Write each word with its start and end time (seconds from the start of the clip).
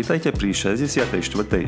Vítajte 0.00 0.32
pri 0.32 0.56
64. 0.56 1.12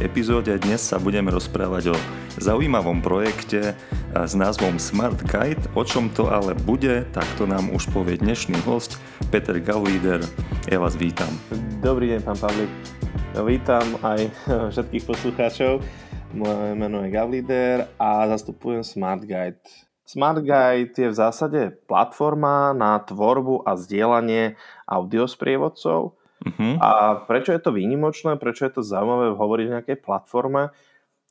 epizóde. 0.00 0.56
Dnes 0.56 0.80
sa 0.80 0.96
budeme 0.96 1.28
rozprávať 1.28 1.92
o 1.92 1.96
zaujímavom 2.40 3.04
projekte 3.04 3.76
s 4.16 4.32
názvom 4.32 4.80
Smart 4.80 5.20
Guide. 5.28 5.60
O 5.76 5.84
čom 5.84 6.08
to 6.08 6.32
ale 6.32 6.56
bude, 6.64 7.04
tak 7.12 7.28
to 7.36 7.44
nám 7.44 7.68
už 7.76 7.92
povie 7.92 8.16
dnešný 8.16 8.56
host 8.64 8.96
Peter 9.28 9.60
Gaulider. 9.60 10.24
Ja 10.64 10.80
vás 10.80 10.96
vítam. 10.96 11.28
Dobrý 11.84 12.16
deň, 12.16 12.20
pán 12.24 12.40
Pavlik. 12.40 12.72
Vítam 13.36 14.00
aj 14.00 14.20
všetkých 14.72 15.04
poslucháčov. 15.04 15.84
Moje 16.32 16.72
meno 16.72 17.04
je 17.04 17.12
Gavlider 17.12 17.92
a 18.00 18.32
zastupujem 18.32 18.80
Smart 18.80 19.28
Guide. 19.28 19.60
Smart 20.08 20.40
Guide 20.40 20.96
je 20.96 21.12
v 21.12 21.16
zásade 21.20 21.60
platforma 21.84 22.72
na 22.72 22.96
tvorbu 22.96 23.68
a 23.68 23.76
zdieľanie 23.76 24.56
audiosprievodcov, 24.88 26.16
Uh-huh. 26.42 26.74
A 26.82 27.22
prečo 27.22 27.54
je 27.54 27.62
to 27.62 27.70
výnimočné, 27.70 28.34
prečo 28.36 28.66
je 28.66 28.72
to 28.74 28.82
zaujímavé 28.82 29.34
hovoriť 29.34 29.66
o 29.70 29.74
nejakej 29.78 29.98
platforme? 30.02 30.74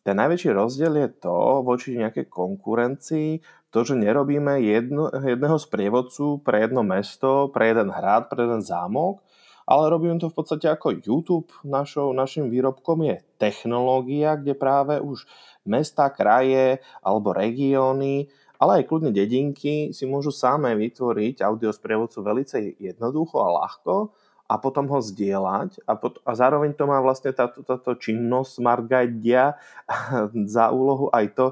Ten 0.02 0.18
najväčší 0.18 0.50
rozdiel 0.58 0.98
je 0.98 1.10
to 1.22 1.62
voči 1.62 1.94
nejakej 1.94 2.26
konkurencii, 2.26 3.38
to, 3.70 3.86
že 3.86 3.94
nerobíme 3.94 4.58
jedno, 4.66 5.14
jedného 5.14 5.62
sprievodcu 5.62 6.42
pre 6.42 6.66
jedno 6.66 6.82
mesto, 6.82 7.54
pre 7.54 7.70
jeden 7.70 7.94
hrad, 7.94 8.26
pre 8.28 8.50
jeden 8.50 8.66
zámok, 8.66 9.22
ale 9.70 9.94
robíme 9.94 10.18
to 10.18 10.28
v 10.28 10.36
podstate 10.36 10.68
ako 10.68 10.98
YouTube. 11.06 11.54
Našou, 11.62 12.12
našim 12.18 12.50
výrobkom 12.50 13.06
je 13.06 13.22
technológia, 13.38 14.36
kde 14.36 14.58
práve 14.58 14.98
už 14.98 15.24
mesta, 15.70 16.10
kraje 16.10 16.82
alebo 17.06 17.32
regióny, 17.32 18.26
ale 18.58 18.82
aj 18.82 18.88
kľudne 18.90 19.14
dedinky 19.14 19.94
si 19.94 20.04
môžu 20.10 20.34
samé 20.34 20.74
vytvoriť 20.76 21.46
audiosprievodcu 21.46 22.18
veľmi 22.26 22.46
jednoducho 22.82 23.38
a 23.38 23.54
ľahko 23.64 24.14
a 24.52 24.60
potom 24.60 24.92
ho 24.92 25.00
zdieľať 25.00 25.80
a, 25.88 25.96
pot- 25.96 26.20
a 26.28 26.36
zároveň 26.36 26.76
to 26.76 26.84
má 26.84 27.00
vlastne 27.00 27.32
táto, 27.32 27.64
táto 27.64 27.96
činnosť 27.96 28.60
Smart 28.60 28.84
Guide 28.84 29.56
za 30.56 30.76
úlohu 30.76 31.08
aj 31.16 31.26
to, 31.32 31.46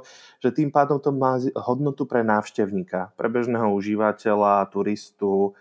že 0.43 0.51
tým 0.51 0.67
pádom 0.67 0.99
to 0.99 1.15
má 1.15 1.39
hodnotu 1.63 2.03
pre 2.03 2.27
návštevníka, 2.27 3.15
pre 3.15 3.31
bežného 3.31 3.71
užívateľa, 3.71 4.67
turistu, 4.67 5.55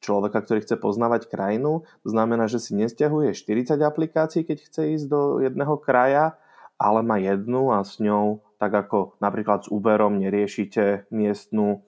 človeka, 0.00 0.42
ktorý 0.42 0.64
chce 0.64 0.76
poznávať 0.80 1.28
krajinu. 1.28 1.86
To 2.02 2.08
znamená, 2.08 2.48
že 2.48 2.58
si 2.58 2.72
nestiahuje 2.74 3.36
40 3.36 3.78
aplikácií, 3.84 4.42
keď 4.42 4.58
chce 4.66 4.82
ísť 4.98 5.06
do 5.06 5.44
jedného 5.44 5.76
kraja, 5.78 6.40
ale 6.80 7.04
má 7.04 7.20
jednu 7.20 7.70
a 7.70 7.84
s 7.84 8.00
ňou, 8.00 8.40
tak 8.56 8.72
ako 8.72 9.20
napríklad 9.20 9.68
s 9.68 9.68
Uberom 9.68 10.16
neriešite 10.16 11.06
miestnu 11.12 11.84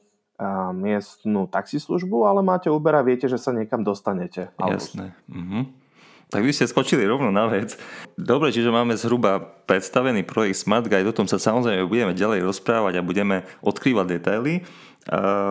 miestnú 0.74 1.46
taxislužbu, 1.46 2.26
ale 2.26 2.40
máte 2.42 2.68
Uber 2.68 2.98
viete, 3.06 3.30
že 3.30 3.38
sa 3.38 3.54
niekam 3.54 3.86
dostanete. 3.86 4.50
Jasné. 4.58 5.14
Mhm. 5.30 5.84
Tak 6.32 6.40
vy 6.40 6.56
ste 6.56 6.64
skočili 6.64 7.04
rovno 7.04 7.28
na 7.28 7.44
vec. 7.44 7.76
Dobre, 8.16 8.48
čiže 8.56 8.72
máme 8.72 8.96
zhruba 8.96 9.36
predstavený 9.68 10.24
projekt 10.24 10.64
Smart 10.64 10.88
Guide, 10.88 11.04
o 11.04 11.12
tom 11.12 11.28
sa 11.28 11.36
samozrejme 11.36 11.84
budeme 11.84 12.16
ďalej 12.16 12.40
rozprávať 12.48 12.96
a 12.96 13.04
budeme 13.04 13.44
odkrývať 13.60 14.16
detaily. 14.16 14.64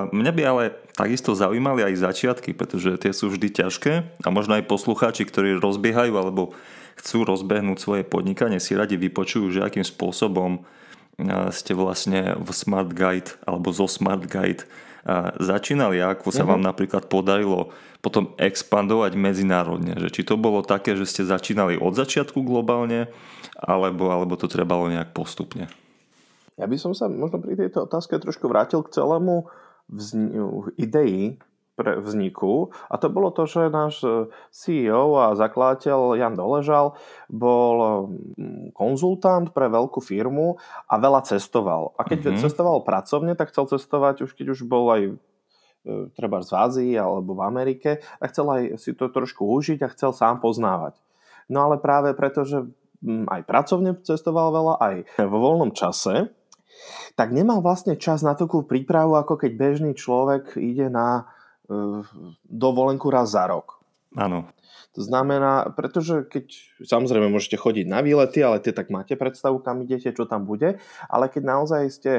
Mňa 0.10 0.32
by 0.34 0.42
ale 0.42 0.64
takisto 0.98 1.38
zaujímali 1.38 1.86
aj 1.86 2.02
začiatky, 2.02 2.58
pretože 2.58 2.98
tie 2.98 3.14
sú 3.14 3.30
vždy 3.30 3.62
ťažké 3.62 3.94
a 4.26 4.28
možno 4.34 4.58
aj 4.58 4.66
poslucháči, 4.66 5.22
ktorí 5.30 5.62
rozbiehajú 5.62 6.18
alebo 6.18 6.58
chcú 6.98 7.30
rozbehnúť 7.30 7.78
svoje 7.78 8.02
podnikanie, 8.02 8.58
si 8.58 8.74
radi 8.74 8.98
vypočujú, 8.98 9.54
že 9.54 9.62
akým 9.62 9.86
spôsobom 9.86 10.66
ste 11.52 11.72
vlastne 11.76 12.36
v 12.40 12.50
Smart 12.52 12.92
Guide 12.94 13.36
alebo 13.44 13.72
zo 13.76 13.86
Smart 13.86 14.26
Guide 14.26 14.66
začínali, 15.42 15.98
ako 15.98 16.30
sa 16.30 16.46
vám 16.46 16.62
mhm. 16.62 16.68
napríklad 16.70 17.10
podarilo 17.10 17.74
potom 18.02 18.34
expandovať 18.42 19.14
medzinárodne. 19.14 19.94
Že 19.98 20.10
či 20.10 20.22
to 20.26 20.36
bolo 20.38 20.66
také, 20.66 20.98
že 20.98 21.06
ste 21.06 21.22
začínali 21.22 21.78
od 21.78 21.94
začiatku 21.94 22.42
globálne, 22.42 23.10
alebo, 23.62 24.10
alebo 24.10 24.34
to 24.38 24.50
trebalo 24.50 24.90
nejak 24.90 25.14
postupne? 25.14 25.70
Ja 26.58 26.66
by 26.66 26.78
som 26.78 26.98
sa 26.98 27.06
možno 27.10 27.42
pri 27.42 27.58
tejto 27.58 27.86
otázke 27.86 28.18
trošku 28.18 28.50
vrátil 28.50 28.82
k 28.82 28.94
celému 28.94 29.50
idei 30.78 31.38
pre 31.76 31.98
vzniku. 31.98 32.70
A 32.92 33.00
to 33.00 33.08
bolo 33.08 33.32
to, 33.32 33.48
že 33.48 33.72
náš 33.72 34.04
e, 34.04 34.28
CEO 34.52 35.18
a 35.18 35.34
zakladateľ 35.34 36.20
Jan 36.20 36.36
Doležal 36.36 37.00
bol 37.32 38.08
mm, 38.36 38.76
konzultant 38.76 39.50
pre 39.56 39.72
veľkú 39.72 40.04
firmu 40.04 40.60
a 40.86 40.94
veľa 41.00 41.24
cestoval. 41.26 41.96
A 41.96 42.04
keď 42.04 42.32
mm-hmm. 42.32 42.42
cestoval 42.44 42.84
pracovne, 42.84 43.34
tak 43.40 43.56
chcel 43.56 43.72
cestovať 43.72 44.28
už 44.28 44.32
keď 44.36 44.48
už 44.54 44.68
bol 44.68 44.92
aj 44.92 45.02
e, 45.10 45.14
treba 46.14 46.44
z 46.44 46.52
Ázii 46.54 46.94
alebo 47.00 47.34
v 47.40 47.46
Amerike 47.48 48.04
a 48.20 48.24
chcel 48.28 48.46
aj 48.52 48.64
si 48.78 48.92
to 48.94 49.08
trošku 49.08 49.48
užiť 49.48 49.80
a 49.82 49.92
chcel 49.96 50.12
sám 50.12 50.44
poznávať. 50.44 51.00
No 51.48 51.68
ale 51.68 51.80
práve 51.80 52.12
preto, 52.16 52.44
že 52.48 52.68
aj 53.08 53.42
pracovne 53.50 53.98
cestoval 54.06 54.54
veľa, 54.54 54.74
aj 54.78 54.96
vo 55.26 55.38
voľnom 55.42 55.74
čase, 55.74 56.30
tak 57.18 57.34
nemal 57.36 57.60
vlastne 57.60 57.98
čas 58.00 58.24
na 58.24 58.38
takú 58.38 58.64
prípravu, 58.64 59.18
ako 59.18 59.36
keď 59.36 59.52
bežný 59.58 59.92
človek 59.98 60.56
ide 60.58 60.88
na 60.88 61.28
dovolenku 62.46 63.08
raz 63.08 63.32
za 63.36 63.48
rok. 63.48 63.80
Áno. 64.16 64.52
To 64.92 65.00
znamená, 65.00 65.72
pretože 65.72 66.28
keď 66.28 66.52
samozrejme 66.84 67.32
môžete 67.32 67.56
chodiť 67.56 67.88
na 67.88 68.04
výlety, 68.04 68.44
ale 68.44 68.60
tie 68.60 68.76
tak 68.76 68.92
máte 68.92 69.16
predstavu, 69.16 69.64
kam 69.64 69.88
idete, 69.88 70.12
čo 70.12 70.28
tam 70.28 70.44
bude, 70.44 70.84
ale 71.08 71.32
keď 71.32 71.44
naozaj 71.48 71.82
ste 71.88 72.12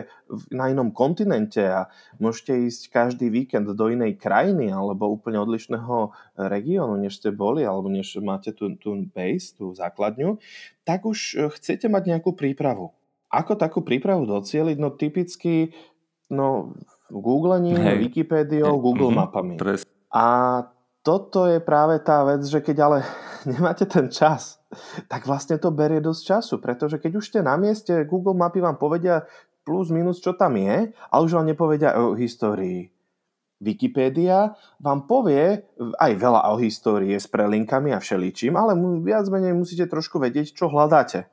na 0.48 0.72
inom 0.72 0.88
kontinente 0.88 1.60
a 1.60 1.92
môžete 2.16 2.64
ísť 2.72 2.82
každý 2.88 3.28
víkend 3.28 3.68
do 3.68 3.86
inej 3.92 4.16
krajiny 4.16 4.72
alebo 4.72 5.04
úplne 5.12 5.36
odlišného 5.44 6.16
regiónu, 6.40 6.96
než 6.96 7.20
ste 7.20 7.28
boli, 7.28 7.60
alebo 7.60 7.92
než 7.92 8.16
máte 8.24 8.56
tú, 8.56 8.72
tú 8.80 8.96
base, 9.12 9.52
tú 9.52 9.76
základňu, 9.76 10.40
tak 10.88 11.04
už 11.04 11.52
chcete 11.60 11.92
mať 11.92 12.08
nejakú 12.08 12.32
prípravu. 12.32 12.96
Ako 13.28 13.52
takú 13.60 13.84
prípravu 13.84 14.24
docieliť? 14.24 14.80
No 14.80 14.88
typicky, 14.96 15.76
no 16.32 16.72
googlením, 17.20 17.76
Hej. 17.76 18.08
Wikipédiou, 18.08 18.80
Google 18.80 19.12
mm-hmm, 19.12 19.20
mapami. 19.28 19.54
Pres. 19.60 19.84
A 20.08 20.24
toto 21.02 21.50
je 21.50 21.58
práve 21.58 21.98
tá 22.00 22.22
vec, 22.22 22.46
že 22.46 22.62
keď 22.62 22.76
ale 22.80 22.98
nemáte 23.52 23.84
ten 23.84 24.08
čas, 24.08 24.62
tak 25.10 25.28
vlastne 25.28 25.60
to 25.60 25.68
berie 25.74 26.00
dosť 26.00 26.22
času, 26.24 26.54
pretože 26.62 26.96
keď 26.96 27.12
už 27.20 27.24
ste 27.28 27.40
na 27.44 27.58
mieste, 27.60 28.06
Google 28.08 28.38
mapy 28.38 28.62
vám 28.62 28.80
povedia 28.80 29.28
plus 29.62 29.90
minus, 29.94 30.18
čo 30.18 30.34
tam 30.34 30.58
je, 30.58 30.90
ale 30.90 31.20
už 31.22 31.38
vám 31.38 31.46
nepovedia 31.46 31.94
o 31.98 32.14
histórii. 32.18 32.90
Wikipédia 33.62 34.58
vám 34.82 35.06
povie 35.06 35.62
aj 35.78 36.12
veľa 36.18 36.50
o 36.50 36.58
histórii 36.58 37.14
s 37.14 37.30
prelinkami 37.30 37.94
a 37.94 38.02
všeličím, 38.02 38.58
ale 38.58 38.74
viac 39.06 39.30
menej 39.30 39.54
musíte 39.54 39.86
trošku 39.86 40.18
vedieť, 40.18 40.50
čo 40.50 40.66
hľadáte. 40.66 41.30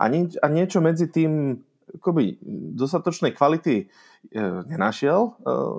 A, 0.00 0.08
nie, 0.08 0.32
a 0.40 0.48
niečo 0.48 0.80
medzi 0.80 1.06
tým 1.12 1.60
akoby 1.92 2.38
dostatočnej 2.74 3.36
kvality 3.36 3.84
e, 3.84 3.84
nenašiel, 4.70 5.20
e, 5.20 5.30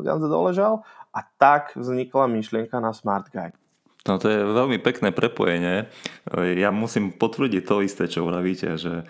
Janze 0.06 0.28
doležal 0.30 0.86
a 1.16 1.20
tak 1.40 1.74
vznikla 1.74 2.28
myšlienka 2.28 2.78
na 2.78 2.92
Smart 2.92 3.32
Guide. 3.32 3.58
No 4.06 4.22
to 4.22 4.30
je 4.30 4.38
veľmi 4.38 4.78
pekné 4.86 5.10
prepojenie. 5.10 5.90
Ja 6.38 6.70
musím 6.70 7.10
potvrdiť 7.10 7.64
to 7.66 7.82
isté, 7.82 8.06
čo 8.06 8.30
vravíte, 8.30 8.78
že 8.78 9.02
e, 9.02 9.04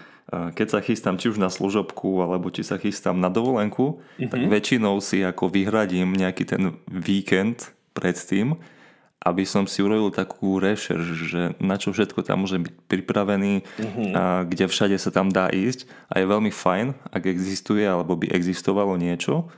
keď 0.55 0.67
sa 0.71 0.79
chystám 0.79 1.19
či 1.19 1.35
už 1.35 1.37
na 1.37 1.51
služobku, 1.51 2.23
alebo 2.23 2.47
či 2.47 2.63
sa 2.63 2.79
chystám 2.79 3.19
na 3.19 3.27
dovolenku, 3.27 3.99
mm-hmm. 3.99 4.31
tak 4.31 4.39
väčšinou 4.47 5.03
si 5.03 5.19
ako 5.19 5.51
vyhradím 5.51 6.15
nejaký 6.15 6.47
ten 6.47 6.79
víkend 6.87 7.75
predtým, 7.91 8.55
aby 9.25 9.41
som 9.41 9.65
si 9.65 9.81
urobil 9.81 10.13
takú 10.13 10.61
rešerš, 10.61 11.07
že 11.25 11.41
na 11.57 11.81
čo 11.81 11.89
všetko 11.89 12.21
tam 12.21 12.45
môže 12.45 12.61
byť 12.61 12.73
pripravený, 12.85 13.65
mm-hmm. 13.65 14.11
a 14.13 14.45
kde 14.45 14.69
všade 14.69 14.93
sa 15.01 15.09
tam 15.09 15.33
dá 15.33 15.49
ísť 15.49 15.89
a 16.13 16.21
je 16.21 16.29
veľmi 16.29 16.53
fajn, 16.53 17.09
ak 17.09 17.25
existuje 17.25 17.81
alebo 17.81 18.13
by 18.13 18.29
existovalo 18.29 18.93
niečo, 19.01 19.49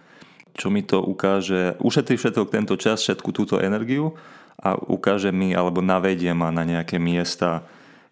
čo 0.55 0.71
mi 0.71 0.87
to 0.87 1.03
ukáže, 1.03 1.75
ušetrí 1.83 2.15
všetko 2.15 2.47
tento 2.47 2.79
čas, 2.79 3.03
všetku 3.03 3.29
túto 3.35 3.59
energiu 3.59 4.15
a 4.57 4.73
ukáže 4.73 5.35
mi 5.35 5.51
alebo 5.51 5.83
navedie 5.83 6.31
ma 6.31 6.49
na 6.49 6.63
nejaké 6.65 6.97
miesta, 6.97 7.67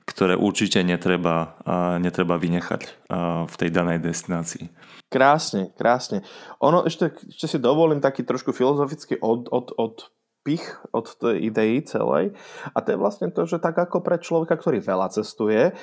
ktoré 0.05 0.37
určite 0.37 0.85
netreba, 0.85 1.57
netreba 1.97 2.37
vynechať 2.37 3.09
v 3.49 3.55
tej 3.57 3.69
danej 3.73 4.05
destinácii. 4.05 4.69
Krásne, 5.09 5.73
krásne. 5.73 6.21
Ono 6.61 6.85
ešte, 6.85 7.15
ešte 7.25 7.47
si 7.49 7.57
dovolím 7.57 7.97
taký 7.97 8.21
trošku 8.21 8.53
filozofický 8.53 9.17
od, 9.23 9.49
od, 9.49 9.73
od 9.73 9.95
pich 10.45 10.61
od 10.93 11.09
tej 11.09 11.49
idei 11.49 11.81
celej. 11.81 12.37
A 12.71 12.77
to 12.85 12.93
je 12.93 13.01
vlastne 13.01 13.33
to, 13.33 13.49
že 13.49 13.57
tak 13.57 13.73
ako 13.73 14.05
pre 14.05 14.21
človeka, 14.21 14.53
ktorý 14.53 14.77
veľa 14.77 15.09
cestuje, 15.09 15.73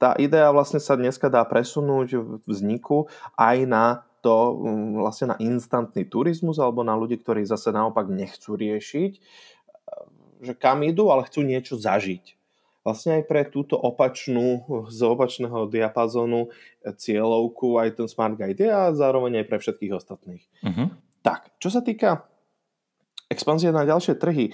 tá 0.00 0.16
idea 0.16 0.48
vlastne 0.48 0.80
sa 0.80 0.96
dneska 0.96 1.28
dá 1.28 1.44
presunúť 1.44 2.08
v 2.16 2.40
vzniku 2.48 3.10
aj 3.36 3.58
na 3.68 3.86
to 4.24 4.56
mm, 4.56 4.96
vlastne 4.96 5.26
na 5.34 5.36
instantný 5.36 6.08
turizmus 6.08 6.56
alebo 6.56 6.80
na 6.80 6.96
ľudí, 6.96 7.20
ktorí 7.20 7.44
zase 7.44 7.68
naopak 7.68 8.08
nechcú 8.08 8.56
riešiť, 8.56 9.12
že 10.40 10.52
kam 10.56 10.80
idú, 10.86 11.12
ale 11.12 11.28
chcú 11.28 11.44
niečo 11.44 11.76
zažiť. 11.76 12.40
Vlastne 12.80 13.20
aj 13.20 13.28
pre 13.28 13.44
túto 13.44 13.76
opačnú, 13.76 14.64
z 14.88 15.00
opačného 15.04 15.68
diapazónu 15.68 16.48
cieľovku 16.80 17.76
aj 17.76 18.00
ten 18.00 18.08
Smart 18.08 18.40
Guide 18.40 18.64
je 18.64 18.72
a 18.72 18.88
zároveň 18.96 19.44
aj 19.44 19.46
pre 19.52 19.58
všetkých 19.60 19.92
ostatných. 19.92 20.44
Uh-huh. 20.64 20.88
Tak, 21.20 21.60
čo 21.60 21.68
sa 21.68 21.84
týka 21.84 22.24
expanzie 23.30 23.70
na 23.70 23.86
ďalšie 23.86 24.18
trhy, 24.18 24.52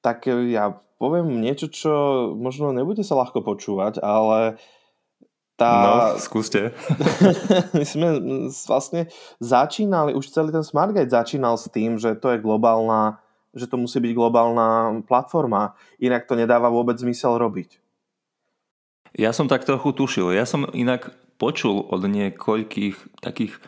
tak 0.00 0.30
ja 0.30 0.78
poviem 1.02 1.42
niečo, 1.42 1.66
čo 1.68 1.92
možno 2.38 2.70
nebude 2.70 3.02
sa 3.02 3.18
ľahko 3.18 3.42
počúvať, 3.42 3.98
ale 4.00 4.56
tá... 5.54 5.70
No, 5.70 5.94
skúste. 6.18 6.74
my 7.78 7.84
sme 7.86 8.08
vlastne 8.66 9.10
začínali, 9.38 10.14
už 10.14 10.30
celý 10.30 10.50
ten 10.50 10.66
SmartGate 10.66 11.10
začínal 11.10 11.54
s 11.58 11.70
tým, 11.70 11.98
že 11.98 12.18
to 12.18 12.34
je 12.34 12.42
globálna, 12.42 13.22
že 13.54 13.70
to 13.70 13.78
musí 13.78 14.02
byť 14.02 14.12
globálna 14.14 15.02
platforma, 15.06 15.78
inak 16.02 16.26
to 16.26 16.34
nedáva 16.34 16.70
vôbec 16.70 16.98
zmysel 16.98 17.38
robiť. 17.38 17.78
Ja 19.14 19.30
som 19.30 19.46
tak 19.46 19.62
trochu 19.62 19.94
tušil. 19.94 20.34
Ja 20.34 20.42
som 20.42 20.66
inak 20.74 21.14
počul 21.36 21.82
od 21.90 22.02
niekoľkých 22.06 23.20
takých... 23.20 23.58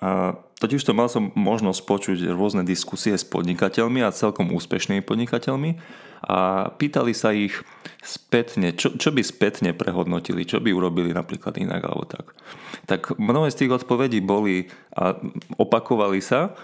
Uh, 0.00 0.36
totiž 0.58 0.82
to 0.82 0.96
mal 0.96 1.06
som 1.06 1.30
možnosť 1.36 1.80
počuť 1.84 2.18
rôzne 2.32 2.64
diskusie 2.64 3.14
s 3.14 3.24
podnikateľmi 3.28 4.00
a 4.02 4.14
celkom 4.14 4.50
úspešnými 4.52 5.04
podnikateľmi 5.04 5.76
a 6.24 6.72
pýtali 6.72 7.12
sa 7.12 7.30
ich 7.36 7.54
spätne, 8.00 8.72
čo, 8.72 8.96
čo 8.96 9.12
by 9.12 9.20
spätne 9.20 9.76
prehodnotili, 9.76 10.48
čo 10.48 10.58
by 10.58 10.72
urobili 10.72 11.12
napríklad 11.12 11.60
inak 11.60 11.84
alebo 11.84 12.08
tak. 12.08 12.32
Tak 12.88 13.20
mnohé 13.20 13.52
z 13.52 13.66
tých 13.66 13.84
odpovedí 13.84 14.24
boli 14.24 14.72
a 14.96 15.14
opakovali 15.60 16.24
sa, 16.24 16.56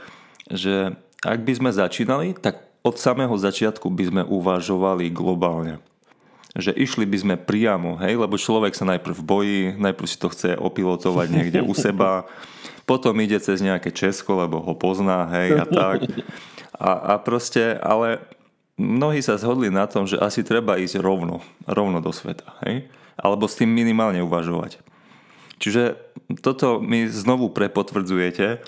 že 0.48 0.96
ak 1.22 1.44
by 1.44 1.52
sme 1.54 1.70
začínali, 1.70 2.34
tak 2.34 2.64
od 2.82 2.98
samého 2.98 3.34
začiatku 3.38 3.86
by 3.92 4.04
sme 4.10 4.22
uvažovali 4.26 5.12
globálne 5.14 5.78
že 6.52 6.76
išli 6.76 7.08
by 7.08 7.16
sme 7.16 7.34
priamo, 7.40 7.96
hej, 8.04 8.20
lebo 8.20 8.36
človek 8.36 8.76
sa 8.76 8.84
najprv 8.84 9.16
bojí, 9.24 9.60
najprv 9.80 10.08
si 10.08 10.20
to 10.20 10.28
chce 10.28 10.52
opilotovať 10.60 11.26
niekde 11.32 11.60
u 11.64 11.72
seba, 11.72 12.28
potom 12.90 13.16
ide 13.24 13.40
cez 13.40 13.64
nejaké 13.64 13.88
Česko, 13.88 14.36
lebo 14.36 14.60
ho 14.60 14.76
pozná, 14.76 15.24
hej, 15.32 15.56
a 15.56 15.64
tak. 15.64 15.98
A, 16.76 17.16
a 17.16 17.22
proste, 17.24 17.80
ale 17.80 18.20
mnohí 18.76 19.24
sa 19.24 19.40
zhodli 19.40 19.72
na 19.72 19.88
tom, 19.88 20.04
že 20.04 20.20
asi 20.20 20.44
treba 20.44 20.76
ísť 20.76 21.00
rovno, 21.00 21.40
rovno 21.64 22.04
do 22.04 22.12
sveta, 22.12 22.52
hej, 22.68 22.84
alebo 23.16 23.48
s 23.48 23.56
tým 23.56 23.72
minimálne 23.72 24.20
uvažovať. 24.20 24.76
Čiže 25.56 25.96
toto 26.44 26.82
mi 26.84 27.08
znovu 27.08 27.48
prepotvrdzujete 27.48 28.60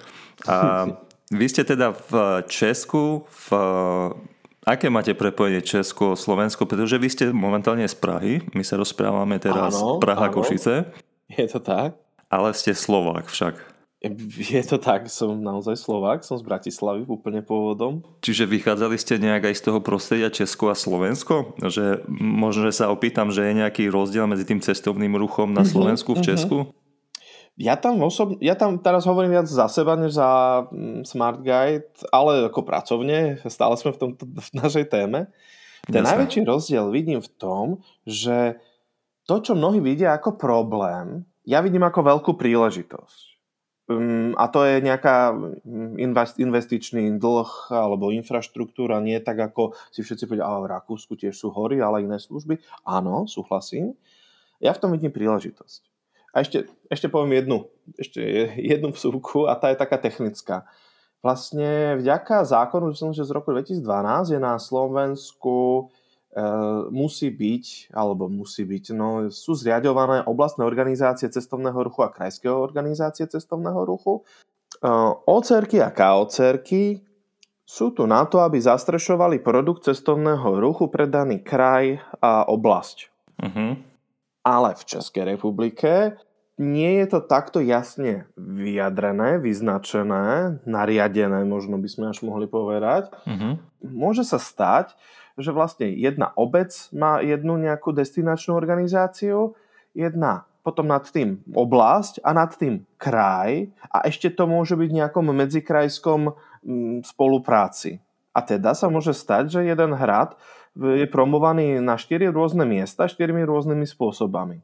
a 0.49 0.57
vy 1.39 1.47
ste 1.53 1.69
teda 1.69 1.93
v 1.93 2.13
Česku, 2.49 3.29
v 3.29 3.47
Aké 4.65 4.89
máte 4.89 5.13
prepojenie 5.13 5.61
Česko, 5.61 6.17
Slovensko? 6.17 6.65
Pretože 6.65 6.97
vy 6.97 7.09
ste 7.13 7.25
momentálne 7.37 7.85
z 7.85 7.93
Prahy. 8.01 8.41
My 8.57 8.65
sa 8.65 8.81
rozprávame 8.81 9.37
teraz 9.37 9.77
áno, 9.77 10.01
Praha, 10.01 10.33
áno. 10.33 10.41
Košice. 10.41 10.89
Je 11.29 11.45
to 11.45 11.61
tak. 11.61 12.01
Ale 12.33 12.49
ste 12.57 12.73
Slovák 12.73 13.29
však. 13.29 13.61
Je 14.37 14.61
to 14.65 14.77
tak, 14.77 15.09
som 15.09 15.41
naozaj 15.41 15.81
Slovák, 15.81 16.25
som 16.25 16.37
z 16.37 16.45
Bratislavy 16.45 17.09
úplne 17.09 17.41
pôvodom. 17.41 18.05
Čiže 18.21 18.45
vychádzali 18.45 18.97
ste 19.01 19.17
nejak 19.17 19.49
aj 19.49 19.55
z 19.57 19.63
toho 19.65 19.81
prostredia 19.81 20.29
Česko 20.29 20.69
a 20.69 20.77
Slovensko? 20.77 21.57
Že 21.61 22.05
možno, 22.13 22.69
že 22.69 22.85
sa 22.85 22.93
opýtam, 22.93 23.33
že 23.33 23.45
je 23.49 23.65
nejaký 23.65 23.89
rozdiel 23.89 24.29
medzi 24.29 24.45
tým 24.45 24.61
cestovným 24.61 25.17
ruchom 25.17 25.53
na 25.53 25.65
mhm, 25.65 25.71
Slovensku, 25.73 26.17
v 26.17 26.21
mhm. 26.21 26.27
Česku? 26.29 26.57
Uh-huh. 26.69 26.84
Ja 27.55 27.79
tam, 27.79 28.03
osob... 28.03 28.35
ja 28.43 28.59
tam 28.59 28.83
teraz 28.83 29.07
hovorím 29.07 29.39
viac 29.39 29.47
za 29.47 29.71
seba, 29.71 29.95
než 29.95 30.19
za 30.19 30.65
mm, 30.75 31.07
Smart 31.07 31.39
Guide, 31.39 31.87
ale 32.11 32.51
ako 32.51 32.67
pracovne, 32.67 33.39
stále 33.47 33.79
sme 33.79 33.95
v, 33.95 33.99
tomto, 33.99 34.27
v 34.47 34.51
našej 34.59 34.91
téme. 34.91 35.31
Ten 35.87 36.03
Jasne. 36.03 36.11
najväčší 36.17 36.41
rozdiel 36.49 36.91
vidím 36.91 37.21
v 37.23 37.31
tom, 37.39 37.67
že 38.03 38.59
to, 39.29 39.39
čo 39.39 39.53
mnohí 39.55 39.79
vidia 39.79 40.17
ako 40.17 40.35
problém, 40.35 41.23
ja 41.45 41.61
vidím 41.61 41.85
ako 41.85 42.01
veľkú 42.03 42.33
príležitosť. 42.35 43.37
Um, 43.85 44.33
a 44.41 44.49
to 44.49 44.65
je 44.65 44.81
nejaká 44.81 45.37
mm, 45.37 46.01
investičný 46.41 47.21
dlh 47.21 47.69
alebo 47.69 48.11
infraštruktúra, 48.17 48.99
nie 49.05 49.21
tak 49.21 49.39
ako 49.53 49.77
si 49.93 50.01
všetci 50.01 50.25
povedia, 50.25 50.49
ale 50.49 50.65
v 50.65 50.73
Rakúsku 50.73 51.15
tiež 51.21 51.37
sú 51.37 51.53
hory, 51.53 51.85
ale 51.85 52.03
iné 52.03 52.17
služby. 52.17 52.59
Áno, 52.83 53.29
súhlasím. 53.29 53.93
Ja 54.59 54.73
v 54.73 54.81
tom 54.81 54.91
vidím 54.97 55.13
príležitosť. 55.13 55.94
A 56.35 56.43
ešte, 56.43 56.67
ešte 56.91 57.07
poviem 57.07 57.39
jednu, 57.39 57.71
ešte 57.95 58.21
jednu 58.59 58.91
vsúku 58.91 59.47
a 59.47 59.55
tá 59.55 59.71
je 59.71 59.79
taká 59.79 60.03
technická. 60.03 60.67
Vlastne 61.23 61.97
vďaka 61.97 62.45
zákonu, 62.45 62.93
že 62.93 63.25
z 63.25 63.31
roku 63.33 63.55
2012 63.55 64.35
je 64.35 64.41
na 64.43 64.61
Slovensku 64.61 65.89
e, 66.37 66.45
musí 66.93 67.33
byť, 67.33 67.97
alebo 67.97 68.29
musí 68.29 68.67
byť, 68.69 68.85
no 68.93 69.33
sú 69.33 69.57
zriadované 69.57 70.21
oblastné 70.29 70.69
organizácie 70.69 71.31
cestovného 71.33 71.81
ruchu 71.81 72.05
a 72.05 72.13
krajské 72.13 72.51
organizácie 72.53 73.25
cestovného 73.25 73.89
ruchu. 73.89 74.21
E, 74.21 74.91
OCRky 75.25 75.81
a 75.81 75.95
KOCRky 75.95 77.01
sú 77.65 77.97
tu 77.97 78.05
na 78.05 78.29
to, 78.29 78.45
aby 78.45 78.61
zastrešovali 78.61 79.41
produkt 79.41 79.89
cestovného 79.89 80.61
ruchu 80.61 80.93
pre 80.93 81.09
daný 81.09 81.41
kraj 81.41 82.05
a 82.21 82.45
oblasť. 82.45 83.09
Uh-huh. 83.41 83.81
Ale 84.45 84.77
v 84.77 84.85
Českej 84.85 85.25
republike 85.35 86.21
nie 86.55 87.03
je 87.03 87.07
to 87.11 87.21
takto 87.25 87.59
jasne 87.59 88.31
vyjadrené, 88.39 89.43
vyznačené, 89.43 90.61
nariadené, 90.63 91.43
možno 91.43 91.83
by 91.83 91.89
sme 91.91 92.05
až 92.15 92.23
mohli 92.23 92.47
povedať. 92.47 93.11
Uh-huh. 93.27 93.59
Môže 93.83 94.23
sa 94.23 94.39
stať, 94.39 94.95
že 95.35 95.51
vlastne 95.51 95.91
jedna 95.91 96.31
obec 96.39 96.71
má 96.95 97.19
jednu 97.19 97.59
nejakú 97.59 97.91
destinačnú 97.91 98.55
organizáciu, 98.55 99.59
jedna 99.99 100.47
potom 100.65 100.89
nad 100.89 101.05
tým 101.05 101.45
oblasť 101.53 102.25
a 102.25 102.31
nad 102.33 102.49
tým 102.55 102.89
kraj 102.97 103.69
a 103.93 104.09
ešte 104.09 104.33
to 104.33 104.49
môže 104.49 104.79
byť 104.79 104.89
v 104.89 104.99
nejakom 105.03 105.27
medzikrajskom 105.29 106.21
mm, 106.33 106.97
spolupráci. 107.05 108.01
A 108.35 108.41
teda 108.43 108.73
sa 108.73 108.89
môže 108.89 109.13
stať, 109.13 109.53
že 109.53 109.61
jeden 109.69 109.93
hrad 109.95 110.35
je 110.75 111.07
promovaný 111.07 111.79
na 111.79 111.95
štyri 111.95 112.27
rôzne 112.29 112.67
miesta 112.67 113.07
štyrmi 113.07 113.47
rôznymi 113.47 113.87
spôsobami. 113.87 114.63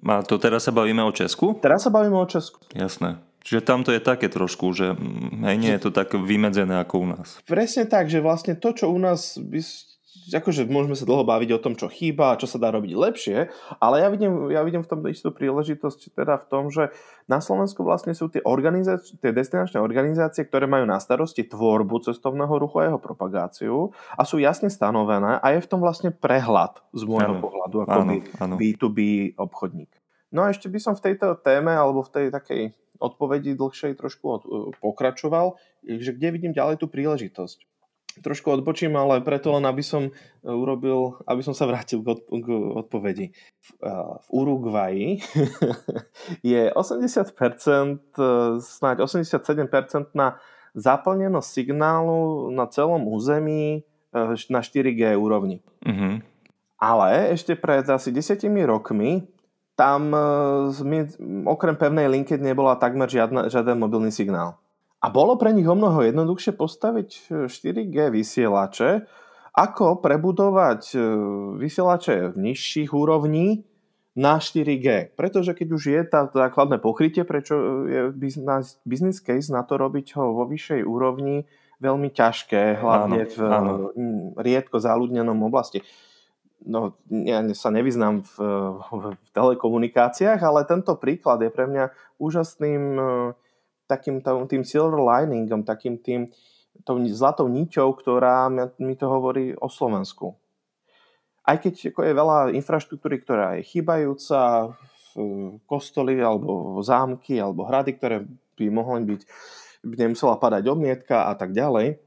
A 0.00 0.24
to 0.24 0.40
teraz 0.40 0.64
sa 0.64 0.72
bavíme 0.72 1.04
o 1.04 1.12
Česku? 1.12 1.60
Teraz 1.60 1.84
sa 1.84 1.90
bavíme 1.92 2.16
o 2.16 2.24
Česku. 2.28 2.64
Jasné. 2.72 3.20
Čiže 3.40 3.64
tam 3.64 3.80
to 3.84 3.96
je 3.96 4.04
také 4.04 4.28
trošku, 4.28 4.72
že 4.76 4.92
hej, 5.48 5.56
nie 5.56 5.72
je 5.72 5.80
to 5.80 5.90
tak 5.92 6.12
vymedzené 6.12 6.76
ako 6.84 6.94
u 7.00 7.06
nás. 7.16 7.40
Presne 7.48 7.88
tak, 7.88 8.12
že 8.12 8.20
vlastne 8.20 8.52
to, 8.52 8.76
čo 8.76 8.92
u 8.92 9.00
nás 9.00 9.40
by, 9.40 9.60
akože 10.36 10.70
môžeme 10.70 10.94
sa 10.94 11.08
dlho 11.08 11.26
baviť 11.26 11.50
o 11.56 11.62
tom, 11.62 11.74
čo 11.74 11.90
chýba 11.90 12.34
a 12.34 12.38
čo 12.38 12.46
sa 12.46 12.62
dá 12.62 12.70
robiť 12.70 12.92
lepšie, 12.94 13.38
ale 13.82 14.04
ja 14.04 14.08
vidím, 14.12 14.50
ja 14.54 14.62
vidím 14.62 14.86
v 14.86 14.90
tom 14.90 15.00
istú 15.10 15.34
príležitosť 15.34 16.14
teda 16.14 16.38
v 16.40 16.44
tom, 16.46 16.70
že 16.70 16.94
na 17.26 17.42
Slovensku 17.42 17.82
vlastne 17.82 18.14
sú 18.14 18.30
tie, 18.30 18.42
organizácie, 18.42 19.18
tie 19.18 19.30
destinačné 19.30 19.78
organizácie, 19.78 20.46
ktoré 20.46 20.66
majú 20.66 20.84
na 20.86 20.98
starosti 20.98 21.46
tvorbu 21.46 22.02
cestovného 22.04 22.52
ruchu 22.58 22.82
a 22.82 22.92
jeho 22.92 23.00
propagáciu 23.00 23.94
a 24.14 24.22
sú 24.26 24.42
jasne 24.42 24.68
stanovené 24.68 25.38
a 25.38 25.46
je 25.54 25.62
v 25.62 25.70
tom 25.70 25.80
vlastne 25.80 26.10
prehľad 26.10 26.82
z 26.92 27.02
môjho 27.06 27.38
ano, 27.38 27.42
pohľadu 27.42 27.76
ako 27.86 27.98
ano, 28.02 28.12
ano. 28.42 28.54
B2B 28.58 29.32
obchodník. 29.38 29.90
No 30.30 30.46
a 30.46 30.54
ešte 30.54 30.70
by 30.70 30.78
som 30.78 30.94
v 30.94 31.10
tejto 31.10 31.38
téme 31.42 31.74
alebo 31.74 32.06
v 32.06 32.12
tej 32.14 32.26
takej 32.30 32.62
odpovedi 33.00 33.56
dlhšej 33.56 33.96
trošku 33.96 34.24
od, 34.28 34.42
pokračoval, 34.78 35.56
že 35.82 36.12
kde 36.12 36.28
vidím 36.36 36.52
ďalej 36.52 36.84
tú 36.84 36.86
príležitosť. 36.86 37.69
Trošku 38.18 38.50
odbočím, 38.50 38.98
ale 38.98 39.22
preto 39.22 39.54
len, 39.54 39.62
aby 39.62 39.86
som 39.86 40.10
urobil, 40.42 41.22
aby 41.30 41.46
som 41.46 41.54
sa 41.54 41.70
vrátil 41.70 42.02
k, 42.02 42.10
od, 42.10 42.20
k 42.26 42.46
odpovedi. 42.82 43.26
V, 43.30 43.68
v 44.18 44.26
Uruguayi 44.34 45.22
je 46.52 46.62
80%, 46.74 48.18
snáď 48.58 48.96
87% 49.06 50.10
na 50.18 50.42
zaplnenosť 50.74 51.48
signálu 51.48 52.50
na 52.50 52.66
celom 52.66 53.06
území 53.06 53.86
na 54.50 54.60
4G 54.60 55.14
úrovni. 55.14 55.62
Mm-hmm. 55.86 56.14
Ale 56.80 57.30
ešte 57.36 57.54
pred 57.54 57.86
asi 57.86 58.10
10 58.10 58.42
rokmi 58.66 59.28
tam 59.78 60.12
okrem 61.48 61.72
pevnej 61.72 62.04
linky 62.12 62.36
nebola 62.36 62.76
takmer 62.76 63.08
žiadna, 63.08 63.48
žiaden 63.48 63.80
mobilný 63.80 64.12
signál. 64.12 64.60
A 65.00 65.08
bolo 65.08 65.40
pre 65.40 65.56
nich 65.56 65.64
o 65.64 65.72
mnoho 65.72 66.04
jednoduchšie 66.04 66.52
postaviť 66.60 67.08
4G 67.48 67.96
e, 67.96 68.12
vysielače, 68.12 68.90
ako 69.56 70.04
prebudovať 70.04 70.82
e, 70.92 70.98
vysielače 71.56 72.32
v 72.32 72.36
nižších 72.36 72.92
úrovní 72.92 73.64
na 74.12 74.36
4G. 74.36 75.16
Pretože 75.16 75.56
keď 75.56 75.68
už 75.72 75.82
je 75.88 76.00
tá 76.04 76.28
základné 76.28 76.76
pokrytie, 76.84 77.24
prečo 77.24 77.86
je 77.88 78.12
business 78.84 79.18
case 79.24 79.48
na 79.48 79.64
to 79.64 79.80
robiť 79.80 80.20
ho 80.20 80.36
vo 80.36 80.44
vyššej 80.44 80.84
úrovni 80.84 81.48
veľmi 81.80 82.12
ťažké, 82.12 82.84
hlavne 82.84 83.24
áno, 83.24 83.32
v 83.32 83.38
áno. 83.40 83.72
riedko 84.36 84.76
záľudnenom 84.76 85.48
oblasti 85.48 85.80
no, 86.66 86.96
ja 87.08 87.40
sa 87.56 87.72
nevyznám 87.72 88.20
v, 88.24 88.32
v 88.84 89.04
telekomunikáciách, 89.32 90.40
ale 90.40 90.68
tento 90.68 90.92
príklad 90.96 91.40
je 91.40 91.50
pre 91.52 91.64
mňa 91.64 91.84
úžasným 92.20 92.82
e, 92.96 93.02
takým 93.90 94.22
tým 94.22 94.62
silver 94.62 95.02
liningom, 95.02 95.66
takým 95.66 95.98
tým 95.98 96.30
tou 96.86 97.02
zlatou 97.10 97.50
niťou, 97.50 97.90
ktorá 97.98 98.46
mi 98.78 98.94
to 98.94 99.10
hovorí 99.10 99.50
o 99.58 99.66
Slovensku. 99.66 100.38
Aj 101.42 101.58
keď 101.58 101.90
je 101.90 102.14
veľa 102.14 102.54
infraštruktúry, 102.54 103.18
ktorá 103.26 103.58
je 103.58 103.66
chýbajúca, 103.66 104.70
kostoly 105.66 106.22
alebo 106.22 106.78
zámky 106.86 107.34
alebo 107.42 107.66
hrady, 107.66 107.98
ktoré 107.98 108.16
by 108.54 108.64
mohli 108.70 109.02
byť, 109.10 109.20
by 109.82 109.94
nemusela 110.06 110.38
padať 110.38 110.70
obmietka 110.70 111.26
a 111.26 111.34
tak 111.34 111.50
ďalej, 111.50 111.98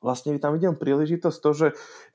vlastne 0.00 0.32
tam 0.40 0.56
vidím 0.56 0.72
príležitosť 0.72 1.38
to, 1.44 1.50
že 1.52 1.66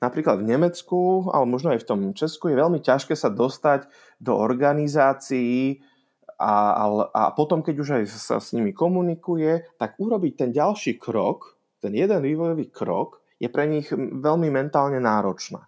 napríklad 0.02 0.42
v 0.42 0.50
Nemecku, 0.50 1.30
ale 1.30 1.46
možno 1.46 1.70
aj 1.70 1.86
v 1.86 1.88
tom 1.88 2.00
Česku 2.10 2.50
je 2.50 2.58
veľmi 2.58 2.82
ťažké 2.82 3.14
sa 3.14 3.30
dostať 3.30 3.86
do 4.18 4.34
organizácií 4.34 5.78
a, 6.40 6.88
a, 7.12 7.22
potom, 7.36 7.60
keď 7.60 7.74
už 7.76 7.88
aj 8.00 8.04
sa 8.08 8.40
s 8.40 8.56
nimi 8.56 8.72
komunikuje, 8.72 9.76
tak 9.76 10.00
urobiť 10.00 10.32
ten 10.40 10.50
ďalší 10.56 10.96
krok, 10.96 11.60
ten 11.84 11.92
jeden 11.92 12.24
vývojový 12.24 12.72
krok, 12.72 13.20
je 13.36 13.48
pre 13.52 13.68
nich 13.68 13.92
veľmi 13.96 14.48
mentálne 14.48 14.96
náročné. 15.00 15.60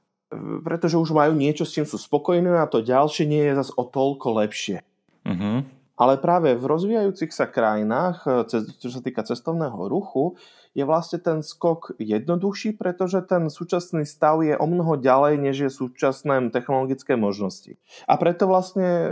Pretože 0.64 0.96
už 0.96 1.12
majú 1.12 1.36
niečo, 1.36 1.68
s 1.68 1.76
čím 1.76 1.84
sú 1.84 2.00
spokojní 2.00 2.56
a 2.56 2.64
to 2.64 2.80
ďalšie 2.80 3.28
nie 3.28 3.44
je 3.52 3.58
zase 3.60 3.72
o 3.76 3.84
toľko 3.84 4.40
lepšie. 4.40 4.80
Uh-huh. 5.28 5.64
Ale 6.02 6.18
práve 6.18 6.58
v 6.58 6.66
rozvíjajúcich 6.66 7.30
sa 7.30 7.46
krajinách, 7.46 8.26
čo 8.50 8.90
sa 8.90 8.98
týka 8.98 9.22
cestovného 9.22 9.86
ruchu, 9.86 10.34
je 10.74 10.82
vlastne 10.82 11.22
ten 11.22 11.44
skok 11.44 11.94
jednoduchší, 12.00 12.74
pretože 12.74 13.22
ten 13.28 13.46
súčasný 13.46 14.02
stav 14.02 14.42
je 14.42 14.56
o 14.58 14.66
mnoho 14.66 14.98
ďalej, 14.98 15.38
než 15.38 15.56
je 15.68 15.70
súčasné 15.70 16.50
technologické 16.50 17.14
možnosti. 17.14 17.78
A 18.08 18.18
preto 18.18 18.48
vlastne 18.50 18.88
e, 18.88 19.10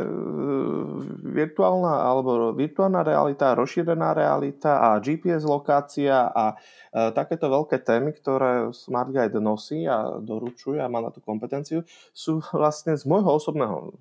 virtuálna 1.30 1.94
alebo 2.00 2.56
virtuálna 2.56 3.04
realita, 3.06 3.54
rozšírená 3.54 4.16
realita 4.16 4.80
a 4.80 4.88
GPS 4.98 5.46
lokácia 5.46 6.26
a 6.32 6.56
e, 6.90 7.14
takéto 7.14 7.52
veľké 7.52 7.86
témy, 7.86 8.16
ktoré 8.18 8.74
Smart 8.74 9.14
Guide 9.14 9.38
nosí 9.38 9.84
a 9.84 10.18
doručuje 10.18 10.80
a 10.80 10.90
má 10.90 11.04
na 11.04 11.12
tú 11.12 11.22
kompetenciu, 11.22 11.84
sú 12.16 12.40
vlastne 12.56 12.96
z 12.96 13.04
môjho 13.04 13.36
osobného 13.36 13.94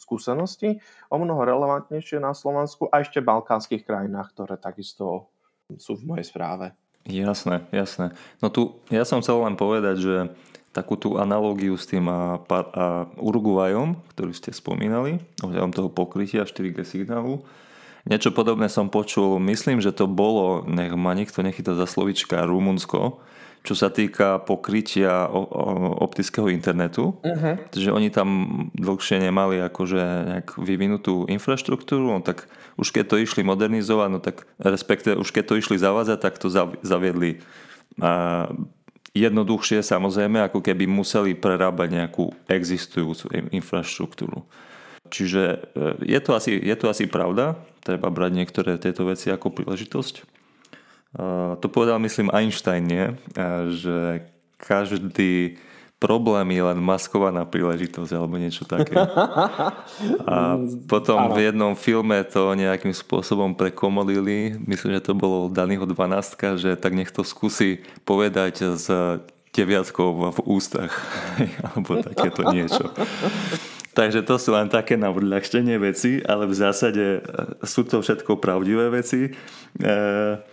skúsenosti 0.00 0.80
o 1.12 1.16
mnoho 1.20 1.44
relevantnejšie 1.44 2.18
na 2.18 2.32
Slovensku 2.32 2.88
a 2.88 3.04
ešte 3.04 3.20
v 3.20 3.28
balkánskych 3.32 3.84
krajinách, 3.84 4.32
ktoré 4.32 4.56
takisto 4.56 5.32
sú 5.76 5.96
v 5.96 6.16
mojej 6.16 6.26
správe. 6.26 6.72
Jasné, 7.02 7.66
jasné. 7.74 8.14
No 8.38 8.52
tu 8.52 8.78
ja 8.92 9.02
som 9.02 9.18
chcel 9.20 9.42
len 9.42 9.58
povedať, 9.58 9.96
že 9.98 10.16
takú 10.72 10.96
tú 10.96 11.20
analógiu 11.20 11.76
s 11.76 11.84
tým 11.84 12.08
a, 12.08 12.40
a 12.48 12.84
Uruguayom, 13.20 14.00
ktorý 14.16 14.32
ste 14.32 14.56
spomínali, 14.56 15.20
ohľadom 15.44 15.72
toho 15.74 15.88
pokrytia 15.92 16.48
4G 16.48 16.80
signálu, 16.86 17.44
niečo 18.08 18.32
podobné 18.32 18.72
som 18.72 18.88
počul, 18.88 19.36
myslím, 19.44 19.84
že 19.84 19.92
to 19.92 20.08
bolo, 20.08 20.64
nech 20.64 20.90
ma 20.96 21.12
niekto 21.12 21.44
nechytá 21.44 21.76
za 21.76 21.84
slovička, 21.84 22.48
Rumunsko, 22.48 23.20
čo 23.62 23.78
sa 23.78 23.94
týka 23.94 24.42
pokrytia 24.42 25.30
optického 26.02 26.50
internetu. 26.50 27.14
Uh-huh. 27.22 27.54
Takže 27.70 27.94
oni 27.94 28.10
tam 28.10 28.28
dlhšie 28.74 29.22
nemali 29.22 29.62
akože 29.62 30.02
nejak 30.02 30.48
vyvinutú 30.58 31.30
infraštruktúru, 31.30 32.18
no 32.18 32.20
tak 32.26 32.50
už 32.74 32.90
keď 32.90 33.04
to 33.06 33.16
išli 33.22 33.46
modernizovať, 33.46 34.08
no 34.10 34.18
tak 34.18 34.50
respektive 34.58 35.14
už 35.14 35.30
keď 35.30 35.44
to 35.46 35.54
išli 35.62 35.76
zavádzať, 35.78 36.18
tak 36.18 36.34
to 36.42 36.50
zaviedli 36.82 37.38
a 38.00 38.48
jednoduchšie 39.12 39.84
samozrejme, 39.84 40.40
ako 40.48 40.64
keby 40.64 40.88
museli 40.88 41.36
prerábať 41.36 41.88
nejakú 41.92 42.32
existujúcu 42.48 43.52
infraštruktúru. 43.52 44.48
Čiže 45.12 45.42
e, 45.44 45.56
je 46.08 46.20
to, 46.24 46.32
asi, 46.32 46.56
je 46.56 46.76
to 46.78 46.88
asi 46.88 47.04
pravda, 47.04 47.60
treba 47.84 48.08
brať 48.08 48.32
niektoré 48.32 48.80
tieto 48.80 49.04
veci 49.04 49.28
ako 49.28 49.52
príležitosť. 49.52 50.31
To 51.60 51.66
povedal, 51.68 52.00
myslím, 52.00 52.32
Einstein, 52.32 52.88
nie? 52.88 53.12
Že 53.68 54.24
každý 54.56 55.60
problém 56.02 56.58
je 56.58 56.62
len 56.66 56.78
maskovaná 56.82 57.46
príležitosť 57.46 58.10
alebo 58.10 58.34
niečo 58.34 58.66
také. 58.66 58.98
A 60.32 60.58
potom 60.90 61.30
v 61.30 61.46
jednom 61.46 61.78
filme 61.78 62.26
to 62.26 62.58
nejakým 62.58 62.90
spôsobom 62.90 63.54
prekomodili. 63.54 64.58
Myslím, 64.66 64.98
že 64.98 65.06
to 65.06 65.14
bolo 65.14 65.46
Daného 65.46 65.86
12, 65.86 66.58
že 66.58 66.74
tak 66.74 66.98
nech 66.98 67.14
to 67.14 67.22
skúsi 67.22 67.86
povedať 68.02 68.74
s 68.74 68.90
deviatkou 69.54 70.34
v 70.34 70.38
ústach. 70.42 70.90
alebo 71.70 72.02
takéto 72.02 72.50
niečo. 72.50 72.90
Takže 73.92 74.24
to 74.24 74.40
sú 74.40 74.56
len 74.56 74.72
také 74.72 74.96
na 74.96 75.12
odľahčenie 75.12 75.76
veci, 75.76 76.18
ale 76.24 76.48
v 76.48 76.56
zásade 76.56 77.20
sú 77.62 77.84
to 77.84 78.00
všetko 78.00 78.40
pravdivé 78.40 78.88
veci. 78.88 79.30
E- 79.78 80.51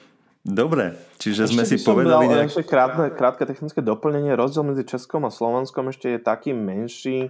Dobre, 0.50 0.98
čiže 1.22 1.46
ešte 1.46 1.54
sme 1.54 1.64
si 1.70 1.78
povedali... 1.78 2.26
Dal, 2.26 2.34
nejak... 2.42 2.50
Ešte 2.50 2.66
krátne, 2.66 3.06
krátke 3.14 3.46
technické 3.46 3.86
doplnenie. 3.86 4.34
Rozdiel 4.34 4.66
medzi 4.66 4.82
Českom 4.82 5.30
a 5.30 5.32
Slovenskom 5.32 5.94
ešte 5.94 6.18
je 6.18 6.20
taký 6.20 6.58
menší 6.58 7.30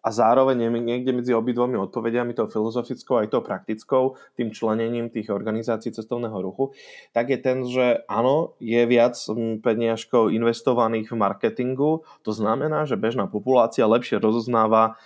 a 0.00 0.08
zároveň 0.08 0.56
niekde 0.80 1.12
medzi 1.12 1.36
obidvomi 1.36 1.76
odpovediami, 1.76 2.32
tou 2.32 2.48
filozofickou 2.48 3.20
aj 3.20 3.28
tou 3.28 3.44
praktickou, 3.44 4.16
tým 4.32 4.48
členením 4.48 5.12
tých 5.12 5.28
organizácií 5.28 5.92
cestovného 5.92 6.40
ruchu, 6.40 6.72
tak 7.12 7.28
je 7.28 7.38
ten, 7.42 7.68
že 7.68 8.00
áno, 8.08 8.56
je 8.64 8.80
viac 8.88 9.12
peniažkov 9.60 10.32
investovaných 10.32 11.12
v 11.12 11.20
marketingu, 11.20 12.08
to 12.24 12.32
znamená, 12.32 12.88
že 12.88 12.96
bežná 12.96 13.28
populácia 13.28 13.84
lepšie 13.84 14.16
rozoznáva 14.24 14.96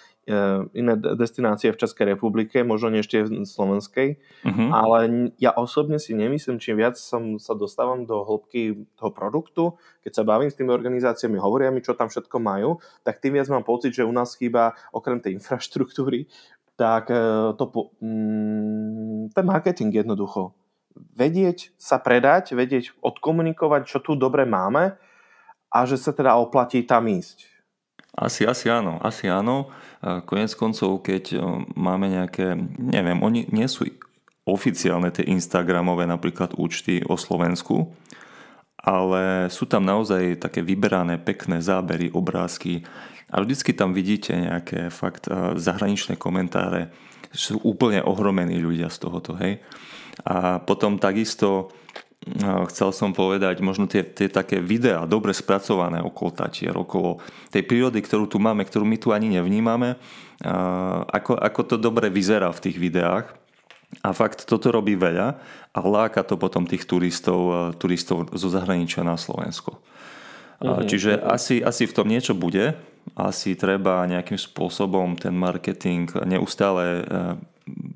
iné 0.73 0.97
destinácie 0.97 1.69
v 1.69 1.81
Českej 1.81 2.17
republike, 2.17 2.65
možno 2.65 2.97
nie 2.97 3.05
ešte 3.05 3.29
v 3.29 3.45
slovenskej, 3.45 4.17
uh-huh. 4.17 4.69
ale 4.73 4.99
ja 5.37 5.53
osobne 5.53 6.01
si 6.01 6.17
nemyslím, 6.17 6.57
čím 6.57 6.81
viac 6.81 6.97
som 6.97 7.37
sa 7.37 7.53
dostávam 7.53 8.09
do 8.09 8.25
hĺbky 8.25 8.89
toho 8.97 9.11
produktu, 9.13 9.63
keď 10.01 10.13
sa 10.17 10.25
bavím 10.25 10.49
s 10.49 10.57
tými 10.57 10.73
organizáciami, 10.73 11.37
hovoria 11.37 11.69
mi, 11.69 11.85
čo 11.85 11.93
tam 11.93 12.09
všetko 12.09 12.41
majú, 12.41 12.81
tak 13.05 13.21
tým 13.21 13.37
viac 13.37 13.53
mám 13.53 13.69
pocit, 13.69 13.93
že 13.93 14.09
u 14.09 14.13
nás 14.17 14.33
chýba 14.33 14.73
okrem 14.97 15.21
tej 15.21 15.37
infraštruktúry, 15.37 16.25
tak 16.75 17.13
e, 17.13 17.55
to, 17.55 17.65
mm, 18.01 19.31
ten 19.37 19.45
marketing 19.45 19.93
jednoducho. 19.95 20.57
Vedieť 20.95 21.75
sa 21.79 21.99
predať, 21.99 22.55
vedieť 22.55 22.97
odkomunikovať, 23.03 23.83
čo 23.87 23.99
tu 24.01 24.15
dobre 24.15 24.47
máme 24.47 24.95
a 25.75 25.79
že 25.87 25.99
sa 25.99 26.15
teda 26.15 26.39
oplatí 26.39 26.87
tam 26.87 27.11
ísť. 27.11 27.54
Asi, 28.15 28.47
asi 28.47 28.71
áno, 28.71 29.03
asi 29.03 29.27
áno. 29.27 29.75
Konec 30.03 30.55
koncov, 30.55 31.03
keď 31.03 31.43
máme 31.75 32.07
nejaké, 32.07 32.55
neviem, 32.79 33.19
oni 33.19 33.51
nie 33.51 33.67
sú 33.67 33.91
oficiálne 34.47 35.11
tie 35.11 35.27
Instagramové 35.27 36.07
napríklad 36.07 36.55
účty 36.55 37.03
o 37.09 37.19
Slovensku, 37.19 37.91
ale 38.77 39.49
sú 39.49 39.65
tam 39.65 39.83
naozaj 39.89 40.37
také 40.37 40.61
vyberané 40.61 41.17
pekné 41.17 41.65
zábery, 41.65 42.13
obrázky 42.13 42.85
a 43.33 43.41
vždycky 43.41 43.73
tam 43.73 43.97
vidíte 43.97 44.37
nejaké 44.37 44.93
fakt 44.93 45.27
zahraničné 45.57 46.21
komentáre, 46.21 46.93
sú 47.33 47.59
úplne 47.65 48.05
ohromení 48.05 48.61
ľudia 48.61 48.93
z 48.93 49.01
tohoto, 49.01 49.35
hej. 49.41 49.59
A 50.23 50.63
potom 50.63 51.01
takisto 51.03 51.73
chcel 52.73 52.91
som 52.97 53.13
povedať, 53.13 53.61
možno 53.61 53.85
tie, 53.85 54.01
tie 54.01 54.33
také 54.33 54.57
videá 54.57 55.05
dobre 55.05 55.37
spracované 55.37 56.01
okolo 56.01 56.33
tatier, 56.33 56.73
okolo 56.73 57.21
tej 57.53 57.69
prírody, 57.69 58.01
ktorú 58.01 58.25
tu 58.25 58.41
máme, 58.41 58.65
ktorú 58.65 58.89
my 58.89 58.97
tu 58.97 59.13
ani 59.13 59.29
nevnímame, 59.29 60.01
ako, 61.13 61.37
ako 61.37 61.61
to 61.69 61.77
dobre 61.77 62.09
vyzerá 62.09 62.49
v 62.49 62.63
tých 62.65 62.81
videách. 62.81 63.29
A 64.03 64.11
fakt 64.11 64.49
toto 64.49 64.73
robí 64.73 64.97
veľa 64.97 65.39
a 65.71 65.79
láka 65.85 66.25
to 66.27 66.35
potom 66.41 66.67
tých 66.67 66.89
turistov, 66.89 67.77
turistov 67.79 68.33
zo 68.33 68.49
zahraničia 68.51 69.05
na 69.07 69.15
Slovensko. 69.21 69.79
Mhm, 70.65 70.89
čiže 70.89 71.11
mhm. 71.21 71.23
asi, 71.29 71.55
asi 71.61 71.85
v 71.85 71.95
tom 71.95 72.09
niečo 72.09 72.33
bude. 72.33 72.73
Asi 73.13 73.53
treba 73.53 74.01
nejakým 74.09 74.41
spôsobom 74.41 75.21
ten 75.21 75.37
marketing 75.37 76.09
neustále 76.25 77.05
e, 77.05 77.37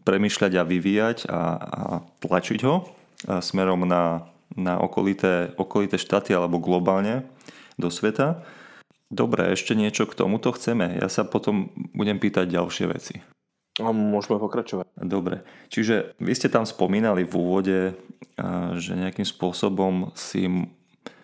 premyšľať 0.05 0.53
a 0.53 0.69
vyvíjať 0.69 1.19
a, 1.33 1.41
a 1.57 1.83
tlačiť 2.21 2.61
ho 2.69 2.98
smerom 3.27 3.89
na, 3.89 4.31
na 4.55 4.79
okolité, 4.79 5.51
okolité 5.59 5.99
štáty 5.99 6.31
alebo 6.37 6.63
globálne 6.63 7.27
do 7.79 7.91
sveta. 7.91 8.43
Dobre, 9.09 9.57
ešte 9.57 9.73
niečo 9.73 10.05
k 10.05 10.19
tomuto 10.19 10.53
chceme. 10.53 11.01
Ja 11.01 11.09
sa 11.09 11.25
potom 11.25 11.73
budem 11.97 12.21
pýtať 12.21 12.53
ďalšie 12.53 12.87
veci. 12.93 13.25
A 13.79 13.95
môžeme 13.95 14.43
pokračovať. 14.43 14.91
Dobre, 14.99 15.47
čiže 15.71 16.19
vy 16.19 16.35
ste 16.35 16.51
tam 16.51 16.67
spomínali 16.67 17.23
v 17.23 17.33
úvode, 17.39 17.79
že 18.75 18.93
nejakým 18.99 19.25
spôsobom 19.25 20.11
si 20.19 20.51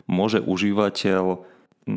môže 0.06 0.38
užívateľ 0.38 1.42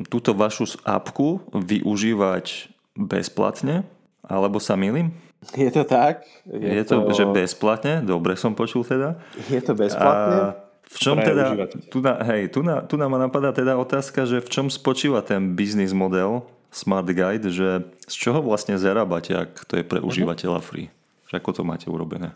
túto 0.09 0.33
vašu 0.33 0.81
apku 0.83 1.45
využívať 1.53 2.73
bezplatne, 2.97 3.85
alebo 4.25 4.57
sa 4.57 4.73
milím? 4.75 5.13
Je 5.63 5.69
to 5.71 5.83
tak? 5.85 6.25
Je, 6.49 6.81
je 6.81 6.83
to, 6.83 7.05
to, 7.05 7.13
že 7.13 7.25
bezplatne? 7.29 8.01
Dobre 8.01 8.33
som 8.35 8.57
počul 8.57 8.81
teda. 8.81 9.21
Je 9.47 9.61
to 9.61 9.77
bezplatne? 9.77 10.57
A 10.57 10.67
v 10.87 10.97
čom 10.97 11.19
teda, 11.19 11.67
tu, 11.91 11.99
na, 11.99 12.23
hej, 12.23 12.47
tu, 12.47 12.63
na, 12.63 12.79
tu 12.81 12.95
nám 12.95 13.11
napadá 13.19 13.51
teda 13.51 13.75
otázka, 13.75 14.23
že 14.23 14.39
v 14.39 14.49
čom 14.49 14.67
spočíva 14.71 15.19
ten 15.19 15.53
biznis 15.53 15.91
model 15.91 16.47
Smart 16.71 17.07
Guide, 17.11 17.51
že 17.51 17.83
z 18.07 18.15
čoho 18.15 18.39
vlastne 18.39 18.79
zarábate, 18.79 19.35
ak 19.35 19.67
to 19.67 19.79
je 19.79 19.83
pre 19.83 19.99
mhm. 19.99 20.07
užívateľa 20.07 20.59
free? 20.63 20.89
Že 21.27 21.43
ako 21.43 21.49
to 21.51 21.61
máte 21.67 21.87
urobené? 21.91 22.33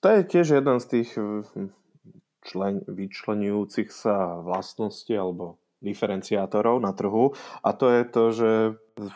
To 0.00 0.06
je 0.08 0.20
tiež 0.24 0.62
jeden 0.62 0.78
z 0.80 0.86
tých 0.88 1.10
člen, 2.40 2.80
vyčlenujúcich 2.88 3.92
sa 3.92 4.40
vlastností 4.40 5.12
alebo 5.12 5.59
diferenciátorov 5.80 6.78
na 6.80 6.92
trhu 6.92 7.32
a 7.64 7.72
to 7.72 7.88
je 7.88 8.02
to, 8.04 8.24
že 8.32 8.50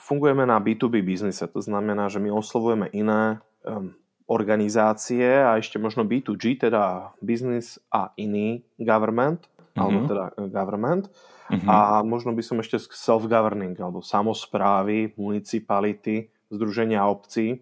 fungujeme 0.04 0.48
na 0.48 0.56
B2B 0.60 1.04
biznise. 1.04 1.44
To 1.48 1.60
znamená, 1.60 2.08
že 2.08 2.20
my 2.20 2.32
oslovujeme 2.32 2.88
iné 2.96 3.44
um, 3.64 3.92
organizácie 4.24 5.44
a 5.44 5.60
ešte 5.60 5.76
možno 5.76 6.08
B2G, 6.08 6.64
teda 6.64 7.12
business 7.20 7.76
a 7.92 8.12
iný 8.16 8.64
government. 8.80 9.44
mm-hmm. 9.74 9.82
alebo 9.82 9.98
teda 10.06 10.24
government. 10.48 11.04
Mm-hmm. 11.50 11.68
A 11.68 12.00
možno 12.06 12.32
by 12.32 12.40
som 12.40 12.56
ešte 12.62 12.80
self-governing, 12.80 13.76
alebo 13.76 14.00
samozprávy, 14.00 15.12
municipality, 15.18 16.32
združenia 16.48 17.04
obcí. 17.04 17.60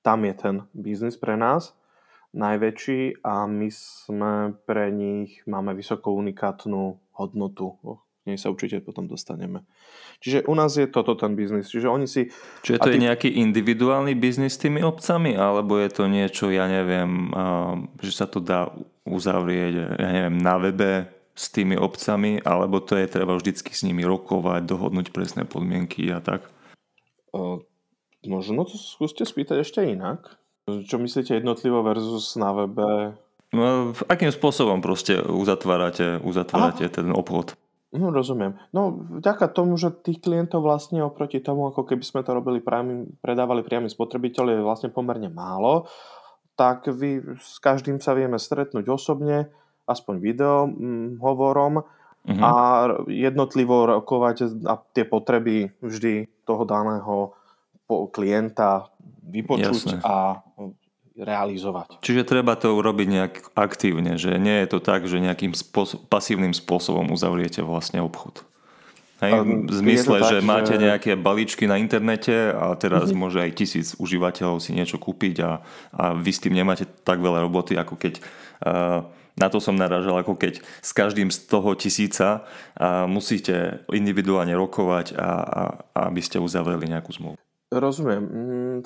Tam 0.00 0.24
je 0.24 0.34
ten 0.34 0.54
biznis 0.72 1.18
pre 1.18 1.36
nás 1.36 1.76
najväčší 2.32 3.20
a 3.20 3.44
my 3.44 3.68
sme 3.68 4.56
pre 4.64 4.88
nich, 4.88 5.44
máme 5.44 5.76
vysoko 5.76 6.16
unikátnu 6.16 6.96
hodnotu. 7.20 7.76
O 8.22 8.30
nej 8.30 8.38
sa 8.38 8.54
určite 8.54 8.78
potom 8.78 9.10
dostaneme. 9.10 9.66
Čiže 10.22 10.46
u 10.46 10.54
nás 10.54 10.78
je 10.78 10.86
toto 10.86 11.18
ten 11.18 11.34
biznis. 11.34 11.66
Čiže 11.66 11.90
oni 11.90 12.06
si... 12.06 12.30
Čiže 12.62 12.78
to 12.78 12.86
ty... 12.86 12.94
je 12.94 13.06
nejaký 13.10 13.28
individuálny 13.34 14.14
biznis 14.14 14.54
s 14.54 14.62
tými 14.62 14.78
obcami, 14.78 15.34
alebo 15.34 15.74
je 15.82 15.90
to 15.90 16.06
niečo, 16.06 16.46
ja 16.54 16.70
neviem, 16.70 17.34
že 17.98 18.12
sa 18.14 18.30
to 18.30 18.38
dá 18.38 18.70
uzavrieť, 19.02 19.98
ja 19.98 20.08
neviem, 20.14 20.38
na 20.38 20.54
webe 20.62 21.10
s 21.34 21.50
tými 21.50 21.74
obcami, 21.74 22.38
alebo 22.46 22.78
to 22.78 22.94
je 22.94 23.10
treba 23.10 23.34
vždycky 23.34 23.74
s 23.74 23.82
nimi 23.82 24.06
rokovať, 24.06 24.70
dohodnúť 24.70 25.10
presné 25.10 25.42
podmienky 25.42 26.06
a 26.14 26.22
tak? 26.22 26.46
Možno 28.22 28.62
to 28.62 28.78
skúste 28.78 29.26
spýtať 29.26 29.66
ešte 29.66 29.82
inak. 29.82 30.38
Čo 30.70 31.02
myslíte 31.02 31.34
jednotlivo 31.34 31.82
versus 31.82 32.38
na 32.38 32.54
webe? 32.54 33.18
No, 33.50 33.90
akým 34.06 34.30
spôsobom 34.30 34.78
proste 34.78 35.18
uzatvárate, 35.18 36.22
uzatvárate 36.22 36.86
ten 36.86 37.10
obchod? 37.10 37.58
No 37.92 38.08
rozumiem. 38.08 38.56
No 38.72 39.04
vďaka 39.20 39.52
tomu, 39.52 39.76
že 39.76 39.92
tých 39.92 40.24
klientov 40.24 40.64
vlastne 40.64 41.04
oproti 41.04 41.44
tomu, 41.44 41.68
ako 41.68 41.84
keby 41.84 42.00
sme 42.00 42.24
to 42.24 42.32
robili 42.32 42.64
priamy, 42.64 43.04
predávali 43.20 43.60
priamy 43.60 43.92
spotrebiteľ, 43.92 44.44
je 44.48 44.64
vlastne 44.64 44.88
pomerne 44.88 45.28
málo, 45.28 45.84
tak 46.56 46.88
vy 46.88 47.36
s 47.36 47.60
každým 47.60 48.00
sa 48.00 48.16
vieme 48.16 48.40
stretnúť 48.40 48.88
osobne, 48.88 49.52
aspoň 49.84 50.14
video 50.24 50.64
hm, 50.64 51.20
hovorom 51.20 51.84
uh-huh. 51.84 52.40
a 52.40 52.52
jednotlivo 53.12 53.84
rokovať 53.84 54.64
a 54.64 54.80
tie 54.96 55.04
potreby 55.04 55.76
vždy 55.84 56.32
toho 56.48 56.64
daného 56.64 57.36
klienta 58.08 58.88
vypočuť 59.28 60.00
Jasne. 60.00 60.00
a 60.00 60.40
realizovať. 61.16 62.00
Čiže 62.00 62.24
treba 62.24 62.56
to 62.56 62.72
urobiť 62.72 63.08
nejak 63.08 63.34
aktívne, 63.52 64.16
že 64.16 64.36
nie 64.40 64.64
je 64.64 64.66
to 64.72 64.78
tak, 64.80 65.04
že 65.04 65.20
nejakým 65.20 65.52
spôsob, 65.52 66.08
pasívnym 66.08 66.56
spôsobom 66.56 67.12
uzavriete 67.12 67.60
vlastne 67.60 68.00
obchod. 68.00 68.44
Hej, 69.22 69.38
v 69.70 69.74
zmysle, 69.86 70.18
tak, 70.18 70.34
že 70.34 70.36
máte 70.42 70.74
že... 70.74 70.82
nejaké 70.82 71.14
balíčky 71.14 71.70
na 71.70 71.78
internete 71.78 72.50
a 72.50 72.74
teraz 72.74 73.14
mm-hmm. 73.14 73.22
môže 73.22 73.38
aj 73.38 73.54
tisíc 73.54 73.94
užívateľov 73.94 74.58
si 74.58 74.74
niečo 74.74 74.98
kúpiť 74.98 75.36
a, 75.46 75.62
a 75.94 76.04
vy 76.18 76.30
s 76.34 76.42
tým 76.42 76.58
nemáte 76.58 76.90
tak 77.06 77.22
veľa 77.22 77.46
roboty, 77.46 77.78
ako 77.78 77.94
keď 77.94 78.18
uh, 78.18 79.06
na 79.38 79.46
to 79.46 79.62
som 79.62 79.78
naražal, 79.78 80.18
ako 80.18 80.34
keď 80.34 80.58
s 80.82 80.90
každým 80.90 81.30
z 81.30 81.38
toho 81.46 81.70
tisíca 81.78 82.42
uh, 82.42 83.06
musíte 83.06 83.86
individuálne 83.94 84.58
rokovať 84.58 85.14
a, 85.14 85.22
a, 85.22 85.62
a 85.94 86.00
aby 86.10 86.18
ste 86.18 86.42
uzavreli 86.42 86.90
nejakú 86.90 87.14
zmluvu. 87.14 87.38
Rozumiem. 87.72 88.22
Mm, 88.28 88.78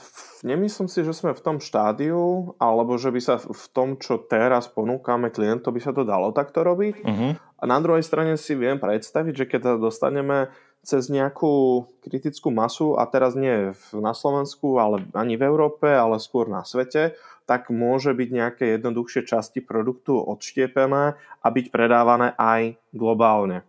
nemyslím 0.47 0.87
si, 0.87 1.03
že 1.03 1.11
sme 1.11 1.35
v 1.35 1.43
tom 1.43 1.59
štádiu, 1.59 2.55
alebo 2.63 2.95
že 2.95 3.11
by 3.11 3.19
sa 3.19 3.35
v 3.43 3.65
tom, 3.75 3.99
čo 3.99 4.23
teraz 4.23 4.71
ponúkame 4.71 5.35
klientov, 5.35 5.75
by 5.75 5.83
sa 5.83 5.91
to 5.91 6.07
dalo 6.07 6.31
takto 6.31 6.63
robiť. 6.63 7.03
Uh-huh. 7.03 7.35
A 7.35 7.63
na 7.67 7.83
druhej 7.83 8.07
strane 8.07 8.39
si 8.39 8.55
viem 8.55 8.79
predstaviť, 8.79 9.35
že 9.35 9.49
keď 9.51 9.83
dostaneme 9.83 10.55
cez 10.87 11.11
nejakú 11.11 11.83
kritickú 12.07 12.55
masu, 12.55 12.95
a 12.95 13.11
teraz 13.11 13.35
nie 13.35 13.75
na 13.91 14.15
Slovensku, 14.15 14.79
ale 14.79 15.03
ani 15.19 15.35
v 15.35 15.51
Európe, 15.51 15.91
ale 15.91 16.23
skôr 16.23 16.47
na 16.47 16.63
svete, 16.63 17.19
tak 17.43 17.75
môže 17.75 18.15
byť 18.15 18.29
nejaké 18.31 18.65
jednoduchšie 18.79 19.27
časti 19.27 19.67
produktu 19.67 20.15
odštiepené 20.15 21.19
a 21.19 21.47
byť 21.51 21.67
predávané 21.75 22.39
aj 22.39 22.79
globálne. 22.95 23.67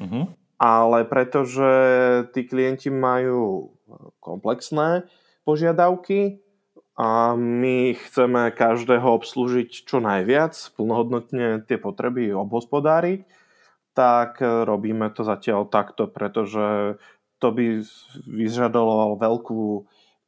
Uh-huh. 0.00 0.32
Ale 0.56 1.04
pretože 1.04 1.68
tí 2.32 2.48
klienti 2.48 2.88
majú 2.88 3.76
komplexné 4.20 5.08
požiadavky 5.42 6.42
a 6.98 7.38
my 7.38 7.94
chceme 7.94 8.50
každého 8.50 9.06
obslúžiť 9.22 9.86
čo 9.86 10.02
najviac, 10.02 10.58
plnohodnotne 10.74 11.62
tie 11.62 11.78
potreby 11.78 12.34
obhospodáriť, 12.34 13.22
tak 13.94 14.42
robíme 14.42 15.10
to 15.14 15.22
zatiaľ 15.22 15.66
takto, 15.70 16.10
pretože 16.10 16.98
to 17.38 17.48
by 17.54 17.82
vyžadovalo 18.26 19.14
veľkú 19.14 19.62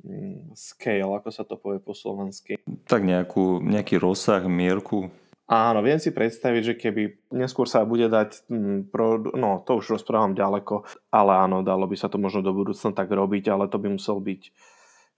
mm, 0.06 0.54
scale, 0.54 1.10
ako 1.10 1.30
sa 1.34 1.42
to 1.42 1.58
povie 1.58 1.82
po 1.82 1.90
slovensky. 1.94 2.58
Tak 2.86 3.02
nejakú, 3.02 3.58
nejaký 3.62 3.98
rozsah, 3.98 4.46
mierku. 4.46 5.10
Áno, 5.50 5.82
viem 5.82 5.98
si 5.98 6.14
predstaviť, 6.14 6.62
že 6.62 6.74
keby 6.78 7.34
neskôr 7.34 7.66
sa 7.66 7.82
bude 7.82 8.06
dať, 8.06 8.46
mm, 8.46 8.94
no 9.34 9.58
to 9.66 9.82
už 9.82 9.98
rozprávam 9.98 10.38
ďaleko, 10.38 10.86
ale 11.10 11.42
áno, 11.42 11.66
dalo 11.66 11.90
by 11.90 11.98
sa 11.98 12.06
to 12.06 12.22
možno 12.22 12.46
do 12.46 12.54
budúcna 12.54 12.94
tak 12.94 13.10
robiť, 13.10 13.50
ale 13.50 13.66
to 13.66 13.82
by 13.82 13.90
musel 13.90 14.22
byť 14.22 14.42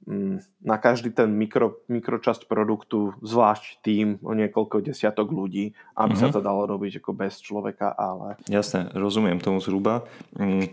mm, 0.09 0.65
na 0.65 0.81
každý 0.81 1.13
ten 1.13 1.29
mikro, 1.37 1.85
mikročasť 1.85 2.49
produktu 2.49 3.13
zvlášť 3.21 3.85
tým 3.85 4.25
o 4.25 4.33
niekoľko 4.33 4.81
desiatok 4.81 5.29
ľudí, 5.29 5.77
aby 6.01 6.17
mm-hmm. 6.17 6.21
sa 6.25 6.33
mhm. 6.33 6.35
to 6.35 6.41
dalo 6.41 6.65
robiť 6.65 7.05
ako 7.05 7.11
bez 7.13 7.37
človeka, 7.45 7.93
ale... 7.93 8.41
Jasne, 8.49 8.89
rozumiem 8.97 9.37
tomu 9.37 9.61
zhruba. 9.61 10.09
Mm, 10.41 10.73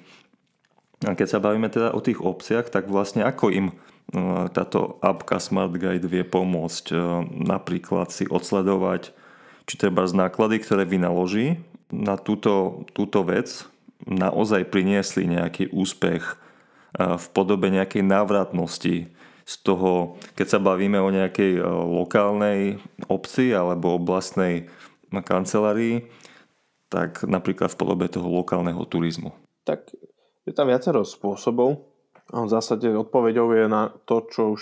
a 1.04 1.20
keď 1.20 1.28
sa 1.36 1.44
bavíme 1.44 1.68
teda 1.68 1.92
o 1.92 2.00
tých 2.00 2.24
obciach, 2.24 2.72
tak 2.72 2.88
vlastne 2.88 3.28
ako 3.28 3.52
im 3.52 3.68
no, 4.16 4.48
táto 4.52 5.04
appka 5.04 5.40
Smart 5.40 5.76
Guide 5.76 6.08
vie 6.08 6.28
pomôcť 6.28 6.86
e, 6.92 6.96
napríklad 7.44 8.12
si 8.12 8.28
odsledovať 8.28 9.16
či 9.70 9.78
treba 9.78 10.10
z 10.10 10.18
náklady, 10.18 10.58
ktoré 10.66 10.90
vynaloží 10.90 11.62
na 11.94 12.18
túto, 12.18 12.86
túto 12.98 13.22
vec, 13.22 13.70
naozaj 14.10 14.66
priniesli 14.74 15.30
nejaký 15.30 15.70
úspech 15.70 16.42
v 16.98 17.26
podobe 17.38 17.70
nejakej 17.70 18.02
návratnosti 18.02 19.14
z 19.46 19.56
toho, 19.62 20.18
keď 20.34 20.58
sa 20.58 20.60
bavíme 20.62 20.98
o 20.98 21.14
nejakej 21.14 21.62
lokálnej 21.86 22.82
obci 23.06 23.54
alebo 23.54 23.98
oblastnej 23.98 24.70
kancelárii, 25.14 26.10
tak 26.90 27.22
napríklad 27.30 27.70
v 27.70 27.78
podobe 27.78 28.10
toho 28.10 28.26
lokálneho 28.26 28.82
turizmu. 28.90 29.34
Tak 29.66 29.94
je 30.50 30.54
tam 30.54 30.70
viacero 30.70 31.06
spôsobov. 31.06 31.86
V 32.30 32.50
zásade 32.50 32.90
odpoveďou 32.90 33.54
je 33.54 33.66
na 33.70 33.94
to, 34.10 34.26
čo, 34.30 34.58
už, 34.58 34.62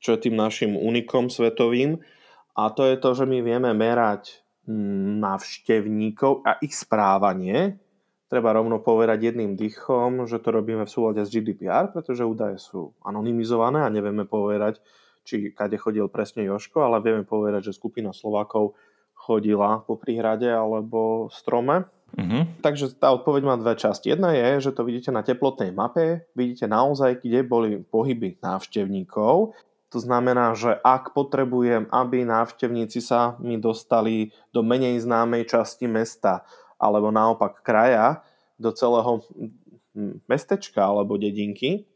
čo 0.00 0.16
je 0.16 0.28
tým 0.28 0.36
našim 0.36 0.76
unikom 0.76 1.28
svetovým. 1.28 2.00
A 2.56 2.72
to 2.72 2.88
je 2.88 2.96
to, 2.96 3.12
že 3.12 3.28
my 3.28 3.44
vieme 3.44 3.72
merať 3.76 4.45
návštevníkov 4.66 6.42
a 6.42 6.58
ich 6.62 6.74
správanie. 6.74 7.78
Treba 8.26 8.50
rovno 8.50 8.82
povedať 8.82 9.30
jedným 9.30 9.54
dýchom, 9.54 10.26
že 10.26 10.42
to 10.42 10.50
robíme 10.50 10.82
v 10.82 10.90
súlade 10.90 11.22
s 11.22 11.30
GDPR, 11.30 11.94
pretože 11.94 12.26
údaje 12.26 12.58
sú 12.58 12.90
anonymizované 13.06 13.86
a 13.86 13.92
nevieme 13.92 14.26
povedať, 14.26 14.82
či 15.22 15.54
kade 15.54 15.78
chodil 15.78 16.10
presne 16.10 16.42
Joško, 16.42 16.82
ale 16.82 17.02
vieme 17.02 17.22
povedať, 17.22 17.70
že 17.70 17.78
skupina 17.78 18.10
Slovákov 18.10 18.74
chodila 19.14 19.82
po 19.82 19.94
príhrade 19.94 20.50
alebo 20.50 21.30
strome. 21.30 21.86
Mm-hmm. 22.14 22.62
Takže 22.62 22.98
tá 22.98 23.10
odpoveď 23.10 23.42
má 23.42 23.54
dve 23.58 23.74
časti. 23.74 24.14
Jedna 24.14 24.30
je, 24.34 24.70
že 24.70 24.74
to 24.74 24.86
vidíte 24.86 25.10
na 25.10 25.26
teplotnej 25.26 25.74
mape, 25.74 26.26
vidíte 26.38 26.70
naozaj, 26.70 27.22
kde 27.22 27.42
boli 27.42 27.82
pohyby 27.82 28.38
návštevníkov 28.42 29.54
to 29.96 30.04
znamená, 30.04 30.52
že 30.52 30.76
ak 30.76 31.16
potrebujem, 31.16 31.88
aby 31.88 32.28
návštevníci 32.28 33.00
sa 33.00 33.40
mi 33.40 33.56
dostali 33.56 34.28
do 34.52 34.60
menej 34.60 35.00
známej 35.00 35.48
časti 35.48 35.88
mesta 35.88 36.44
alebo 36.76 37.08
naopak 37.08 37.64
kraja, 37.64 38.20
do 38.60 38.76
celého 38.76 39.24
mestečka 40.28 40.84
alebo 40.84 41.16
dedinky, 41.16 41.88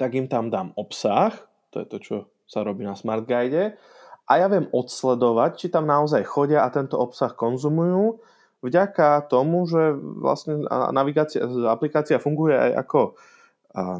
tak 0.00 0.16
im 0.16 0.32
tam 0.32 0.48
dám 0.48 0.72
obsah, 0.80 1.36
to 1.68 1.84
je 1.84 1.86
to, 1.92 1.96
čo 2.00 2.16
sa 2.48 2.64
robí 2.64 2.88
na 2.88 2.96
Smart 2.96 3.28
Guide, 3.28 3.76
a 4.24 4.32
ja 4.40 4.48
viem 4.48 4.72
odsledovať, 4.72 5.60
či 5.60 5.66
tam 5.68 5.84
naozaj 5.84 6.24
chodia 6.24 6.64
a 6.64 6.72
tento 6.72 6.96
obsah 6.96 7.36
konzumujú, 7.36 8.16
vďaka 8.64 9.28
tomu, 9.28 9.68
že 9.68 9.92
vlastne 9.96 10.64
navigácia, 10.96 11.44
aplikácia 11.68 12.16
funguje 12.16 12.56
aj 12.56 12.72
ako 12.80 13.00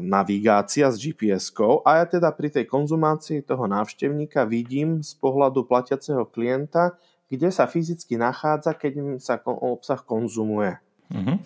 navigácia 0.03 0.91
s 0.91 0.99
GPS-kou 0.99 1.79
a 1.87 2.03
ja 2.03 2.05
teda 2.05 2.27
pri 2.35 2.51
tej 2.51 2.67
konzumácii 2.67 3.39
toho 3.47 3.71
návštevníka 3.71 4.43
vidím 4.43 4.99
z 4.99 5.15
pohľadu 5.15 5.63
platiaceho 5.63 6.27
klienta, 6.27 6.99
kde 7.31 7.47
sa 7.47 7.63
fyzicky 7.71 8.19
nachádza, 8.19 8.75
keď 8.75 9.23
sa 9.23 9.39
obsah 9.39 10.03
konzumuje. 10.03 10.75
Uh-huh. 11.07 11.39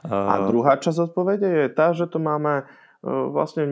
Uh... 0.00 0.08
A 0.08 0.48
druhá 0.48 0.80
časť 0.80 1.12
odpovede 1.12 1.44
je 1.44 1.66
tá, 1.68 1.92
že 1.92 2.08
to 2.08 2.16
máme 2.16 2.64
e, 2.64 2.64
vlastne 3.04 3.64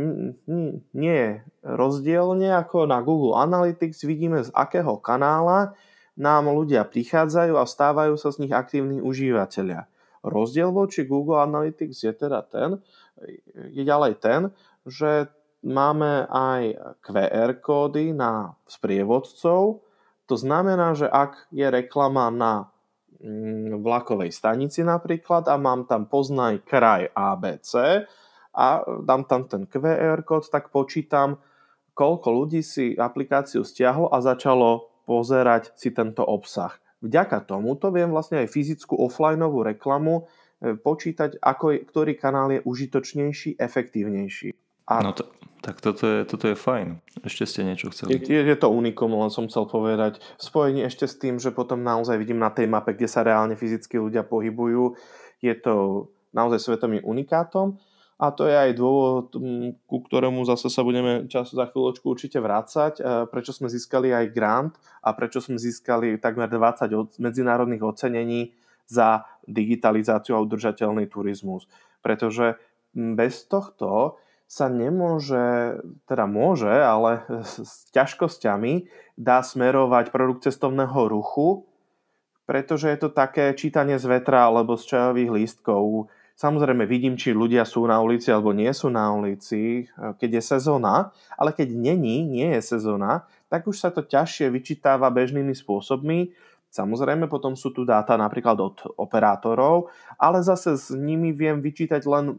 nie 0.93 1.23
rozdielne 1.65 2.53
ako 2.61 2.85
na 2.85 3.01
Google 3.01 3.41
Analytics. 3.41 4.05
Vidíme, 4.05 4.45
z 4.45 4.53
akého 4.53 5.01
kanála 5.01 5.73
nám 6.21 6.53
ľudia 6.53 6.85
prichádzajú 6.85 7.57
a 7.57 7.65
stávajú 7.65 8.21
sa 8.21 8.29
z 8.29 8.45
nich 8.45 8.53
aktívni 8.53 9.01
užívateľia. 9.01 9.89
Rozdiel 10.25 10.73
voči 10.73 11.05
Google 11.05 11.45
Analytics 11.45 12.01
je 12.01 12.13
teda 12.17 12.41
ten, 12.49 12.81
je 13.69 13.83
ďalej 13.85 14.17
ten, 14.25 14.49
že 14.89 15.29
máme 15.65 16.29
aj 16.29 16.63
QR 17.05 17.61
kódy 17.61 18.17
na 18.17 18.57
sprievodcov. 18.65 19.85
To 20.25 20.35
znamená, 20.37 20.97
že 20.97 21.09
ak 21.09 21.53
je 21.53 21.69
reklama 21.69 22.33
na 22.33 22.73
mm, 23.21 23.85
vlakovej 23.85 24.33
stanici 24.33 24.81
napríklad 24.81 25.45
a 25.49 25.61
mám 25.61 25.85
tam 25.85 26.09
poznaj 26.09 26.65
kraj 26.65 27.13
ABC 27.13 28.05
a 28.55 28.81
dám 29.05 29.29
tam 29.29 29.45
ten 29.45 29.69
QR 29.69 30.25
kód, 30.25 30.49
tak 30.49 30.73
počítam, 30.73 31.37
koľko 31.93 32.29
ľudí 32.31 32.61
si 32.65 32.95
aplikáciu 32.95 33.67
stiahlo 33.67 34.09
a 34.09 34.25
začalo 34.25 34.89
pozerať 35.05 35.77
si 35.77 35.93
tento 35.93 36.25
obsah. 36.25 36.73
Vďaka 37.05 37.45
tomuto 37.45 37.93
viem 37.93 38.09
vlastne 38.09 38.41
aj 38.41 38.49
fyzickú 38.49 38.97
offlineovú 38.97 39.61
reklamu 39.61 40.25
e, 40.25 40.73
počítať, 40.73 41.37
ako 41.37 41.65
je, 41.77 41.79
ktorý 41.85 42.13
kanál 42.17 42.49
je 42.57 42.61
užitočnejší, 42.65 43.61
efektívnejší. 43.61 44.57
A 44.89 45.05
no 45.05 45.13
to, 45.13 45.29
tak 45.61 45.81
toto 45.85 46.05
je, 46.05 46.25
toto 46.25 46.49
je 46.49 46.57
fajn. 46.57 47.01
Ešte 47.25 47.45
ste 47.45 47.61
niečo 47.65 47.89
chceli. 47.93 48.21
Je, 48.21 48.41
je 48.41 48.57
to 48.57 48.69
unikum, 48.69 49.13
len 49.17 49.33
som 49.33 49.49
chcel 49.49 49.65
povedať. 49.69 50.21
V 50.37 50.43
spojení 50.45 50.85
ešte 50.85 51.05
s 51.05 51.17
tým, 51.21 51.41
že 51.41 51.53
potom 51.53 51.81
naozaj 51.81 52.17
vidím 52.21 52.41
na 52.41 52.53
tej 52.53 52.69
mape, 52.69 52.97
kde 52.97 53.09
sa 53.09 53.25
reálne 53.25 53.57
fyzicky 53.57 54.01
ľudia 54.01 54.25
pohybujú, 54.25 54.97
je 55.45 55.55
to 55.61 56.09
naozaj 56.33 56.61
svetovým 56.61 57.05
unikátom. 57.05 57.81
A 58.15 58.31
to 58.31 58.47
je 58.47 58.55
aj 58.55 58.79
dôvod, 58.79 59.35
ku 59.91 59.99
ktorému 59.99 60.47
zase 60.47 60.71
sa 60.71 60.87
budeme 60.87 61.27
čas 61.27 61.51
za 61.51 61.67
chvíľočku 61.67 62.07
určite 62.07 62.39
vrácať, 62.39 63.03
prečo 63.27 63.51
sme 63.51 63.67
získali 63.67 64.15
aj 64.15 64.31
grant 64.31 64.75
a 65.03 65.11
prečo 65.19 65.43
sme 65.43 65.59
získali 65.59 66.23
takmer 66.23 66.47
20 66.47 67.19
medzinárodných 67.19 67.83
ocenení 67.83 68.55
za 68.87 69.27
digitalizáciu 69.51 70.39
a 70.39 70.45
udržateľný 70.47 71.11
turizmus. 71.11 71.67
Pretože 72.07 72.55
bez 72.95 73.51
tohto 73.51 74.23
sa 74.47 74.71
nemôže, 74.71 75.83
teda 76.07 76.31
môže, 76.31 76.71
ale 76.71 77.27
s 77.43 77.91
ťažkosťami 77.91 78.87
dá 79.19 79.43
smerovať 79.43 80.15
produkt 80.15 80.47
cestovného 80.47 81.11
ruchu, 81.11 81.67
pretože 82.47 82.93
je 82.93 82.99
to 83.01 83.11
také 83.11 83.57
čítanie 83.59 83.99
z 83.99 84.07
vetra 84.07 84.47
alebo 84.47 84.79
z 84.79 84.87
čajových 84.95 85.31
lístkov. 85.33 86.13
Samozrejme 86.35 86.83
vidím, 86.91 87.15
či 87.15 87.31
ľudia 87.31 87.63
sú 87.63 87.87
na 87.87 88.03
ulici 88.03 88.27
alebo 88.35 88.51
nie 88.51 88.71
sú 88.75 88.91
na 88.91 89.07
ulici, 89.15 89.87
keď 89.95 90.43
je 90.43 90.43
sezóna, 90.59 91.15
ale 91.39 91.55
keď 91.55 91.71
není, 91.71 92.27
nie 92.27 92.59
je 92.59 92.75
sezóna, 92.75 93.31
tak 93.47 93.71
už 93.71 93.79
sa 93.79 93.95
to 93.95 94.03
ťažšie 94.03 94.51
vyčítáva 94.51 95.15
bežnými 95.15 95.55
spôsobmi. 95.55 96.35
Samozrejme, 96.75 97.31
potom 97.31 97.55
sú 97.55 97.71
tu 97.71 97.87
dáta 97.87 98.19
napríklad 98.19 98.59
od 98.59 98.83
operátorov, 98.99 99.95
ale 100.19 100.43
zase 100.43 100.75
s 100.75 100.91
nimi 100.91 101.31
viem 101.31 101.63
vyčítať 101.63 102.03
len 102.03 102.35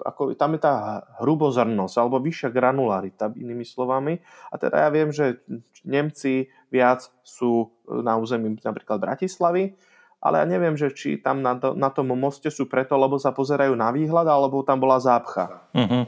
ako, 0.00 0.36
tam 0.36 0.56
je 0.56 0.60
tá 0.60 1.04
hrubozrnosť 1.24 1.96
alebo 1.96 2.20
vyššia 2.20 2.52
granularita, 2.52 3.32
inými 3.32 3.64
slovami. 3.64 4.20
A 4.52 4.60
teda 4.60 4.84
ja 4.84 4.88
viem, 4.92 5.08
že 5.08 5.40
Nemci 5.84 6.52
viac 6.68 7.08
sú 7.24 7.72
na 7.88 8.16
území 8.20 8.52
napríklad 8.60 9.00
Bratislavy, 9.00 9.72
ale 10.20 10.44
ja 10.44 10.46
neviem, 10.46 10.76
že 10.76 10.92
či 10.92 11.16
tam 11.16 11.40
na, 11.40 11.56
to, 11.56 11.72
na 11.72 11.88
tom 11.88 12.12
moste 12.12 12.52
sú 12.52 12.68
preto, 12.68 12.92
lebo 12.94 13.16
sa 13.16 13.32
pozerajú 13.32 13.72
na 13.72 13.88
výhľad, 13.88 14.28
alebo 14.28 14.60
tam 14.60 14.76
bola 14.76 15.00
zápcha. 15.00 15.64
Uh-huh. 15.72 16.04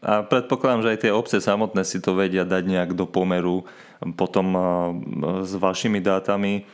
A 0.00 0.24
predpokladám, 0.24 0.84
že 0.88 0.92
aj 0.96 1.00
tie 1.04 1.12
obce 1.12 1.36
samotné 1.40 1.84
si 1.84 2.00
to 2.00 2.16
vedia 2.16 2.48
dať 2.48 2.64
nejak 2.64 2.90
do 2.96 3.04
pomeru 3.04 3.68
potom 4.16 4.54
s 5.42 5.52
vašimi 5.52 5.98
dátami, 5.98 6.64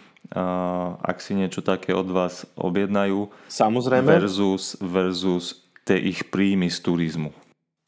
ak 1.00 1.18
si 1.18 1.37
niečo 1.37 1.64
také 1.64 1.96
od 1.96 2.09
vás 2.11 2.44
objednajú. 2.57 3.29
Samozrejme. 3.48 4.07
Versus, 4.07 4.77
versus 4.81 5.64
tie 5.85 6.00
ich 6.00 6.29
príjmy 6.33 6.68
z 6.72 6.79
turizmu. 6.81 7.31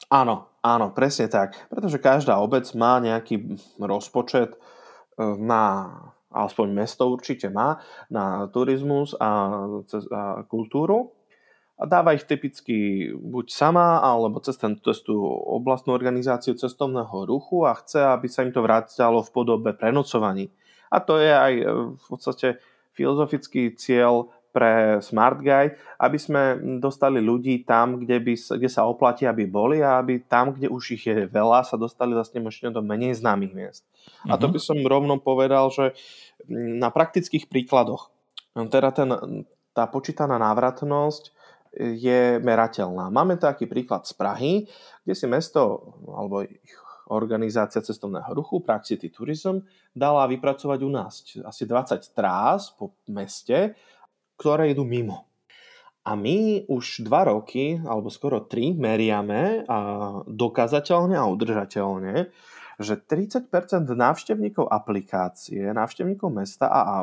Áno, 0.07 0.47
áno, 0.63 0.93
presne 0.93 1.27
tak. 1.27 1.57
Pretože 1.67 1.99
každá 1.99 2.39
obec 2.39 2.63
má 2.77 3.01
nejaký 3.03 3.59
rozpočet 3.81 4.55
e, 4.55 4.57
na, 5.35 5.91
aspoň 6.45 6.67
mesto 6.75 7.09
určite 7.09 7.49
má, 7.49 7.81
na 8.13 8.45
turizmus 8.53 9.17
a, 9.17 9.65
a 10.13 10.21
kultúru 10.45 11.17
a 11.77 11.85
dáva 11.85 12.17
ich 12.17 12.25
typicky 12.25 13.09
buď 13.13 13.45
sama, 13.53 14.01
alebo 14.01 14.41
cez, 14.41 14.57
ten, 14.57 14.81
cez 14.81 15.05
tú 15.05 15.13
oblastnú 15.29 15.93
organizáciu 15.93 16.57
cestovného 16.57 17.29
ruchu 17.29 17.69
a 17.69 17.77
chce, 17.77 18.01
aby 18.01 18.25
sa 18.25 18.41
im 18.41 18.49
to 18.49 18.65
vrátilo 18.65 19.21
v 19.21 19.29
podobe 19.29 19.77
prenocovaní. 19.77 20.49
A 20.89 20.97
to 20.97 21.21
je 21.21 21.29
aj 21.29 21.53
e, 21.53 21.65
v 21.93 22.05
podstate 22.09 22.57
filozofický 22.97 23.77
cieľ 23.77 24.33
pre 24.57 24.97
Smart 25.05 25.37
Guide, 25.37 25.77
aby 26.01 26.17
sme 26.17 26.57
dostali 26.81 27.21
ľudí 27.21 27.61
tam, 27.61 28.01
kde, 28.01 28.17
by, 28.17 28.33
kde 28.33 28.69
sa 28.73 28.89
oplatí, 28.89 29.29
aby 29.29 29.45
boli 29.45 29.85
a 29.85 30.01
aby 30.01 30.25
tam, 30.25 30.57
kde 30.57 30.65
už 30.73 30.97
ich 30.97 31.05
je 31.05 31.29
veľa, 31.29 31.61
sa 31.61 31.77
dostali 31.77 32.17
vlastne 32.17 32.41
možno 32.41 32.73
do 32.73 32.81
menej 32.81 33.21
známych 33.21 33.53
miest. 33.53 33.85
Mm-hmm. 33.85 34.33
A 34.33 34.41
to 34.41 34.49
mhm. 34.49 34.53
by 34.57 34.59
som 34.65 34.77
rovno 34.81 35.21
povedal, 35.21 35.69
že 35.69 35.93
na 36.49 36.89
praktických 36.89 37.45
príkladoch, 37.45 38.09
teda 38.57 38.89
ten, 38.89 39.13
tá 39.77 39.85
počítaná 39.85 40.41
návratnosť 40.41 41.37
je 41.77 42.41
merateľná. 42.41 43.13
Máme 43.13 43.37
taký 43.37 43.69
príklad 43.69 44.09
z 44.09 44.17
Prahy, 44.17 44.53
kde 45.05 45.13
si 45.13 45.29
mesto 45.29 45.93
alebo 46.09 46.41
ich 46.41 46.73
organizácia 47.07 47.79
cestovného 47.79 48.27
ruchu 48.35 48.59
Praxity 48.59 49.07
Tourism 49.13 49.63
dala 49.95 50.27
vypracovať 50.27 50.79
u 50.83 50.89
nás 50.91 51.23
asi 51.45 51.63
20 51.63 52.03
trás 52.11 52.73
po 52.75 52.91
meste, 53.07 53.77
ktoré 54.37 54.71
idú 54.71 54.85
mimo. 54.85 55.27
A 56.07 56.15
my 56.15 56.63
už 56.71 57.03
dva 57.03 57.27
roky, 57.27 57.75
alebo 57.83 58.07
skoro 58.07 58.47
tri, 58.47 58.71
meriame 58.71 59.67
a 59.67 59.77
dokázateľne 60.23 61.19
a 61.19 61.27
udržateľne, 61.27 62.31
že 62.77 62.95
30% 62.95 63.51
návštevníkov 63.89 64.71
aplikácie, 64.71 65.67
návštevníkov 65.73 66.29
mesta 66.31 66.69
a, 66.69 66.79
a 66.79 66.95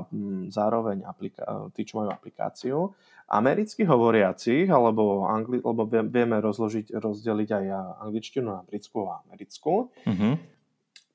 zároveň 0.49 1.05
aplika- 1.05 1.69
tí, 1.77 1.85
čo 1.85 2.01
majú 2.01 2.15
aplikáciu, 2.15 2.97
amerických 3.29 3.89
hovoriacich, 3.91 4.71
alebo, 4.71 5.29
angli- 5.29 5.61
alebo 5.61 5.85
vieme 5.91 6.41
rozložiť, 6.41 6.95
rozdeliť 6.95 7.51
aj 7.51 7.65
angličtinu 8.09 8.49
na 8.49 8.63
britskú 8.65 9.11
a 9.11 9.21
americkú, 9.27 9.93
mm-hmm. 10.07 10.33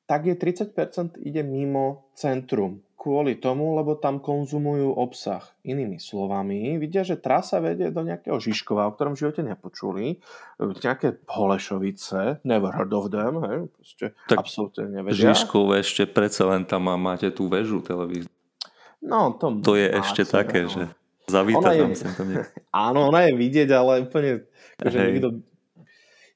tak 0.06 0.28
je 0.28 0.36
30% 0.36 1.24
ide 1.26 1.42
mimo 1.42 2.12
centrum 2.14 2.84
kvôli 3.00 3.40
tomu, 3.40 3.80
lebo 3.80 3.96
tam 3.96 4.20
konzumujú 4.20 4.92
obsah. 4.92 5.40
Inými 5.64 6.04
slovami, 6.04 6.76
vidia, 6.76 7.08
že 7.08 7.16
trasa 7.16 7.64
vedie 7.64 7.96
do 7.96 8.04
nejakého 8.04 8.36
Žižkova, 8.36 8.92
o 8.92 8.94
ktorom 8.94 9.16
v 9.16 9.24
živote 9.24 9.42
nepočuli, 9.48 10.20
nejaké 10.60 11.24
Holešovice, 11.24 12.44
never 12.44 12.76
heard 12.76 12.92
of 12.92 13.08
them, 13.08 13.40
hej, 13.48 13.60
proste 13.72 14.06
tak 14.28 14.44
absolútne 14.44 14.92
nevedia. 14.92 15.32
Žižkov 15.32 15.80
ešte 15.80 16.04
predsa 16.12 16.44
len 16.52 16.68
tam 16.68 16.92
máte 17.00 17.32
tú 17.32 17.48
väžu 17.48 17.80
televíziu. 17.80 18.28
No, 19.00 19.32
to, 19.40 19.64
to 19.64 19.80
je 19.80 19.88
ešte 19.96 20.28
také, 20.28 20.68
no. 20.68 20.72
že 20.76 20.84
zavíta 21.32 21.72
tam 21.72 21.96
je, 21.96 22.04
sem 22.04 22.12
tam 22.12 22.28
Áno, 22.92 23.08
ona 23.08 23.32
je 23.32 23.34
vidieť, 23.40 23.70
ale 23.72 24.04
úplne, 24.04 24.44
že 24.76 25.00
nikto 25.16 25.40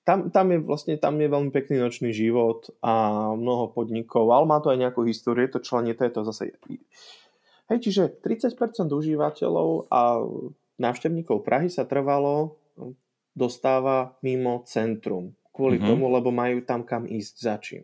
tam, 0.03 0.27
tam, 0.31 0.51
je 0.51 0.59
vlastne 0.59 0.95
tam 0.99 1.15
je 1.15 1.27
veľmi 1.31 1.51
pekný 1.51 1.79
nočný 1.79 2.11
život 2.11 2.67
a 2.83 3.27
mnoho 3.35 3.71
podnikov, 3.71 4.27
ale 4.35 4.43
má 4.43 4.59
to 4.59 4.71
aj 4.71 4.79
nejakú 4.79 5.07
históriu, 5.07 5.47
to 5.47 5.63
členie, 5.63 5.95
to 5.95 6.03
je 6.03 6.11
to 6.11 6.21
zase... 6.27 6.43
Hej, 7.71 7.79
čiže 7.79 8.19
30% 8.19 8.91
užívateľov 8.91 9.87
a 9.87 10.19
návštevníkov 10.75 11.47
Prahy 11.47 11.71
sa 11.71 11.87
trvalo 11.87 12.59
dostáva 13.31 14.13
mimo 14.21 14.61
centrum. 14.67 15.33
Kvôli 15.55 15.79
mm-hmm. 15.79 15.89
tomu, 15.89 16.05
lebo 16.11 16.29
majú 16.29 16.61
tam 16.65 16.83
kam 16.83 17.07
ísť 17.07 17.35
za 17.39 17.55
čím. 17.61 17.83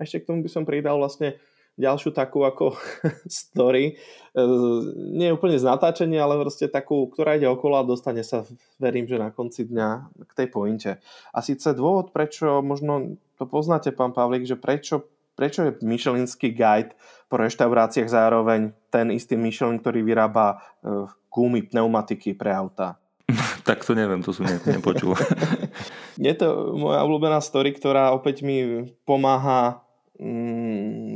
A 0.00 0.04
ešte 0.04 0.24
k 0.24 0.28
tomu 0.32 0.40
by 0.44 0.50
som 0.52 0.64
pridal 0.64 0.96
vlastne 0.96 1.36
ďalšiu 1.78 2.10
takú 2.12 2.42
ako 2.44 2.76
story, 3.26 3.96
e, 4.36 4.42
nie 5.16 5.32
úplne 5.32 5.56
z 5.56 5.64
natáčenia, 5.64 6.24
ale 6.24 6.40
proste 6.40 6.66
takú, 6.68 7.08
ktorá 7.08 7.40
ide 7.40 7.48
okolo 7.48 7.80
a 7.80 7.88
dostane 7.88 8.20
sa, 8.26 8.44
verím, 8.76 9.08
že 9.08 9.16
na 9.16 9.32
konci 9.32 9.64
dňa 9.68 9.88
k 10.28 10.32
tej 10.36 10.48
pointe. 10.52 10.90
A 11.32 11.38
síce 11.40 11.72
dôvod, 11.72 12.12
prečo, 12.12 12.60
možno 12.60 13.16
to 13.40 13.48
poznáte, 13.48 13.94
pán 13.96 14.12
Pavlík, 14.12 14.44
že 14.44 14.60
prečo, 14.60 15.08
prečo 15.38 15.64
je 15.64 15.72
Michelinský 15.80 16.52
guide 16.52 16.92
po 17.32 17.40
reštauráciách 17.40 18.10
zároveň 18.10 18.76
ten 18.92 19.08
istý 19.14 19.38
Michelin, 19.40 19.80
ktorý 19.80 20.04
vyrába 20.04 20.60
e, 20.84 21.08
gumy, 21.32 21.64
pneumatiky 21.64 22.36
pre 22.36 22.52
auta. 22.52 23.00
tak 23.68 23.86
to 23.86 23.94
neviem, 23.94 24.20
to 24.20 24.34
som 24.34 24.44
ne, 24.44 24.58
nepočul. 24.66 25.14
je 26.20 26.34
to 26.34 26.74
moja 26.74 27.00
obľúbená 27.06 27.38
story, 27.38 27.70
ktorá 27.72 28.10
opäť 28.10 28.42
mi 28.42 28.90
pomáha 29.06 29.86
Mm, 30.20 30.59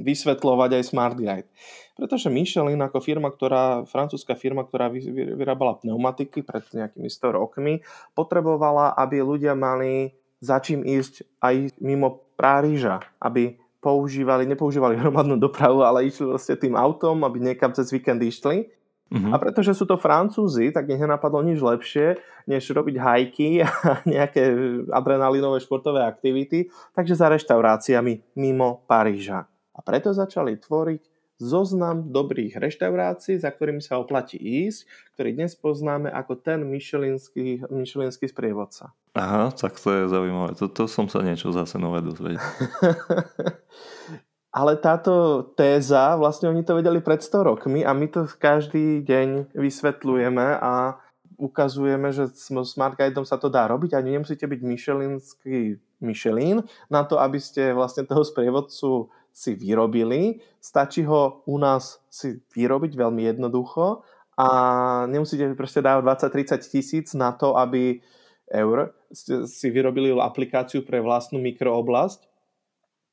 vysvetľovať 0.05 0.71
aj 0.77 0.85
Smart 0.85 1.17
Guide. 1.17 1.49
Pretože 1.97 2.29
Michelin 2.29 2.79
ako 2.85 3.01
firma, 3.01 3.33
ktorá, 3.33 3.88
francúzska 3.88 4.37
firma, 4.37 4.62
ktorá 4.69 4.93
vyrábala 4.93 5.81
pneumatiky 5.81 6.45
pred 6.45 6.69
nejakými 6.69 7.09
100 7.09 7.38
rokmi, 7.40 7.81
potrebovala, 8.12 8.93
aby 9.01 9.25
ľudia 9.25 9.57
mali 9.57 10.12
za 10.45 10.61
čím 10.61 10.85
ísť 10.85 11.25
aj 11.40 11.81
mimo 11.81 12.21
Páriža, 12.35 13.01
aby 13.23 13.57
používali, 13.81 14.45
nepoužívali 14.45 14.99
hromadnú 15.01 15.40
dopravu, 15.40 15.81
ale 15.81 16.11
išli 16.11 16.29
vlastne 16.29 16.61
tým 16.61 16.77
autom, 16.77 17.25
aby 17.25 17.40
niekam 17.40 17.73
cez 17.73 17.88
víkend 17.88 18.21
išli 18.21 18.69
Uh-huh. 19.14 19.31
A 19.31 19.38
pretože 19.38 19.77
sú 19.79 19.87
to 19.87 19.95
Francúzi, 19.95 20.73
tak 20.73 20.90
nech 20.90 20.99
nenapadlo 20.99 21.45
nič 21.47 21.62
lepšie, 21.62 22.19
než 22.49 22.67
robiť 22.73 22.97
hajky 22.99 23.49
a 23.64 23.69
nejaké 24.09 24.43
adrenalinové 24.90 25.61
športové 25.62 26.03
aktivity, 26.03 26.73
takže 26.97 27.14
za 27.14 27.31
reštauráciami 27.31 28.35
mimo 28.35 28.83
Paríža. 28.88 29.47
A 29.74 29.82
preto 29.82 30.14
začali 30.14 30.56
tvoriť 30.56 31.02
zoznam 31.38 32.14
dobrých 32.14 32.62
reštaurácií, 32.62 33.42
za 33.42 33.50
ktorými 33.50 33.82
sa 33.82 33.98
oplatí 33.98 34.38
ísť, 34.38 34.87
ktorý 35.18 35.34
dnes 35.34 35.58
poznáme 35.58 36.06
ako 36.10 36.38
ten 36.38 36.62
myšelinský, 36.62 37.66
myšelinský 37.66 38.30
sprievodca. 38.30 38.94
Aha, 39.18 39.50
tak 39.50 39.74
to 39.78 39.90
je 39.90 40.02
zaujímavé. 40.10 40.54
To, 40.62 40.70
to 40.70 40.87
som 40.87 41.10
sa 41.10 41.26
niečo 41.26 41.50
zase 41.50 41.78
nové 41.78 42.02
dozvedel. 42.06 42.38
Ale 44.54 44.78
táto 44.78 45.42
téza, 45.58 46.14
vlastne 46.14 46.46
oni 46.46 46.62
to 46.62 46.78
vedeli 46.78 47.02
pred 47.02 47.18
100 47.18 47.42
rokmi 47.42 47.82
a 47.82 47.90
my 47.90 48.06
to 48.06 48.30
každý 48.38 49.02
deň 49.02 49.50
vysvetľujeme 49.50 50.62
a 50.62 50.94
ukazujeme, 51.34 52.14
že 52.14 52.30
s 52.30 52.46
Smart 52.46 52.94
Guideom 52.94 53.26
sa 53.26 53.34
to 53.34 53.50
dá 53.50 53.66
robiť 53.66 53.98
a 53.98 54.06
nemusíte 54.06 54.46
byť 54.46 54.60
Michelinský 54.62 55.82
Michelin 55.98 56.62
na 56.87 57.02
to, 57.02 57.18
aby 57.18 57.42
ste 57.42 57.74
vlastne 57.74 58.06
toho 58.06 58.22
sprievodcu 58.22 59.10
si 59.35 59.59
vyrobili. 59.59 60.38
Stačí 60.62 61.03
ho 61.03 61.42
u 61.51 61.59
nás 61.59 61.99
si 62.07 62.38
vyrobiť 62.55 62.94
veľmi 62.94 63.27
jednoducho 63.35 64.07
a 64.38 64.49
nemusíte 65.11 65.59
proste 65.59 65.83
dávať 65.83 66.31
20-30 66.31 66.70
tisíc 66.70 67.07
na 67.18 67.35
to, 67.35 67.59
aby 67.59 67.99
eur 68.47 68.94
si 69.11 69.66
vyrobili 69.75 70.14
aplikáciu 70.14 70.87
pre 70.87 71.03
vlastnú 71.03 71.42
mikrooblasť 71.42 72.31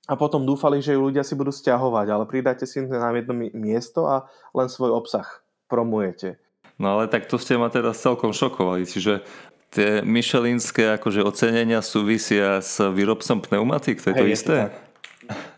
a 0.10 0.14
potom 0.18 0.46
dúfali, 0.46 0.82
že 0.82 0.98
ju 0.98 1.02
ľudia 1.10 1.26
si 1.26 1.38
budú 1.38 1.50
stiahovať, 1.54 2.08
ale 2.10 2.26
pridáte 2.30 2.66
si 2.66 2.82
na 2.86 3.10
jedno 3.14 3.34
miesto 3.54 4.06
a 4.10 4.30
len 4.54 4.70
svoj 4.70 4.98
obsah 4.98 5.26
promujete. 5.70 6.42
No 6.82 6.98
ale 6.98 7.06
tak 7.06 7.30
to 7.30 7.38
ste 7.38 7.58
ma 7.58 7.70
teraz 7.70 8.02
celkom 8.02 8.34
šokovali, 8.34 8.90
čiže 8.90 9.22
tie 9.70 10.02
Michelinské 10.02 10.98
akože 10.98 11.22
ocenenia 11.22 11.86
súvisia 11.86 12.60
s 12.60 12.82
výrobcom 12.82 13.46
pneumatik, 13.46 14.02
to 14.02 14.12
je 14.12 14.16
Hej, 14.18 14.22
to 14.22 14.28
isté? 14.28 14.56
Je 14.58 14.70
to 14.74 14.91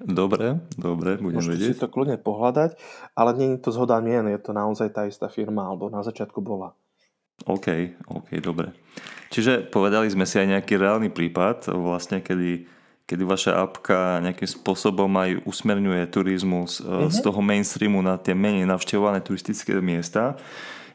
Dobre, 0.01 0.59
dobre, 0.75 1.17
budem 1.17 1.41
Môžete 1.41 1.53
vedieť. 1.57 1.69
si 1.75 1.81
to 1.81 1.89
kľudne 1.91 2.17
pohľadať, 2.19 2.75
ale 3.17 3.29
nie 3.38 3.49
je 3.55 3.63
to 3.63 3.69
zhoda 3.73 3.99
mien, 3.99 4.25
je 4.27 4.39
to 4.39 4.51
naozaj 4.51 4.91
tá 4.91 5.07
istá 5.07 5.27
firma, 5.27 5.67
alebo 5.67 5.88
na 5.91 6.01
začiatku 6.01 6.39
bola. 6.43 6.75
OK, 7.49 7.97
OK, 8.07 8.39
dobre. 8.39 8.71
Čiže 9.33 9.67
povedali 9.67 10.07
sme 10.07 10.23
si 10.29 10.38
aj 10.38 10.59
nejaký 10.59 10.77
reálny 10.77 11.09
prípad, 11.09 11.73
vlastne 11.73 12.21
kedy 12.21 12.69
kedy 13.03 13.23
vaša 13.27 13.59
apka 13.59 14.23
nejakým 14.23 14.47
spôsobom 14.47 15.12
aj 15.19 15.43
usmerňuje 15.43 16.07
turizmus 16.07 16.79
uh-huh. 16.79 17.12
z 17.12 17.19
toho 17.19 17.43
mainstreamu 17.43 17.99
na 17.99 18.15
tie 18.15 18.31
menej 18.31 18.63
navštevované 18.63 19.19
turistické 19.19 19.75
miesta. 19.83 20.39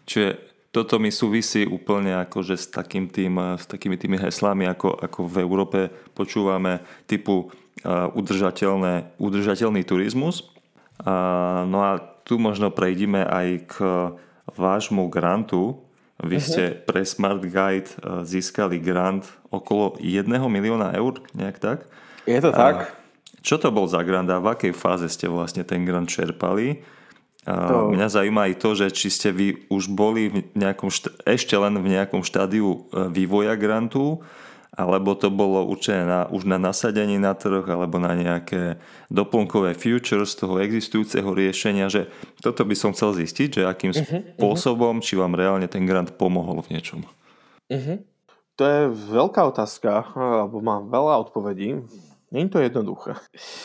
Čiže 0.08 0.47
toto 0.78 1.02
mi 1.02 1.10
súvisí 1.10 1.66
úplne 1.66 2.14
akože 2.22 2.54
s, 2.54 2.70
takým 2.70 3.10
tým, 3.10 3.58
s 3.58 3.66
takými 3.66 3.98
tými 3.98 4.14
heslami, 4.14 4.70
ako, 4.70 4.94
ako 4.94 5.26
v 5.26 5.36
Európe 5.42 5.78
počúvame 6.14 6.86
typu 7.10 7.50
uh, 7.50 8.06
udržateľné, 8.14 9.18
udržateľný 9.18 9.82
turizmus. 9.82 10.46
No 10.98 11.78
a 11.86 12.02
tu 12.26 12.42
možno 12.42 12.74
prejdime 12.74 13.22
aj 13.22 13.48
k 13.70 13.74
vášmu 14.50 15.06
grantu. 15.06 15.78
Vy 16.18 16.42
uh-huh. 16.42 16.82
pre 16.82 17.06
Smart 17.06 17.38
Guide 17.38 17.86
získali 18.26 18.82
grant 18.82 19.22
okolo 19.54 19.94
1 20.02 20.26
milióna 20.26 20.90
eur, 20.98 21.22
nejak 21.38 21.62
tak. 21.62 21.78
Je 22.26 22.34
to 22.42 22.50
tak. 22.50 22.90
Čo 23.46 23.62
to 23.62 23.70
bol 23.70 23.86
za 23.86 24.02
grant 24.02 24.26
a 24.26 24.42
v 24.42 24.50
akej 24.50 24.74
fáze 24.74 25.06
ste 25.06 25.30
vlastne 25.30 25.62
ten 25.62 25.86
grant 25.86 26.10
čerpali? 26.10 26.82
To... 27.48 27.88
Mňa 27.88 28.08
zaujíma 28.12 28.52
aj 28.52 28.54
to, 28.61 28.70
že 28.76 28.87
či 28.92 29.08
ste 29.08 29.32
vy 29.32 29.64
už 29.72 29.88
boli 29.88 30.28
v 30.28 30.37
nejakom 30.52 30.92
ešte 31.24 31.56
len 31.56 31.80
v 31.80 31.96
nejakom 31.96 32.20
štádiu 32.20 32.84
e, 32.92 33.08
vývoja 33.08 33.56
grantu, 33.56 34.20
alebo 34.76 35.16
to 35.16 35.32
bolo 35.32 35.64
určené 35.64 36.04
na, 36.04 36.20
už 36.28 36.44
na 36.44 36.61
nasadení 36.61 37.16
na 37.16 37.32
trh, 37.32 37.64
alebo 37.64 37.96
na 37.96 38.12
nejaké 38.12 38.76
doplnkové 39.08 39.72
futures 39.74 40.37
toho 40.37 40.61
existujúceho 40.61 41.26
riešenia, 41.32 41.88
že 41.88 42.12
toto 42.44 42.68
by 42.68 42.76
som 42.76 42.92
chcel 42.92 43.16
zistiť, 43.16 43.48
že 43.58 43.62
akým 43.64 43.96
uh-huh, 43.96 44.37
spôsobom, 44.37 45.00
uh-huh. 45.00 45.06
či 45.08 45.16
vám 45.16 45.32
reálne 45.32 45.66
ten 45.66 45.88
grant 45.88 46.14
pomohol 46.20 46.61
v 46.61 46.76
niečom. 46.76 47.00
Uh-huh. 47.72 47.98
To 48.61 48.62
je 48.62 48.80
veľká 48.92 49.40
otázka, 49.48 50.12
alebo 50.14 50.61
mám 50.61 50.92
veľa 50.92 51.26
odpovedí. 51.26 51.80
Je 52.28 52.44
to 52.52 52.60
jednoduché. 52.60 53.16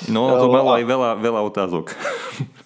No, 0.07 0.39
to 0.39 0.47
malo 0.47 0.71
aj 0.79 0.83
veľa, 0.87 1.09
veľa 1.19 1.41
otázok. 1.51 1.91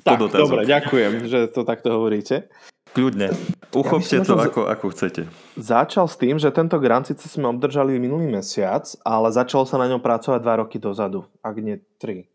Tak, 0.06 0.30
dobre, 0.30 0.64
ďakujem, 0.70 1.26
že 1.26 1.50
to 1.50 1.66
takto 1.66 1.98
hovoríte. 1.98 2.48
Kľudne. 2.94 3.34
Uchopte 3.76 4.22
ja 4.22 4.26
to, 4.26 4.40
ako, 4.40 4.66
ako 4.66 4.86
chcete. 4.96 5.22
Začal 5.60 6.08
s 6.08 6.16
tým, 6.18 6.40
že 6.40 6.50
tento 6.50 6.80
grant 6.80 7.06
síce 7.06 7.28
sme 7.30 7.52
obdržali 7.52 8.00
minulý 8.00 8.26
mesiac, 8.32 8.88
ale 9.04 9.30
začalo 9.30 9.68
sa 9.68 9.78
na 9.78 9.86
ňom 9.92 10.02
pracovať 10.02 10.40
dva 10.42 10.56
roky 10.64 10.80
dozadu, 10.80 11.28
ak 11.44 11.56
nie 11.62 11.78
tri. 12.02 12.26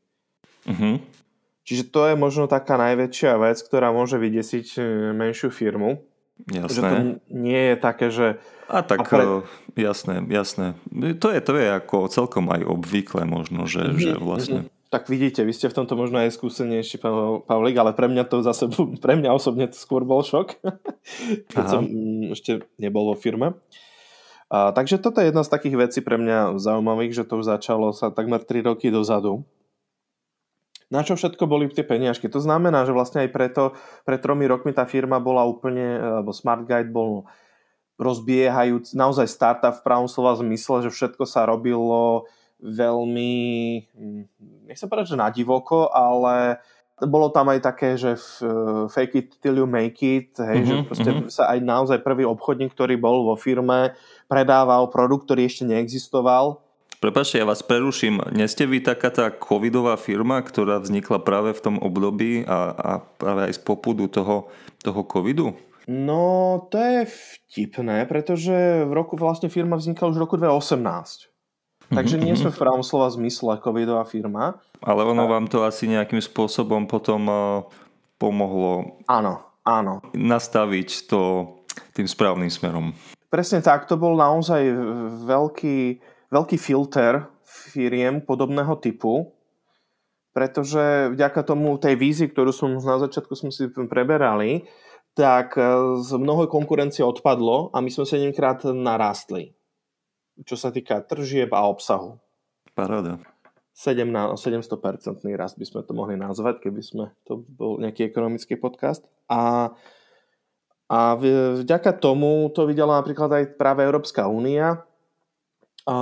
Uh-huh. 0.68 1.02
Čiže 1.66 1.90
to 1.90 2.00
je 2.10 2.14
možno 2.14 2.46
taká 2.46 2.78
najväčšia 2.78 3.38
vec, 3.38 3.58
ktorá 3.62 3.90
môže 3.94 4.18
vydesiť 4.18 4.66
e, 4.78 4.80
menšiu 5.14 5.50
firmu. 5.50 6.02
Jasné. 6.50 6.70
Že 6.70 6.80
to 6.82 6.94
nie 7.30 7.62
je 7.72 7.76
také, 7.78 8.06
že... 8.10 8.42
A 8.72 8.80
tak, 8.80 9.04
a 9.04 9.04
pre... 9.04 9.24
E, 9.76 9.84
jasné, 9.84 10.24
jasné. 10.32 10.72
To 11.20 11.28
je, 11.28 11.38
to 11.44 11.52
je 11.60 11.68
ako 11.76 12.08
celkom 12.08 12.48
aj 12.48 12.64
obvykle 12.64 13.28
možno, 13.28 13.68
že, 13.68 13.84
mm-hmm. 13.84 14.00
že 14.00 14.10
vlastne... 14.16 14.60
Tak 14.88 15.08
vidíte, 15.08 15.44
vy 15.44 15.52
ste 15.56 15.72
v 15.72 15.76
tomto 15.76 15.96
možno 15.96 16.20
aj 16.20 16.36
skúsenejší, 16.36 17.00
Pavlik, 17.48 17.76
ale 17.80 17.96
pre 17.96 18.08
mňa 18.08 18.24
to 18.28 18.40
zase, 18.40 18.68
pre 19.04 19.20
mňa 19.20 19.30
osobne 19.32 19.68
to 19.68 19.76
skôr 19.76 20.08
bol 20.08 20.24
šok, 20.24 20.56
keď 21.52 21.64
Aha. 21.64 21.72
som 21.72 21.84
mm, 21.84 22.32
ešte 22.32 22.64
nebol 22.80 23.12
vo 23.12 23.16
firme. 23.16 23.60
A, 24.48 24.72
takže 24.72 25.00
toto 25.00 25.20
je 25.20 25.28
jedna 25.28 25.44
z 25.44 25.52
takých 25.52 25.76
vecí 25.76 26.00
pre 26.00 26.16
mňa 26.16 26.56
zaujímavých, 26.56 27.12
že 27.12 27.28
to 27.28 27.44
už 27.44 27.52
začalo 27.52 27.92
sa 27.92 28.08
takmer 28.08 28.40
3 28.40 28.72
roky 28.72 28.88
dozadu 28.88 29.44
na 30.92 31.00
čo 31.00 31.16
všetko 31.16 31.48
boli 31.48 31.72
tie 31.72 31.88
peniažky. 31.88 32.28
To 32.28 32.36
znamená, 32.36 32.84
že 32.84 32.92
vlastne 32.92 33.24
aj 33.24 33.32
preto, 33.32 33.72
pred 34.04 34.20
tromi 34.20 34.44
rokmi 34.44 34.76
tá 34.76 34.84
firma 34.84 35.16
bola 35.16 35.40
úplne, 35.48 35.96
alebo 35.96 36.36
Smart 36.36 36.68
Guide 36.68 36.92
bol 36.92 37.24
rozbiehajúc, 38.00 38.96
naozaj 38.96 39.28
startup 39.28 39.78
v 39.78 39.84
pravom 39.84 40.08
slova 40.08 40.36
zmysle, 40.38 40.88
že 40.88 40.94
všetko 40.94 41.24
sa 41.28 41.48
robilo 41.48 42.26
veľmi, 42.62 43.32
hm, 43.92 44.22
nechcem 44.70 44.88
povedať, 44.88 45.14
že 45.14 45.22
na 45.22 45.28
divoko, 45.28 45.90
ale 45.90 46.62
bolo 47.02 47.34
tam 47.34 47.50
aj 47.50 47.60
také, 47.66 47.98
že 47.98 48.14
fake 48.92 49.14
it 49.18 49.28
till 49.42 49.58
you 49.58 49.66
make 49.66 49.98
it, 50.00 50.38
hej, 50.38 50.62
mm-hmm, 50.62 50.68
že 50.68 50.74
mhm, 50.74 50.84
proste 50.86 51.10
mm-hmm. 51.10 51.32
sa 51.34 51.50
aj 51.50 51.58
naozaj 51.58 51.98
prvý 52.06 52.22
obchodník, 52.22 52.70
ktorý 52.72 52.94
bol 52.94 53.26
vo 53.26 53.34
firme, 53.34 53.98
predával 54.30 54.86
produkt, 54.92 55.26
ktorý 55.26 55.50
ešte 55.50 55.66
neexistoval 55.66 56.62
Prepačte, 57.02 57.42
ja 57.42 57.42
vás 57.42 57.66
preruším. 57.66 58.22
Nie 58.30 58.46
ste 58.46 58.62
vy 58.62 58.78
taká 58.78 59.10
tá 59.10 59.26
covidová 59.34 59.98
firma, 59.98 60.38
ktorá 60.38 60.78
vznikla 60.78 61.18
práve 61.26 61.50
v 61.50 61.58
tom 61.58 61.76
období 61.82 62.46
a, 62.46 62.70
a 62.70 62.90
práve 63.18 63.50
aj 63.50 63.58
z 63.58 63.60
popudu 63.66 64.06
toho, 64.06 64.46
toho 64.86 65.02
covidu? 65.02 65.58
No, 65.90 66.68
to 66.70 66.78
je 66.78 67.00
vtipné, 67.10 68.06
pretože 68.06 68.86
v 68.86 68.92
roku 68.92 69.18
vlastne 69.18 69.50
firma 69.50 69.74
vznikla 69.74 70.14
už 70.14 70.16
v 70.18 70.22
roku 70.22 70.36
2018. 70.38 71.32
Takže 71.92 72.16
nie 72.16 72.32
sme 72.38 72.48
v 72.48 72.60
pravom 72.60 72.80
slova 72.80 73.12
zmysle 73.12 73.60
covidová 73.60 74.06
firma. 74.08 74.56
Ale 74.80 75.04
ono 75.04 75.28
vám 75.28 75.44
to 75.50 75.60
asi 75.66 75.90
nejakým 75.90 76.24
spôsobom 76.24 76.88
potom 76.88 77.20
uh, 77.28 77.68
pomohlo 78.16 79.02
áno, 79.10 79.44
áno. 79.66 80.00
nastaviť 80.16 81.10
to 81.10 81.20
tým 81.92 82.08
správnym 82.08 82.48
smerom. 82.48 82.96
Presne 83.28 83.60
tak, 83.60 83.84
to 83.84 84.00
bol 84.00 84.16
naozaj 84.16 84.60
veľký 85.24 86.00
veľký 86.32 86.56
filter 86.56 87.28
firiem 87.44 88.24
podobného 88.24 88.80
typu, 88.80 89.36
pretože 90.32 91.12
vďaka 91.12 91.44
tomu 91.44 91.76
tej 91.76 92.00
vízi, 92.00 92.24
ktorú 92.24 92.48
som 92.48 92.72
na 92.72 92.96
začiatku 92.96 93.36
sme 93.36 93.52
si 93.52 93.68
preberali, 93.68 94.64
tak 95.12 95.60
e, 95.60 95.64
z 96.00 96.10
mnohoj 96.16 96.48
konkurencie 96.48 97.04
odpadlo 97.04 97.72
a 97.72 97.80
my 97.84 97.90
sme 97.92 98.04
7 98.08 98.32
krát 98.32 98.64
narastli, 98.64 99.52
čo 100.44 100.56
sa 100.56 100.72
týka 100.72 101.04
tržieb 101.04 101.52
a 101.52 101.68
obsahu. 101.68 102.16
Paráda. 102.72 103.20
7 103.72 104.04
na 104.04 104.36
700% 104.36 105.24
rast 105.32 105.56
by 105.56 105.64
sme 105.64 105.80
to 105.84 105.92
mohli 105.96 106.16
nazvať, 106.16 106.60
keby 106.60 106.82
sme 106.84 107.04
to 107.24 107.40
bol 107.40 107.80
nejaký 107.80 108.04
ekonomický 108.04 108.60
podcast. 108.60 109.08
A, 109.32 109.72
a 110.92 110.98
vďaka 111.16 111.96
tomu 111.96 112.52
to 112.52 112.68
videla 112.68 113.00
napríklad 113.00 113.32
aj 113.32 113.44
práve 113.56 113.80
Európska 113.80 114.28
únia, 114.28 114.84
a 115.82 115.96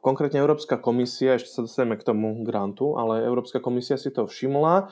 konkrétne 0.00 0.40
Európska 0.40 0.80
komisia, 0.80 1.36
ešte 1.36 1.52
sa 1.52 1.60
dostaneme 1.60 2.00
k 2.00 2.06
tomu 2.08 2.32
grantu, 2.48 2.96
ale 2.96 3.20
Európska 3.28 3.60
komisia 3.60 4.00
si 4.00 4.08
to 4.08 4.24
všimla, 4.24 4.74
e, 4.80 4.84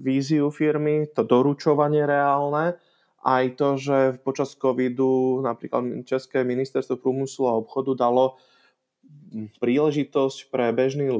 víziu 0.00 0.48
firmy, 0.48 1.04
to 1.12 1.20
doručovanie 1.20 2.08
reálne, 2.08 2.80
aj 3.20 3.44
to, 3.60 3.68
že 3.76 3.98
počas 4.24 4.56
covidu 4.56 5.44
napríklad 5.44 6.08
České 6.08 6.40
ministerstvo 6.40 6.96
prúmyslu 6.96 7.44
a 7.52 7.60
obchodu 7.60 7.92
dalo 7.92 8.40
príležitosť 9.60 10.48
pre 10.48 10.72
bežný, 10.72 11.12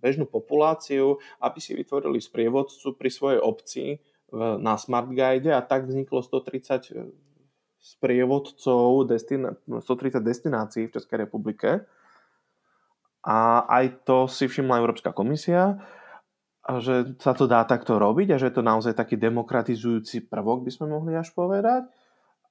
bežnú 0.00 0.24
populáciu, 0.24 1.20
aby 1.44 1.58
si 1.60 1.76
vytvorili 1.76 2.16
sprievodcu 2.16 2.96
pri 2.96 3.10
svojej 3.12 3.40
obci 3.44 3.84
na 4.34 4.80
Smart 4.80 5.12
Guide 5.12 5.52
a 5.52 5.60
tak 5.60 5.84
vzniklo 5.84 6.24
130 6.24 7.33
sprievodcov 7.84 9.04
destina- 9.04 9.60
130 9.68 10.24
destinácií 10.24 10.88
v 10.88 10.94
Českej 10.96 11.28
republike. 11.28 11.84
A 13.20 13.68
aj 13.68 14.08
to 14.08 14.24
si 14.24 14.48
všimla 14.48 14.80
Európska 14.80 15.12
komisia. 15.12 15.76
že 16.80 17.20
sa 17.20 17.36
to 17.36 17.44
dá 17.44 17.60
takto 17.68 18.00
robiť 18.00 18.32
a 18.32 18.40
že 18.40 18.48
je 18.48 18.56
to 18.56 18.64
naozaj 18.64 18.96
taký 18.96 19.20
demokratizujúci 19.20 20.32
prvok, 20.32 20.64
by 20.64 20.72
sme 20.72 20.96
mohli 20.96 21.12
až 21.12 21.28
povedať. 21.36 21.84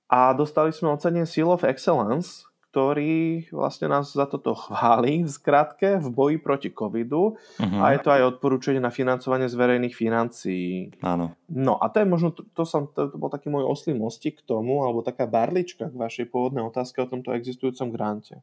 A 0.05 0.37
dostali 0.37 0.69
sme 0.69 0.93
ocenie 0.93 1.25
Seal 1.25 1.49
of 1.49 1.65
Excellence, 1.65 2.45
ktorý 2.73 3.45
vlastne 3.53 3.85
nás 3.85 4.17
za 4.17 4.25
toto 4.25 4.57
chváli 4.57 5.21
v 5.21 5.29
skratke 5.29 6.01
v 6.01 6.09
boji 6.09 6.37
proti 6.41 6.73
covidu 6.73 7.37
uh-huh. 7.37 7.79
a 7.85 7.93
je 7.93 8.01
to 8.01 8.09
aj 8.09 8.33
odporúčanie 8.33 8.81
na 8.81 8.89
financovanie 8.89 9.45
z 9.45 9.53
verejných 9.53 9.93
financií. 9.93 10.89
Áno. 11.05 11.37
No 11.53 11.77
a 11.77 11.93
to 11.93 12.01
je 12.01 12.09
možno, 12.09 12.33
to, 12.33 12.41
to, 12.49 12.65
som, 12.65 12.89
to, 12.89 13.13
to 13.13 13.21
bol 13.21 13.29
taký 13.29 13.53
môj 13.53 13.69
oslý 13.69 13.93
mostík 13.93 14.41
k 14.41 14.47
tomu, 14.49 14.81
alebo 14.81 15.05
taká 15.05 15.29
barlička 15.29 15.85
k 15.85 15.93
vašej 15.93 16.33
pôvodnej 16.33 16.65
otázke 16.65 16.97
o 16.97 17.05
tomto 17.05 17.37
existujúcom 17.37 17.93
grante. 17.93 18.41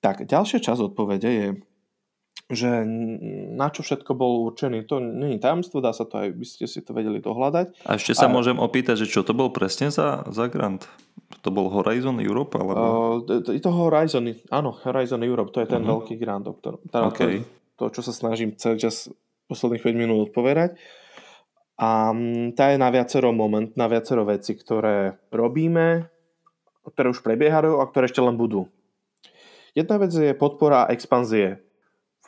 Tak, 0.00 0.24
ďalšia 0.24 0.64
časť 0.64 0.80
odpovede 0.80 1.28
je, 1.28 1.48
že 2.50 2.82
na 3.54 3.70
čo 3.70 3.86
všetko 3.86 4.10
bol 4.18 4.50
určený, 4.50 4.82
to 4.90 4.98
nie 4.98 5.38
je 5.38 5.42
tajomstvo, 5.42 5.78
dá 5.78 5.94
sa 5.94 6.02
to 6.02 6.18
aj, 6.18 6.34
by 6.34 6.46
ste 6.46 6.66
si 6.66 6.82
to 6.82 6.90
vedeli 6.90 7.22
dohľadať. 7.22 7.86
A 7.86 7.94
ešte 7.94 8.18
sa 8.18 8.26
a... 8.26 8.32
môžem 8.34 8.58
opýtať, 8.58 9.06
že 9.06 9.10
čo 9.10 9.22
to 9.22 9.30
bol 9.30 9.54
presne 9.54 9.94
za, 9.94 10.26
za 10.26 10.50
grant? 10.50 10.90
To 11.46 11.54
bol 11.54 11.70
Horizon 11.70 12.18
Europe? 12.18 12.58
Alebo... 12.58 13.22
Uh, 13.22 13.42
to, 13.46 13.54
to 13.54 13.70
Horizon, 13.70 14.34
áno, 14.50 14.74
Horizon 14.82 15.22
Europe, 15.22 15.54
to 15.54 15.62
je 15.62 15.70
ten 15.70 15.80
uh-huh. 15.80 16.02
veľký 16.02 16.18
grant, 16.18 16.50
o 16.50 16.58
ktorom, 16.58 16.82
teda 16.90 17.06
okay. 17.06 17.46
to, 17.78 17.86
to, 17.86 17.94
čo 17.94 18.10
sa 18.10 18.12
snažím 18.12 18.58
celý 18.58 18.82
čas 18.82 19.06
posledných 19.46 19.86
5 19.86 19.94
minút 19.94 20.18
odpovedať. 20.34 20.74
A 21.80 22.12
tá 22.58 22.64
je 22.74 22.76
na 22.76 22.92
viacero 22.92 23.32
moment, 23.32 23.72
na 23.78 23.88
viacero 23.88 24.26
veci, 24.28 24.52
ktoré 24.52 25.16
robíme, 25.32 26.12
ktoré 26.84 27.08
už 27.08 27.24
prebiehajú 27.24 27.80
a 27.80 27.88
ktoré 27.88 28.10
ešte 28.10 28.20
len 28.20 28.36
budú. 28.36 28.68
Jedna 29.72 30.02
vec 30.02 30.10
je 30.10 30.34
podpora 30.34 30.90
expanzie 30.90 31.69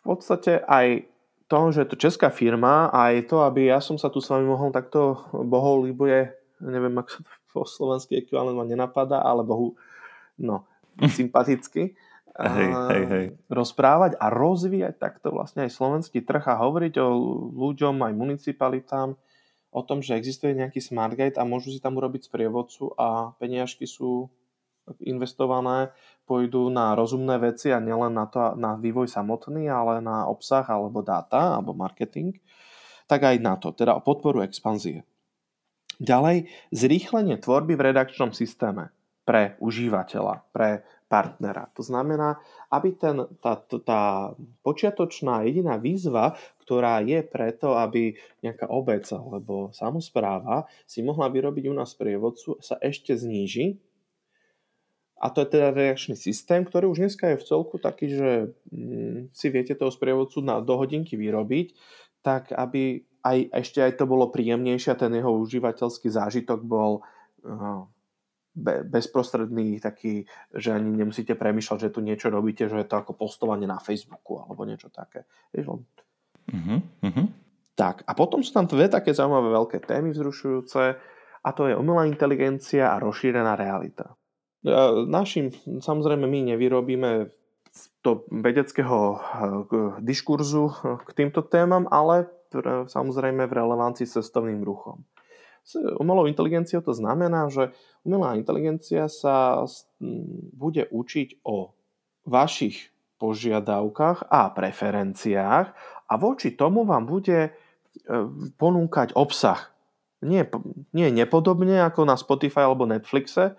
podstate 0.04 0.62
aj 0.66 1.06
to, 1.46 1.58
že 1.70 1.84
je 1.84 1.88
to 1.92 1.96
česká 2.00 2.28
firma 2.32 2.88
a 2.88 3.12
aj 3.12 3.28
to, 3.28 3.44
aby 3.44 3.68
ja 3.68 3.78
som 3.78 4.00
sa 4.00 4.08
tu 4.08 4.24
s 4.24 4.32
vami 4.32 4.48
mohol 4.48 4.72
takto 4.72 5.28
boholibuje, 5.30 6.32
neviem, 6.64 6.94
ak 6.96 7.08
sa 7.12 7.20
to 7.20 7.30
po 7.52 7.68
slovenský 7.68 8.24
ekvivalent 8.24 8.56
ma 8.56 8.64
nenapadá, 8.64 9.20
ale 9.20 9.44
bohu, 9.44 9.76
no, 10.40 10.64
sympaticky 11.18 11.92
hej, 12.38 12.70
hej, 12.72 13.04
hej. 13.04 13.26
rozprávať 13.52 14.16
a 14.16 14.32
rozvíjať 14.32 14.96
takto 14.96 15.36
vlastne 15.36 15.68
aj 15.68 15.76
slovenský 15.76 16.24
trh 16.24 16.40
a 16.48 16.60
hovoriť 16.64 16.94
o 17.04 17.08
ľuďom, 17.52 18.00
aj 18.00 18.12
municipalitám, 18.16 19.12
o 19.72 19.80
tom, 19.84 20.00
že 20.00 20.16
existuje 20.16 20.56
nejaký 20.56 20.80
smart 20.80 21.16
gate 21.16 21.36
a 21.36 21.48
môžu 21.48 21.72
si 21.72 21.80
tam 21.80 21.96
urobiť 21.96 22.28
sprievodcu 22.28 22.92
a 22.96 23.36
peniažky 23.36 23.84
sú 23.84 24.32
investované 25.02 25.90
pôjdu 26.26 26.70
na 26.70 26.94
rozumné 26.94 27.38
veci 27.38 27.74
a 27.74 27.82
nielen 27.82 28.14
na, 28.14 28.26
to, 28.30 28.54
na 28.54 28.78
vývoj 28.78 29.10
samotný, 29.10 29.66
ale 29.66 30.02
na 30.02 30.26
obsah 30.26 30.64
alebo 30.66 31.02
dáta 31.02 31.58
alebo 31.58 31.74
marketing, 31.74 32.38
tak 33.10 33.26
aj 33.26 33.36
na 33.42 33.58
to, 33.58 33.74
teda 33.74 33.98
o 33.98 34.04
podporu 34.04 34.42
expanzie. 34.46 35.04
Ďalej, 36.02 36.50
zrýchlenie 36.72 37.38
tvorby 37.38 37.78
v 37.78 37.84
redakčnom 37.92 38.34
systéme 38.34 38.90
pre 39.22 39.54
užívateľa, 39.62 40.50
pre 40.50 40.82
partnera. 41.06 41.68
To 41.76 41.84
znamená, 41.84 42.40
aby 42.72 42.96
ten, 42.96 43.28
tá, 43.44 43.60
tá 43.60 44.32
počiatočná 44.64 45.44
jediná 45.44 45.76
výzva, 45.76 46.34
ktorá 46.64 47.04
je 47.04 47.20
preto, 47.20 47.76
aby 47.76 48.16
nejaká 48.40 48.72
obec 48.72 49.04
alebo 49.12 49.68
samozpráva 49.76 50.64
si 50.88 51.04
mohla 51.04 51.28
vyrobiť 51.28 51.68
u 51.68 51.74
nás 51.76 51.92
prievodcu, 51.92 52.56
sa 52.64 52.80
ešte 52.80 53.12
zníži 53.12 53.76
a 55.22 55.26
to 55.30 55.46
je 55.46 55.54
teda 55.54 55.70
reakčný 55.70 56.18
systém, 56.18 56.66
ktorý 56.66 56.90
už 56.90 56.98
dneska 56.98 57.30
je 57.30 57.38
v 57.38 57.46
celku 57.46 57.78
taký, 57.78 58.10
že 58.10 58.30
mm, 58.74 59.30
si 59.30 59.46
viete 59.54 59.78
toho 59.78 59.94
sprievodcu 59.94 60.42
na, 60.42 60.58
do 60.58 60.74
hodinky 60.74 61.14
vyrobiť, 61.14 61.78
tak 62.26 62.50
aby 62.50 63.06
aj, 63.22 63.38
ešte 63.54 63.78
aj 63.86 64.02
to 64.02 64.04
bolo 64.10 64.34
príjemnejšie 64.34 64.90
a 64.90 64.98
ten 64.98 65.14
jeho 65.14 65.30
užívateľský 65.30 66.10
zážitok 66.10 66.66
bol 66.66 67.06
uh, 67.46 67.86
be, 68.50 68.82
bezprostredný, 68.82 69.78
taký, 69.78 70.26
že 70.50 70.74
ani 70.74 70.90
nemusíte 70.90 71.38
premýšľať, 71.38 71.78
že 71.86 71.92
tu 71.94 72.02
niečo 72.02 72.26
robíte, 72.26 72.66
že 72.66 72.82
je 72.82 72.90
to 72.90 72.98
ako 72.98 73.14
postovanie 73.14 73.70
na 73.70 73.78
Facebooku 73.78 74.42
alebo 74.42 74.66
niečo 74.66 74.90
také. 74.90 75.22
uh-huh, 76.50 76.82
uh-huh. 76.82 77.26
Tak, 77.78 78.02
a 78.04 78.12
potom 78.18 78.42
sú 78.42 78.50
tam 78.50 78.66
dve 78.66 78.90
také 78.90 79.14
zaujímavé 79.14 79.54
veľké 79.54 79.78
témy 79.86 80.12
vzrušujúce 80.12 80.82
a 81.42 81.48
to 81.54 81.62
je 81.70 81.78
umelá 81.78 82.10
inteligencia 82.10 82.90
a 82.90 83.00
rozšírená 83.00 83.54
realita. 83.54 84.18
Našim, 85.06 85.50
samozrejme, 85.82 86.22
my 86.30 86.54
nevyrobíme 86.54 87.34
to 88.02 88.26
vedeckého 88.28 88.98
eh, 89.16 89.20
diskurzu 90.02 90.70
k 91.02 91.10
týmto 91.14 91.42
témam, 91.42 91.88
ale 91.88 92.28
samozrejme 92.86 93.48
v 93.48 93.56
relevancii 93.56 94.04
s 94.04 94.20
cestovným 94.20 94.60
ruchom. 94.60 95.00
S 95.64 95.78
umelou 95.96 96.28
inteligenciou 96.28 96.84
to 96.84 96.92
znamená, 96.92 97.48
že 97.48 97.72
umelá 98.04 98.36
inteligencia 98.36 99.08
sa 99.08 99.64
bude 100.52 100.84
učiť 100.90 101.40
o 101.48 101.72
vašich 102.28 102.92
požiadavkách 103.22 104.28
a 104.28 104.50
preferenciách 104.52 105.66
a 106.10 106.14
voči 106.18 106.52
tomu 106.52 106.84
vám 106.84 107.08
bude 107.08 107.50
eh, 107.50 107.52
ponúkať 108.60 109.16
obsah. 109.16 109.72
Nie, 110.22 110.46
nie 110.94 111.10
nepodobne 111.10 111.82
ako 111.82 112.06
na 112.06 112.14
Spotify 112.14 112.62
alebo 112.62 112.86
Netflixe, 112.86 113.58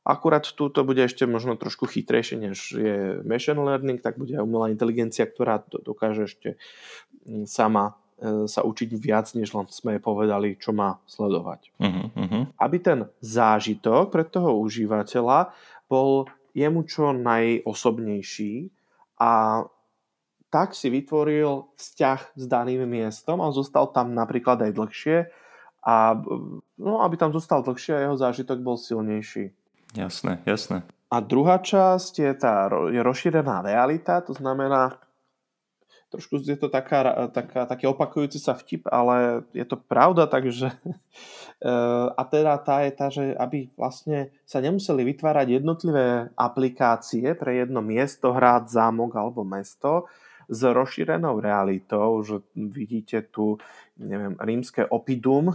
Akurát 0.00 0.48
tu 0.48 0.72
to 0.72 0.80
bude 0.80 1.04
ešte 1.04 1.28
možno 1.28 1.60
trošku 1.60 1.84
chytrejšie, 1.84 2.36
než 2.40 2.56
je 2.72 3.20
machine 3.20 3.60
learning, 3.60 4.00
tak 4.00 4.16
bude 4.16 4.32
aj 4.32 4.44
umelá 4.44 4.72
inteligencia, 4.72 5.28
ktorá 5.28 5.60
dokáže 5.68 6.24
ešte 6.24 6.48
mm, 7.28 7.44
sama 7.44 8.00
e, 8.16 8.48
sa 8.48 8.64
učiť 8.64 8.90
viac, 8.96 9.28
než 9.36 9.52
len 9.52 9.68
sme 9.68 10.00
povedali, 10.00 10.56
čo 10.56 10.72
má 10.72 10.96
sledovať. 11.04 11.76
Uh-huh, 11.76 12.08
uh-huh. 12.16 12.42
Aby 12.56 12.76
ten 12.80 12.98
zážitok 13.20 14.08
pre 14.08 14.24
toho 14.24 14.56
užívateľa 14.64 15.52
bol 15.84 16.32
jemu 16.56 16.80
čo 16.88 17.12
najosobnejší 17.12 18.72
a 19.20 19.62
tak 20.50 20.74
si 20.74 20.90
vytvoril 20.90 21.70
vzťah 21.78 22.20
s 22.34 22.44
daným 22.50 22.82
miestom 22.88 23.38
a 23.38 23.54
zostal 23.54 23.86
tam 23.94 24.16
napríklad 24.16 24.58
aj 24.66 24.72
dlhšie 24.74 25.16
a 25.86 26.18
no, 26.76 27.04
aby 27.06 27.14
tam 27.16 27.30
zostal 27.30 27.62
dlhšie 27.62 27.92
a 27.94 28.02
jeho 28.08 28.16
zážitok 28.18 28.58
bol 28.60 28.74
silnejší. 28.74 29.54
Jasné, 29.96 30.38
jasné. 30.46 30.86
A 31.10 31.18
druhá 31.18 31.58
časť 31.58 32.14
je 32.22 32.32
tá 32.38 32.70
rozšírená 33.02 33.66
realita, 33.66 34.22
to 34.22 34.30
znamená, 34.30 34.94
trošku 36.14 36.38
je 36.38 36.54
to 36.54 36.70
taká, 36.70 37.30
taká, 37.34 37.66
taký 37.66 37.90
opakujúci 37.90 38.38
sa 38.38 38.54
vtip, 38.54 38.86
ale 38.86 39.42
je 39.50 39.66
to 39.66 39.74
pravda, 39.74 40.30
takže 40.30 40.70
a 42.20 42.22
teda 42.22 42.54
tá 42.62 42.86
je 42.86 42.92
tá, 42.94 43.06
že 43.10 43.34
aby 43.34 43.74
vlastne 43.74 44.30
sa 44.46 44.62
nemuseli 44.62 45.02
vytvárať 45.10 45.58
jednotlivé 45.58 46.30
aplikácie 46.38 47.34
pre 47.34 47.58
jedno 47.58 47.82
miesto, 47.82 48.30
hrad, 48.30 48.70
zámok 48.70 49.18
alebo 49.18 49.42
mesto 49.42 50.06
s 50.50 50.66
rozšírenou 50.66 51.38
realitou, 51.38 52.22
že 52.26 52.42
vidíte 52.54 53.22
tu, 53.30 53.58
neviem, 53.98 54.34
rímske 54.38 54.82
opidum, 54.86 55.54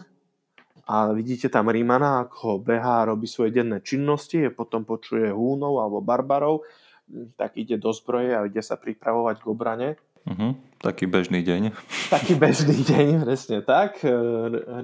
a 0.86 1.10
vidíte 1.10 1.50
tam 1.50 1.74
Rímana, 1.74 2.30
ako 2.30 2.62
behá, 2.62 3.10
robí 3.10 3.26
svoje 3.26 3.58
denné 3.58 3.82
činnosti, 3.82 4.54
potom 4.54 4.86
počuje 4.86 5.34
húnov 5.34 5.82
alebo 5.82 5.98
barbarov, 5.98 6.62
tak 7.34 7.58
ide 7.58 7.82
do 7.82 7.90
zbroje 7.90 8.38
a 8.38 8.46
ide 8.46 8.62
sa 8.62 8.78
pripravovať 8.78 9.36
k 9.42 9.50
obrane. 9.50 9.90
Uh-huh. 10.26 10.58
Taký 10.82 11.06
bežný 11.06 11.46
deň. 11.46 11.74
Taký 12.10 12.34
bežný 12.42 12.82
deň, 12.82 13.26
presne 13.26 13.62
tak. 13.62 14.02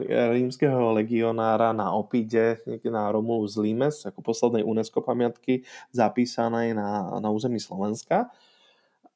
Rímskeho 0.10 0.94
legionára 0.98 1.74
na 1.74 1.94
Opide, 1.94 2.62
na 2.86 3.10
Romulus 3.10 3.58
Limes, 3.58 4.06
ako 4.06 4.22
poslednej 4.22 4.62
UNESCO 4.62 5.02
pamiatky, 5.02 5.66
zapísanej 5.94 6.78
na, 6.78 7.18
na 7.18 7.30
území 7.34 7.58
Slovenska. 7.58 8.30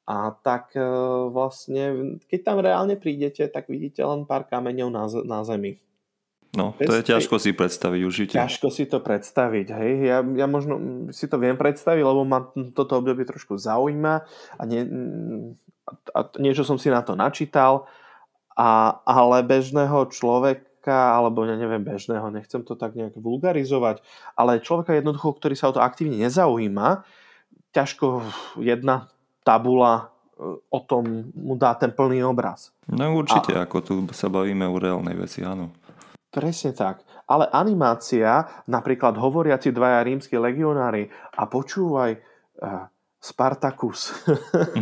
A 0.06 0.30
tak 0.38 0.70
e, 0.78 0.86
vlastne, 1.34 2.14
keď 2.30 2.40
tam 2.46 2.62
reálne 2.62 2.94
prídete, 2.94 3.42
tak 3.50 3.66
vidíte 3.66 4.06
len 4.06 4.22
pár 4.22 4.46
kameňov 4.46 4.90
na, 4.94 5.02
na 5.26 5.42
zemi. 5.42 5.82
No, 6.56 6.72
to 6.80 6.92
je 6.96 7.04
ťažko 7.04 7.36
si 7.36 7.52
predstaviť 7.52 8.00
určite. 8.00 8.34
Ťažko 8.40 8.68
si 8.72 8.88
to 8.88 9.04
predstaviť, 9.04 9.66
hej. 9.76 9.92
Ja, 10.08 10.18
ja 10.24 10.46
možno 10.48 10.80
si 11.12 11.28
to 11.28 11.36
viem 11.36 11.60
predstaviť, 11.60 12.00
lebo 12.00 12.24
ma 12.24 12.48
toto 12.72 12.96
obdobie 12.96 13.28
trošku 13.28 13.60
zaujíma 13.60 14.24
a, 14.56 14.62
nie, 14.64 14.88
a 16.16 16.18
niečo 16.40 16.64
som 16.64 16.80
si 16.80 16.88
na 16.88 17.04
to 17.04 17.12
načítal, 17.12 17.84
a, 18.56 18.98
ale 19.04 19.44
bežného 19.44 20.08
človeka, 20.08 21.20
alebo 21.20 21.44
ja 21.44 21.60
neviem 21.60 21.84
bežného, 21.84 22.32
nechcem 22.32 22.64
to 22.64 22.72
tak 22.72 22.96
nejak 22.96 23.20
vulgarizovať, 23.20 24.00
ale 24.32 24.64
človeka 24.64 24.96
jednoducho, 24.96 25.36
ktorý 25.36 25.54
sa 25.54 25.68
o 25.68 25.76
to 25.76 25.84
aktívne 25.84 26.16
nezaujíma, 26.16 27.04
ťažko 27.76 28.24
jedna 28.64 29.12
tabula 29.44 30.08
e, 30.40 30.56
o 30.56 30.80
tom 30.80 31.28
mu 31.36 31.60
dá 31.60 31.76
ten 31.76 31.92
plný 31.92 32.24
obraz. 32.24 32.72
No 32.88 33.12
určite, 33.12 33.52
a... 33.52 33.68
ako 33.68 33.76
tu 33.84 33.94
sa 34.16 34.32
bavíme 34.32 34.64
o 34.64 34.80
reálnej 34.80 35.20
veci, 35.20 35.44
áno. 35.44 35.68
Presne 36.36 36.76
tak. 36.76 37.00
Ale 37.24 37.48
animácia, 37.48 38.44
napríklad 38.68 39.16
hovoriaci 39.16 39.72
dvaja 39.72 40.04
rímsky 40.04 40.36
legionári 40.36 41.08
a 41.32 41.48
počúvaj, 41.48 42.20
uh, 42.60 42.92
Spartacus. 43.16 44.12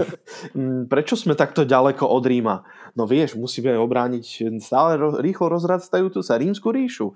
Prečo 0.93 1.15
sme 1.15 1.39
takto 1.39 1.63
ďaleko 1.63 2.05
od 2.05 2.25
Ríma? 2.27 2.67
No 2.99 3.07
vieš, 3.07 3.39
musíme 3.39 3.73
obrániť 3.79 4.59
stále 4.59 4.99
rýchlo 5.23 5.49
rozrastajúcu 5.49 6.21
sa 6.21 6.37
rímsku 6.37 6.69
ríšu. 6.69 7.15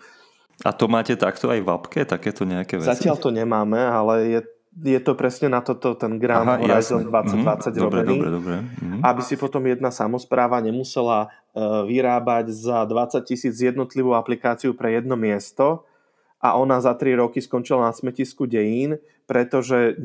A 0.64 0.74
to 0.74 0.90
máte 0.90 1.14
takto 1.14 1.52
aj 1.52 1.60
v 1.62 1.68
apke, 1.70 2.00
takéto 2.02 2.42
nejaké 2.42 2.80
veci? 2.82 2.90
Zatiaľ 2.90 3.16
to 3.20 3.30
nemáme, 3.30 3.78
ale 3.78 4.14
je, 4.26 4.40
je 4.78 5.00
to 5.02 5.18
presne 5.18 5.50
na 5.50 5.58
toto 5.58 5.98
ten 5.98 6.22
Grand 6.22 6.46
Aha, 6.46 6.62
Horizon 6.62 7.06
jasne. 7.06 7.10
2020 7.10 7.42
mm-hmm. 7.42 7.82
robený. 7.82 8.16
Dobre, 8.18 8.30
dobre. 8.30 8.56
Mm-hmm. 8.62 9.00
Aby 9.02 9.20
si 9.26 9.34
potom 9.34 9.62
jedna 9.66 9.90
samozpráva 9.90 10.62
nemusela 10.62 11.28
uh, 11.28 11.82
vyrábať 11.82 12.54
za 12.54 12.86
20 12.86 13.22
tisíc 13.26 13.54
jednotlivú 13.58 14.14
aplikáciu 14.14 14.74
pre 14.78 14.94
jedno 14.98 15.18
miesto 15.18 15.88
a 16.38 16.54
ona 16.54 16.78
za 16.78 16.94
3 16.94 17.18
roky 17.18 17.42
skončila 17.42 17.90
na 17.90 17.92
smetisku 17.94 18.46
dejín, 18.46 19.02
pretože 19.26 19.98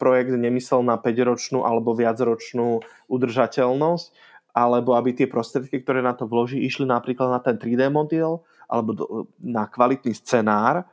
projekt 0.00 0.32
nemyslel 0.32 0.84
na 0.84 0.96
5-ročnú 0.96 1.64
alebo 1.64 1.92
viacročnú 1.92 2.80
udržateľnosť, 3.08 4.06
alebo 4.52 4.96
aby 4.96 5.16
tie 5.16 5.28
prostriedky, 5.28 5.80
ktoré 5.80 6.04
na 6.04 6.12
to 6.12 6.28
vloží, 6.28 6.60
išli 6.60 6.84
napríklad 6.84 7.32
na 7.32 7.40
ten 7.40 7.56
3D 7.56 7.88
model 7.88 8.44
alebo 8.68 8.90
do, 8.92 9.04
na 9.40 9.68
kvalitný 9.68 10.12
scenár 10.16 10.88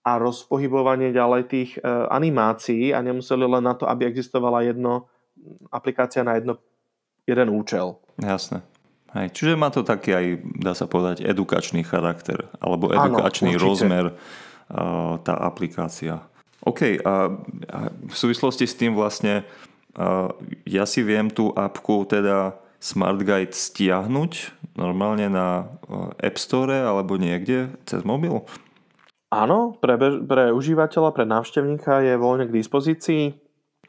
a 0.00 0.16
rozpohybovanie 0.16 1.12
ďalej 1.12 1.42
tých 1.48 1.70
e, 1.76 1.80
animácií 2.08 2.96
a 2.96 3.04
nemuseli 3.04 3.44
len 3.44 3.64
na 3.64 3.76
to, 3.76 3.84
aby 3.84 4.08
existovala 4.08 4.64
jedno 4.64 5.12
aplikácia 5.68 6.24
na 6.24 6.40
jedno, 6.40 6.56
jeden 7.28 7.52
účel. 7.52 8.00
Jasné. 8.16 8.64
Hej, 9.10 9.34
čiže 9.34 9.58
má 9.58 9.74
to 9.74 9.82
taký 9.82 10.14
aj, 10.14 10.26
dá 10.62 10.72
sa 10.72 10.86
povedať, 10.86 11.26
edukačný 11.26 11.82
charakter 11.82 12.46
alebo 12.62 12.94
edukačný 12.94 13.58
ano, 13.58 13.62
rozmer 13.62 14.04
uh, 14.14 15.18
tá 15.26 15.34
aplikácia. 15.34 16.22
OK, 16.62 17.02
a, 17.02 17.34
a 17.66 17.78
v 17.90 18.14
súvislosti 18.14 18.70
s 18.70 18.78
tým 18.78 18.94
vlastne 18.94 19.42
a, 19.98 20.30
ja 20.62 20.86
si 20.86 21.02
viem 21.02 21.26
tú 21.26 21.50
apku 21.58 22.06
teda 22.06 22.54
Smart 22.78 23.18
Guide 23.18 23.50
stiahnuť 23.50 24.32
normálne 24.78 25.26
na 25.26 25.74
App 26.22 26.38
Store 26.38 26.86
alebo 26.86 27.18
niekde 27.18 27.74
cez 27.84 28.06
mobil? 28.06 28.46
Áno, 29.30 29.78
pre, 29.78 29.94
pre 30.26 30.50
užívateľa, 30.50 31.14
pre 31.14 31.22
návštevníka 31.22 32.02
je 32.02 32.18
voľne 32.18 32.50
k 32.50 32.56
dispozícii. 32.58 33.38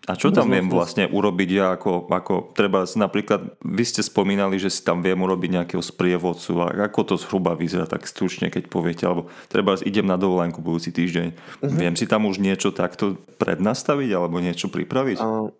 A 0.09 0.17
čo 0.17 0.33
tam 0.33 0.49
viem 0.49 0.65
vlastne 0.65 1.05
urobiť 1.05 1.49
ja 1.53 1.77
ako, 1.77 2.09
ako 2.09 2.57
treba 2.57 2.89
napríklad, 2.97 3.53
vy 3.61 3.83
ste 3.85 4.01
spomínali, 4.01 4.57
že 4.57 4.73
si 4.73 4.81
tam 4.81 5.05
viem 5.05 5.17
urobiť 5.17 5.61
nejakého 5.61 5.83
sprievodcu 5.83 6.57
a 6.57 6.89
ako 6.89 7.13
to 7.13 7.15
zhruba 7.21 7.53
vyzerá 7.53 7.85
tak 7.85 8.09
stručne, 8.09 8.49
keď 8.49 8.65
poviete, 8.65 9.05
alebo 9.05 9.29
treba 9.45 9.77
idem 9.85 10.09
na 10.09 10.17
dovolenku 10.17 10.57
budúci 10.57 10.89
týždeň. 10.89 11.27
Uh-huh. 11.37 11.69
Viem 11.69 11.93
si 11.93 12.09
tam 12.09 12.25
už 12.25 12.41
niečo 12.41 12.73
takto 12.73 13.21
prednastaviť 13.37 14.09
alebo 14.17 14.41
niečo 14.41 14.73
pripraviť? 14.73 15.21
Uh, 15.21 15.53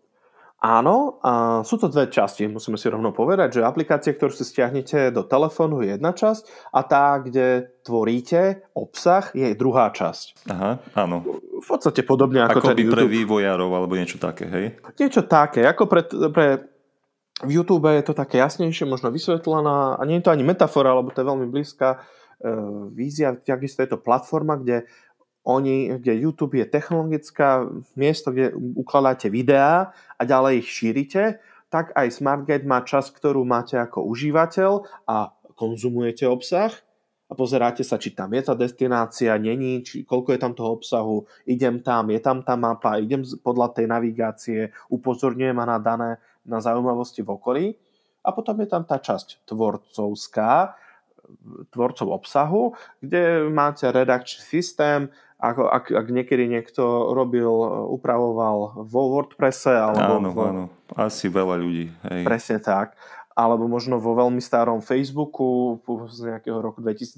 Áno, 0.61 1.17
a 1.25 1.65
sú 1.65 1.81
to 1.81 1.89
dve 1.89 2.05
časti, 2.05 2.45
musíme 2.45 2.77
si 2.77 2.85
rovno 2.85 3.09
povedať, 3.09 3.57
že 3.57 3.61
aplikácia, 3.65 4.13
ktorú 4.13 4.29
si 4.29 4.45
stiahnete 4.45 5.09
do 5.09 5.25
telefónu 5.25 5.81
je 5.81 5.97
jedna 5.97 6.13
časť 6.13 6.69
a 6.69 6.85
tá, 6.85 7.17
kde 7.17 7.65
tvoríte 7.81 8.69
obsah, 8.77 9.33
je 9.33 9.57
druhá 9.57 9.89
časť. 9.89 10.45
Aha, 10.53 10.77
áno. 10.93 11.25
V 11.61 11.65
podstate 11.65 12.05
podobne 12.05 12.45
ako, 12.45 12.61
ako 12.61 12.67
by 12.77 12.81
YouTube. 12.85 12.93
pre 12.93 13.05
vývojárov 13.09 13.69
alebo 13.73 13.93
niečo 13.97 14.21
také, 14.21 14.45
hej? 14.53 14.65
Niečo 15.01 15.25
také, 15.25 15.65
ako 15.65 15.89
pre, 15.89 16.05
pre 16.29 16.45
v 17.41 17.49
YouTube 17.49 17.89
je 17.89 18.05
to 18.05 18.13
také 18.13 18.37
jasnejšie, 18.37 18.85
možno 18.85 19.09
vysvetlená 19.09 19.97
a 19.97 20.01
nie 20.05 20.21
je 20.21 20.29
to 20.29 20.33
ani 20.33 20.45
metafora, 20.45 20.93
lebo 20.93 21.09
to 21.09 21.25
je 21.25 21.29
veľmi 21.29 21.49
blízka 21.49 21.97
e, 21.97 21.97
vízia, 22.93 23.33
takisto 23.33 23.81
je 23.81 23.89
to 23.89 23.97
platforma, 23.97 24.61
kde 24.61 24.85
oni, 25.41 25.97
kde 25.97 26.21
YouTube 26.21 26.61
je 26.61 26.69
technologická 26.69 27.65
miesto, 27.97 28.29
kde 28.29 28.53
ukladáte 28.77 29.29
videá 29.33 29.89
a 30.17 30.21
ďalej 30.21 30.61
ich 30.61 30.69
šírite, 30.69 31.41
tak 31.71 31.95
aj 31.97 32.13
SmartGate 32.13 32.67
má 32.67 32.83
čas, 32.85 33.09
ktorú 33.09 33.41
máte 33.47 33.79
ako 33.79 34.05
užívateľ 34.05 34.71
a 35.07 35.33
konzumujete 35.57 36.27
obsah 36.29 36.69
a 37.31 37.33
pozeráte 37.33 37.81
sa, 37.81 37.95
či 37.95 38.11
tam 38.11 38.35
je 38.35 38.43
tá 38.43 38.53
destinácia, 38.59 39.39
není, 39.39 39.81
či 39.81 40.03
koľko 40.03 40.35
je 40.35 40.39
tam 40.41 40.53
toho 40.53 40.75
obsahu, 40.75 41.23
idem 41.47 41.79
tam, 41.79 42.11
je 42.11 42.19
tam 42.19 42.43
tá 42.43 42.59
mapa, 42.59 42.99
idem 42.99 43.23
podľa 43.39 43.71
tej 43.71 43.85
navigácie, 43.87 44.59
upozorňujem 44.91 45.55
ma 45.55 45.63
na 45.63 45.79
dané 45.79 46.19
na 46.43 46.59
zaujímavosti 46.59 47.23
v 47.23 47.29
okolí. 47.31 47.65
A 48.21 48.29
potom 48.35 48.59
je 48.61 48.67
tam 48.69 48.83
tá 48.85 49.01
časť 49.01 49.47
tvorcovská, 49.49 50.75
tvorcov 51.71 52.07
obsahu, 52.11 52.75
kde 52.99 53.47
máte 53.47 53.87
redakčný 53.87 54.43
systém, 54.43 55.07
ako 55.41 55.65
ak, 55.73 55.89
ak 55.89 56.07
niekedy 56.13 56.45
niekto 56.45 57.17
robil, 57.17 57.49
upravoval 57.89 58.85
vo 58.85 59.01
WordPresse 59.17 59.73
alebo... 59.73 60.21
Áno, 60.21 60.29
v, 60.29 60.39
áno, 60.45 60.63
asi 60.93 61.33
veľa 61.33 61.57
ľudí. 61.57 61.89
Hej. 62.05 62.21
Presne 62.29 62.57
tak. 62.61 62.93
Alebo 63.33 63.65
možno 63.65 63.97
vo 63.97 64.13
veľmi 64.13 64.37
starom 64.37 64.85
Facebooku 64.85 65.81
z 66.13 66.37
nejakého 66.37 66.61
roku 66.61 66.85
2010 66.85 67.17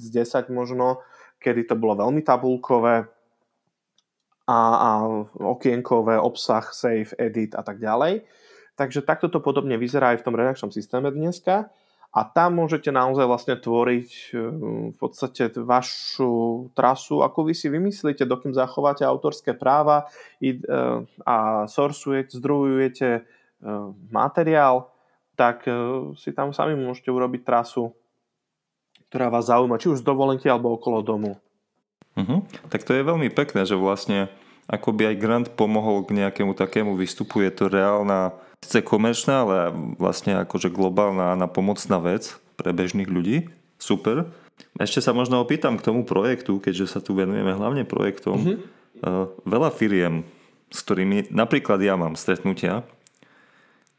možno, 0.55 1.03
kedy 1.43 1.67
to 1.67 1.75
bolo 1.75 1.99
veľmi 1.99 2.23
tabulkové 2.23 3.11
a, 4.47 4.59
a 4.71 4.89
okienkové, 5.35 6.15
obsah, 6.15 6.63
save, 6.71 7.11
edit 7.19 7.59
a 7.59 7.63
tak 7.63 7.83
ďalej. 7.83 8.23
Takže 8.79 9.03
takto 9.03 9.27
to 9.27 9.43
podobne 9.43 9.75
vyzerá 9.75 10.15
aj 10.15 10.23
v 10.23 10.25
tom 10.31 10.35
redakčnom 10.39 10.71
systéme 10.71 11.11
dneska 11.11 11.67
a 12.13 12.21
tam 12.21 12.61
môžete 12.61 12.93
naozaj 12.93 13.25
vlastne 13.25 13.55
tvoriť 13.57 14.09
eh, 14.31 14.37
v 14.93 14.97
podstate 15.01 15.49
vašu 15.57 16.69
trasu, 16.77 17.25
ako 17.25 17.49
vy 17.49 17.53
si 17.57 17.67
vymyslíte, 17.73 18.29
dokým 18.29 18.53
zachováte 18.53 19.01
autorské 19.01 19.57
práva 19.57 20.05
eh, 20.37 20.61
a 21.25 21.65
sourcujete, 21.65 22.37
zdrojujete 22.37 23.09
eh, 23.17 23.23
materiál, 24.13 24.93
tak 25.33 25.65
si 26.13 26.29
tam 26.29 26.53
sami 26.53 26.77
môžete 26.77 27.09
urobiť 27.09 27.41
trasu, 27.41 27.89
ktorá 29.09 29.33
vás 29.33 29.49
zaujíma, 29.49 29.81
či 29.81 29.89
už 29.89 30.05
z 30.05 30.05
dovolenky 30.05 30.45
alebo 30.45 30.77
okolo 30.77 31.01
domu. 31.01 31.41
Uh-huh. 32.13 32.45
Tak 32.69 32.85
to 32.85 32.93
je 32.93 33.01
veľmi 33.01 33.33
pekné, 33.33 33.65
že 33.65 33.73
vlastne 33.73 34.29
akoby 34.69 35.09
aj 35.09 35.15
grant 35.17 35.47
pomohol 35.57 36.05
k 36.05 36.21
nejakému 36.21 36.53
takému 36.53 36.93
výstupu, 36.93 37.41
je 37.41 37.49
to 37.49 37.65
reálna 37.65 38.37
Sice 38.63 38.79
komerčná, 38.79 39.43
ale 39.43 39.75
vlastne 39.99 40.39
akože 40.39 40.71
globálna 40.71 41.35
a 41.35 41.51
pomocná 41.51 41.99
vec 41.99 42.39
pre 42.55 42.71
bežných 42.71 43.11
ľudí. 43.11 43.51
Super. 43.75 44.31
Ešte 44.79 45.03
sa 45.03 45.11
možno 45.11 45.43
opýtam 45.43 45.75
k 45.75 45.83
tomu 45.83 46.07
projektu, 46.07 46.63
keďže 46.63 46.95
sa 46.95 46.99
tu 47.03 47.11
venujeme 47.11 47.51
hlavne 47.51 47.83
projektom. 47.83 48.39
Mm-hmm. 48.39 48.57
Uh, 49.03 49.27
veľa 49.43 49.67
firiem, 49.75 50.23
s 50.71 50.79
ktorými 50.79 51.27
napríklad 51.35 51.83
ja 51.83 51.99
mám 51.99 52.15
stretnutia, 52.15 52.87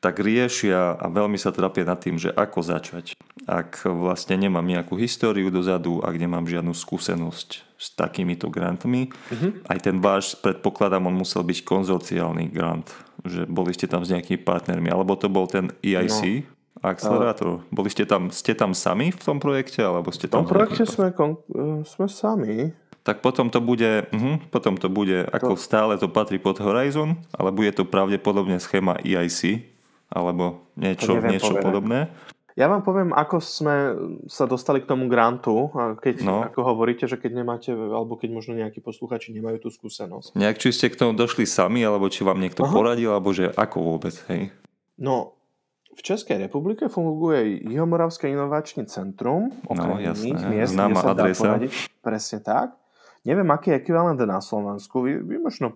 tak 0.00 0.20
riešia 0.20 0.96
a 0.96 1.06
veľmi 1.12 1.36
sa 1.36 1.52
trápia 1.52 1.84
nad 1.84 2.00
tým, 2.00 2.16
že 2.16 2.32
ako 2.32 2.60
začať. 2.60 3.16
Ak 3.44 3.84
vlastne 3.84 4.36
nemám 4.36 4.64
nejakú 4.64 4.96
históriu 4.96 5.52
dozadu, 5.52 6.00
ak 6.00 6.16
nemám 6.16 6.48
žiadnu 6.48 6.72
skúsenosť 6.72 7.48
s 7.76 7.86
takýmito 7.92 8.48
grantmi, 8.48 9.12
mm-hmm. 9.12 9.68
aj 9.68 9.78
ten 9.80 9.96
váš, 10.00 10.36
predpokladám, 10.40 11.04
on 11.04 11.16
musel 11.20 11.44
byť 11.44 11.64
konzorciálny 11.64 12.48
grant 12.48 12.88
že 13.24 13.48
boli 13.48 13.72
ste 13.72 13.88
tam 13.88 14.04
s 14.04 14.12
nejakými 14.12 14.44
partnermi, 14.44 14.92
alebo 14.92 15.16
to 15.16 15.32
bol 15.32 15.48
ten 15.48 15.72
EIC, 15.80 16.44
no. 16.44 16.84
akcelerátor. 16.84 17.64
Boli 17.72 17.88
ste 17.88 18.04
tam, 18.04 18.28
ste 18.28 18.52
tam 18.52 18.76
sami 18.76 19.10
v 19.10 19.20
tom 19.20 19.40
projekte, 19.40 19.80
alebo 19.80 20.12
ste 20.12 20.28
tam... 20.28 20.44
V 20.44 20.52
tom 20.52 20.52
projekte 20.52 20.84
sme, 20.84 21.08
kon, 21.16 21.40
e, 21.48 21.82
sme 21.88 22.06
sami. 22.06 22.76
Tak 23.04 23.20
potom 23.20 23.52
to 23.52 23.60
bude, 23.60 24.08
uh, 24.08 24.36
potom 24.48 24.80
to 24.80 24.88
bude, 24.88 25.28
ako 25.28 25.56
to... 25.56 25.60
stále 25.60 25.92
to 26.00 26.08
patrí 26.08 26.40
pod 26.40 26.56
Horizon, 26.56 27.20
ale 27.36 27.52
bude 27.52 27.72
to 27.76 27.84
pravdepodobne 27.84 28.56
schéma 28.56 28.96
EIC, 29.04 29.60
alebo 30.08 30.64
niečo, 30.76 31.20
niečo 31.20 31.52
podobné. 31.60 32.08
Ja 32.55 32.70
vám 32.70 32.86
poviem, 32.86 33.11
ako 33.11 33.42
sme 33.42 33.76
sa 34.30 34.46
dostali 34.46 34.78
k 34.78 34.86
tomu 34.86 35.11
grantu, 35.11 35.74
keď, 35.74 36.22
no. 36.22 36.46
ako 36.46 36.62
hovoríte, 36.62 37.11
že 37.11 37.18
keď 37.18 37.42
nemáte, 37.42 37.74
alebo 37.74 38.14
keď 38.14 38.30
možno 38.30 38.55
nejakí 38.55 38.78
posluchači 38.78 39.34
nemajú 39.34 39.66
tú 39.66 39.68
skúsenosť. 39.74 40.38
Nejak 40.38 40.62
či 40.62 40.70
ste 40.70 40.86
k 40.86 40.94
tomu 40.94 41.18
došli 41.18 41.50
sami, 41.50 41.82
alebo 41.82 42.07
či 42.07 42.22
vám 42.22 42.38
niekto 42.38 42.62
Aha. 42.62 42.70
poradil, 42.70 43.11
alebo 43.11 43.34
že 43.34 43.50
ako 43.50 43.98
vôbec, 43.98 44.14
hej? 44.30 44.55
No, 44.94 45.34
v 45.98 46.00
Českej 46.02 46.46
republike 46.46 46.86
funguje 46.86 47.66
Jihomoravské 47.66 48.30
inovačný 48.30 48.86
centrum, 48.86 49.50
no, 49.66 49.98
jasné, 49.98 50.38
miest, 50.46 50.78
známa 50.78 51.02
adresa. 51.11 51.59
Presne 52.07 52.38
tak. 52.38 52.78
Neviem, 53.26 53.50
aký 53.50 53.74
je 53.74 53.82
ekvivalent 53.82 54.20
na 54.22 54.38
Slovensku. 54.38 55.02
Vy, 55.02 55.26
vy 55.26 55.42
možno 55.42 55.74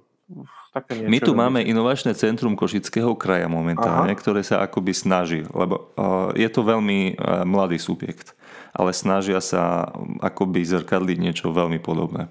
také 0.72 1.00
niečo 1.00 1.10
My 1.10 1.18
tu 1.24 1.32
máme 1.32 1.60
inovačné 1.64 2.12
centrum 2.12 2.54
Košického 2.54 3.16
kraja 3.16 3.48
momentálne, 3.48 4.12
Aha. 4.12 4.20
ktoré 4.20 4.44
sa 4.44 4.60
akoby 4.60 4.92
snaží, 4.92 5.40
lebo 5.50 5.90
uh, 5.96 6.30
je 6.36 6.48
to 6.52 6.60
veľmi 6.62 7.16
uh, 7.16 7.42
mladý 7.48 7.80
subjekt, 7.80 8.36
ale 8.76 8.92
snažia 8.92 9.40
sa 9.40 9.88
um, 9.88 10.20
akoby 10.20 10.64
zrkadliť 10.64 11.18
niečo 11.18 11.48
veľmi 11.50 11.80
podobné. 11.80 12.28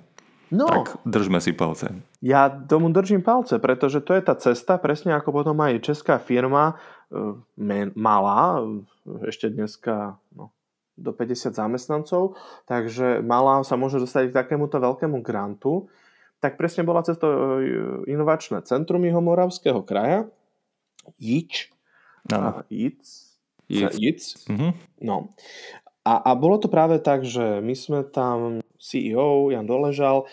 No, 0.48 0.64
tak 0.64 1.04
držme 1.04 1.43
si 1.43 1.52
palce. 1.52 1.91
Ja 2.24 2.48
tomu 2.48 2.88
držím 2.88 3.20
palce, 3.20 3.60
pretože 3.60 4.00
to 4.00 4.16
je 4.16 4.24
tá 4.24 4.32
cesta, 4.39 4.80
presne 4.80 5.12
ako 5.12 5.43
potom 5.43 5.60
aj 5.60 5.84
česká 5.84 6.22
firma, 6.22 6.80
uh, 7.12 7.36
malá, 7.98 8.64
ešte 9.28 9.52
dneska 9.52 10.16
no, 10.32 10.56
do 10.95 11.12
50 11.12 11.52
zamestnancov, 11.52 12.39
takže 12.64 13.20
malá 13.26 13.62
sa 13.68 13.76
môže 13.76 14.00
dostať 14.00 14.32
k 14.32 14.38
takémuto 14.38 14.80
veľkému 14.80 15.20
grantu, 15.20 15.91
tak 16.38 16.56
presne 16.56 16.86
bola 16.86 17.02
cez 17.02 17.18
to 17.18 17.28
inovačné 18.06 18.62
centrum 18.66 19.02
Moravského 19.02 19.82
kraja, 19.82 20.30
JIČ, 21.18 21.74
no. 22.32 22.62
JIC, 22.70 23.02
JIC. 23.70 24.22
Mm-hmm. 24.48 24.72
No. 25.02 25.32
A, 26.08 26.24
a 26.24 26.32
bolo 26.40 26.56
to 26.56 26.72
práve 26.72 27.04
tak, 27.04 27.28
že 27.28 27.60
my 27.60 27.76
sme 27.76 28.00
tam, 28.08 28.64
CEO 28.80 29.52
Jan 29.52 29.68
Doležal, 29.68 30.24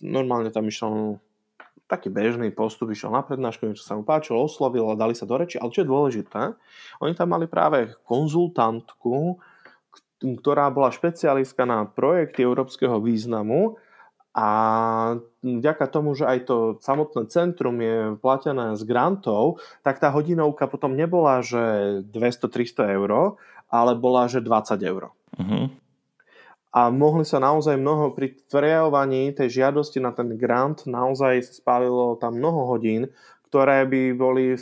normálne 0.00 0.48
tam 0.48 0.64
išiel 0.70 1.20
taký 1.90 2.06
bežný 2.06 2.54
postup, 2.54 2.94
išiel 2.94 3.10
na 3.10 3.26
prednášku, 3.26 3.66
niečo 3.66 3.82
sa 3.82 3.98
mu 3.98 4.06
páčilo, 4.06 4.46
oslovil 4.46 4.86
a 4.88 4.96
dali 4.96 5.12
sa 5.12 5.26
do 5.26 5.34
reči. 5.34 5.58
Ale 5.58 5.74
čo 5.74 5.82
je 5.82 5.90
dôležité, 5.90 6.54
oni 7.02 7.12
tam 7.18 7.34
mali 7.34 7.50
práve 7.50 7.92
konzultantku, 8.06 9.42
ktorá 10.22 10.70
bola 10.70 10.94
špecialistka 10.94 11.66
na 11.66 11.82
projekty 11.84 12.46
európskeho 12.46 13.02
významu 13.02 13.74
a 14.30 14.48
vďaka 15.42 15.84
tomu, 15.90 16.14
že 16.14 16.22
aj 16.22 16.38
to 16.46 16.56
samotné 16.78 17.26
centrum 17.30 17.74
je 17.82 18.14
platené 18.22 18.78
z 18.78 18.82
grantov, 18.86 19.58
tak 19.82 19.98
tá 19.98 20.14
hodinovka 20.14 20.70
potom 20.70 20.94
nebola, 20.94 21.42
že 21.42 22.04
200-300 22.14 22.94
eur, 22.94 23.34
ale 23.66 23.92
bola, 23.98 24.30
že 24.30 24.38
20 24.38 24.78
eur. 24.86 25.10
Uh-huh 25.34 25.70
a 26.70 26.86
mohli 26.86 27.26
sa 27.26 27.42
naozaj 27.42 27.74
mnoho 27.74 28.14
pri 28.14 28.30
prejavovaní 28.46 29.34
tej 29.34 29.62
žiadosti 29.62 29.98
na 29.98 30.14
ten 30.14 30.38
grant 30.38 30.86
naozaj 30.86 31.42
spálilo 31.42 32.14
tam 32.14 32.38
mnoho 32.38 32.70
hodín, 32.70 33.10
ktoré 33.50 33.82
by 33.90 34.02
boli 34.14 34.54
e, 34.54 34.58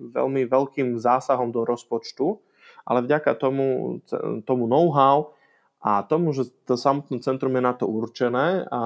veľmi 0.00 0.42
veľkým 0.48 0.96
zásahom 0.96 1.52
do 1.52 1.68
rozpočtu, 1.68 2.40
ale 2.88 3.04
vďaka 3.04 3.36
tomu, 3.36 4.00
tomu 4.48 4.64
know-how 4.64 5.36
a 5.82 6.06
tomu, 6.06 6.30
že 6.30 6.48
to 6.64 6.78
samotné 6.78 7.18
centrum 7.20 7.52
je 7.58 7.62
na 7.62 7.74
to 7.74 7.90
určené, 7.90 8.64
a, 8.70 8.80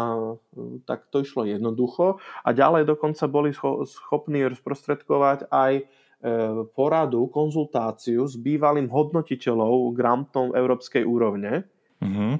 tak 0.88 1.12
to 1.12 1.20
išlo 1.20 1.44
jednoducho. 1.44 2.18
A 2.42 2.48
ďalej 2.56 2.88
dokonca 2.88 3.28
boli 3.28 3.52
schopní 3.84 4.48
rozprostredkovať 4.48 5.52
aj 5.52 5.72
e, 5.76 5.82
poradu, 6.72 7.28
konzultáciu 7.28 8.24
s 8.24 8.40
bývalým 8.40 8.88
hodnotiteľov 8.88 9.92
grantom 9.92 10.56
európskej 10.56 11.04
úrovne, 11.04 11.68
Mm-hmm. 12.02 12.32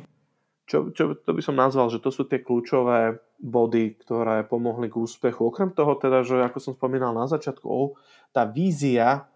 Čo, 0.67 0.91
čo 0.91 1.15
to 1.15 1.31
by 1.31 1.43
som 1.43 1.55
nazval, 1.55 1.87
že 1.95 2.03
to 2.03 2.11
sú 2.11 2.27
tie 2.27 2.43
kľúčové 2.43 3.23
body, 3.39 4.03
ktoré 4.03 4.43
pomohli 4.43 4.91
k 4.91 4.99
úspechu. 4.99 5.47
Okrem 5.47 5.71
toho 5.71 5.95
teda, 5.95 6.27
že 6.27 6.43
ako 6.43 6.59
som 6.59 6.73
spomínal 6.75 7.15
na 7.15 7.31
začiatku, 7.31 7.67
oh, 7.71 7.95
tá 8.35 8.43
vízia 8.43 9.31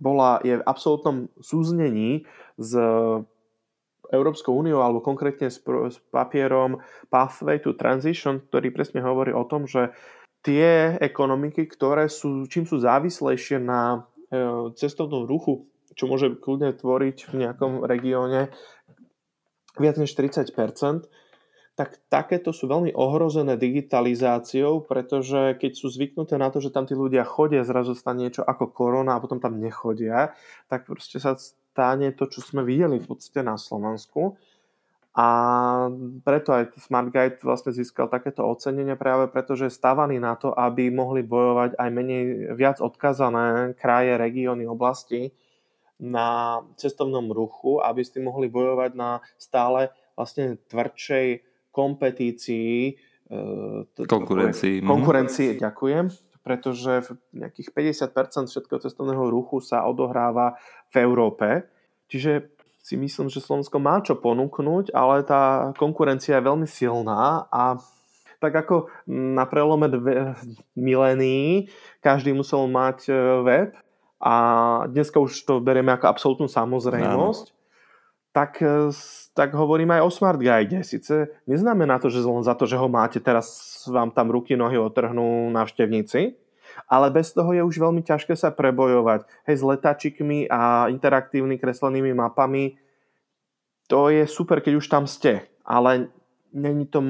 bola, 0.00 0.40
je 0.40 0.56
v 0.56 0.64
absolútnom 0.64 1.28
súznení 1.44 2.24
s 2.56 2.72
Európskou 4.10 4.52
úniou 4.52 4.82
alebo 4.82 5.00
konkrétne 5.00 5.48
s, 5.48 5.62
s 5.62 5.96
papierom 6.10 6.82
Pathway 7.08 7.62
to 7.62 7.78
Transition, 7.78 8.42
ktorý 8.42 8.74
presne 8.74 9.00
hovorí 9.00 9.30
o 9.30 9.46
tom, 9.46 9.70
že 9.70 9.94
tie 10.42 10.98
ekonomiky, 10.98 11.70
ktoré 11.70 12.10
sú, 12.10 12.44
čím 12.50 12.66
sú 12.66 12.82
závislejšie 12.82 13.62
na 13.62 13.82
e, 13.94 13.98
cestovnom 14.74 15.24
ruchu, 15.24 15.70
čo 15.94 16.10
môže 16.10 16.34
kľudne 16.38 16.74
tvoriť 16.74 17.30
v 17.30 17.34
nejakom 17.46 17.86
regióne 17.86 18.50
viac 19.78 19.96
než 19.96 20.12
30% 20.12 20.50
tak 21.80 21.96
takéto 22.12 22.52
sú 22.52 22.68
veľmi 22.68 22.92
ohrozené 22.92 23.56
digitalizáciou, 23.56 24.84
pretože 24.84 25.56
keď 25.56 25.72
sú 25.72 25.88
zvyknuté 25.88 26.36
na 26.36 26.52
to, 26.52 26.60
že 26.60 26.68
tam 26.68 26.84
tí 26.84 26.92
ľudia 26.92 27.24
chodia, 27.24 27.64
zrazu 27.64 27.96
stane 27.96 28.28
niečo 28.28 28.44
ako 28.44 28.68
korona 28.68 29.16
a 29.16 29.22
potom 29.24 29.40
tam 29.40 29.56
nechodia, 29.56 30.36
tak 30.68 30.84
proste 30.84 31.16
sa 31.16 31.40
stane 31.80 32.12
to, 32.12 32.28
čo 32.28 32.44
sme 32.44 32.60
videli 32.60 33.00
v 33.00 33.08
podstate 33.08 33.40
na 33.40 33.56
Slovensku. 33.56 34.36
A 35.16 35.26
preto 36.22 36.52
aj 36.52 36.76
Smart 36.76 37.08
Guide 37.08 37.40
vlastne 37.42 37.72
získal 37.72 38.06
takéto 38.06 38.44
ocenenie 38.44 38.94
práve 39.00 39.32
preto, 39.32 39.56
že 39.56 39.72
je 39.72 39.74
stavaný 39.80 40.20
na 40.20 40.36
to, 40.36 40.52
aby 40.52 40.92
mohli 40.92 41.24
bojovať 41.24 41.80
aj 41.80 41.88
menej 41.88 42.22
viac 42.54 42.78
odkazané 42.84 43.74
kraje, 43.80 44.14
regióny, 44.20 44.68
oblasti, 44.68 45.32
na 45.98 46.60
cestovnom 46.76 47.32
ruchu, 47.32 47.80
aby 47.80 48.04
ste 48.04 48.22
mohli 48.22 48.46
bojovať 48.52 48.92
na 48.94 49.24
stále 49.40 49.90
vlastne 50.14 50.60
tvrdšej 50.68 51.42
kompetícii 51.74 52.94
e, 53.28 54.04
konkurencii. 54.04 54.80
Mhm. 54.80 54.88
Konkurencii, 54.88 55.48
ďakujem, 55.58 56.04
pretože 56.40 57.16
nejakých 57.36 57.68
50% 57.72 58.48
všetkého 58.48 58.80
cestovného 58.80 59.28
ruchu 59.28 59.60
sa 59.60 59.84
odohráva 59.84 60.56
v 60.90 60.94
Európe. 61.04 61.68
Čiže 62.08 62.50
si 62.80 62.96
myslím, 62.96 63.28
že 63.28 63.44
Slovensko 63.44 63.76
má 63.76 64.00
čo 64.00 64.16
ponúknuť, 64.16 64.96
ale 64.96 65.22
tá 65.22 65.70
konkurencia 65.76 66.40
je 66.40 66.48
veľmi 66.48 66.66
silná 66.66 67.46
a 67.52 67.76
tak 68.40 68.56
ako 68.56 68.88
na 69.04 69.44
prelome 69.44 69.84
dve 69.92 70.32
milénií 70.72 71.68
každý 72.00 72.32
musel 72.32 72.64
mať 72.72 73.12
e, 73.12 73.12
web, 73.44 73.76
a 74.20 74.34
dneska 74.84 75.16
už 75.16 75.32
to 75.48 75.64
berieme 75.64 75.96
ako 75.96 76.06
absolútnu 76.12 76.46
samozrejmosť, 76.52 77.44
no. 77.48 77.59
Tak, 78.30 78.62
e, 78.62 78.90
tak 79.34 79.54
hovorím 79.54 79.90
aj 79.98 80.02
o 80.06 80.10
Smart 80.10 80.38
Guide. 80.38 80.86
Sice 80.86 81.34
neznamená 81.46 81.98
to, 81.98 82.10
že 82.10 82.22
len 82.22 82.46
za 82.46 82.54
to, 82.54 82.66
že 82.66 82.78
ho 82.78 82.86
máte, 82.86 83.18
teraz 83.18 83.82
vám 83.90 84.10
tam 84.14 84.30
ruky, 84.30 84.54
nohy 84.54 84.78
otrhnú 84.78 85.50
návštevníci, 85.50 86.38
ale 86.86 87.10
bez 87.10 87.34
toho 87.34 87.50
je 87.50 87.62
už 87.62 87.76
veľmi 87.76 88.02
ťažké 88.06 88.38
sa 88.38 88.54
prebojovať. 88.54 89.26
Hej, 89.50 89.56
s 89.58 89.64
letačikmi 89.66 90.38
a 90.46 90.86
interaktívnymi 90.90 91.58
kreslenými 91.58 92.14
mapami, 92.14 92.78
to 93.90 94.06
je 94.06 94.22
super, 94.30 94.62
keď 94.62 94.78
už 94.78 94.86
tam 94.86 95.04
ste, 95.10 95.50
ale 95.66 96.14
není 96.54 96.86
to 96.86 97.02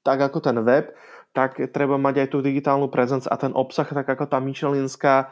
tak 0.00 0.24
ako 0.24 0.40
ten 0.40 0.56
web, 0.64 0.96
tak 1.32 1.60
treba 1.70 2.00
mať 2.00 2.24
aj 2.24 2.28
tú 2.32 2.38
digitálnu 2.40 2.88
prezenc 2.88 3.28
a 3.28 3.36
ten 3.36 3.52
obsah, 3.52 3.86
tak 3.86 4.08
ako 4.08 4.26
tá 4.26 4.40
myšelinská, 4.40 5.30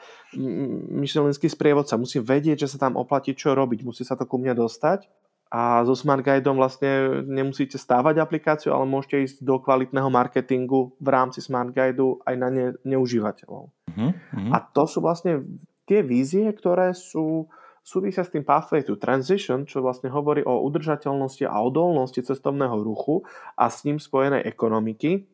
myšelinský 0.93 1.49
sprievodca. 1.51 1.99
Musí 1.99 2.21
vedieť, 2.21 2.69
že 2.69 2.77
sa 2.77 2.89
tam 2.89 3.01
oplatí 3.01 3.33
čo 3.33 3.57
robiť. 3.57 3.83
Musí 3.83 4.05
sa 4.05 4.15
to 4.15 4.29
ku 4.29 4.37
mne 4.37 4.55
dostať. 4.55 5.09
A 5.47 5.87
so 5.87 5.95
Smart 5.95 6.27
Guideom 6.27 6.59
vlastne 6.59 7.23
nemusíte 7.23 7.79
stávať 7.79 8.19
aplikáciu, 8.19 8.75
ale 8.75 8.83
môžete 8.83 9.17
ísť 9.31 9.37
do 9.47 9.63
kvalitného 9.63 10.11
marketingu 10.11 10.99
v 10.99 11.09
rámci 11.09 11.39
Smart 11.39 11.71
Guideu 11.71 12.19
aj 12.27 12.35
na 12.35 12.49
ne, 12.51 12.67
neužívateľov. 12.83 13.71
Mm-hmm. 13.87 14.51
A 14.51 14.59
to 14.75 14.91
sú 14.91 14.99
vlastne 14.99 15.47
tie 15.87 16.03
vízie, 16.03 16.51
ktoré 16.51 16.91
sú 16.99 17.47
súvisia 17.87 18.27
s 18.27 18.35
tým 18.35 18.43
Pathway 18.43 18.83
to 18.83 18.99
Transition, 18.99 19.63
čo 19.63 19.87
vlastne 19.87 20.11
hovorí 20.11 20.43
o 20.43 20.67
udržateľnosti 20.67 21.47
a 21.47 21.63
odolnosti 21.63 22.19
cestovného 22.19 22.83
ruchu 22.83 23.23
a 23.55 23.71
s 23.71 23.87
ním 23.87 24.03
spojenej 24.03 24.43
ekonomiky 24.43 25.31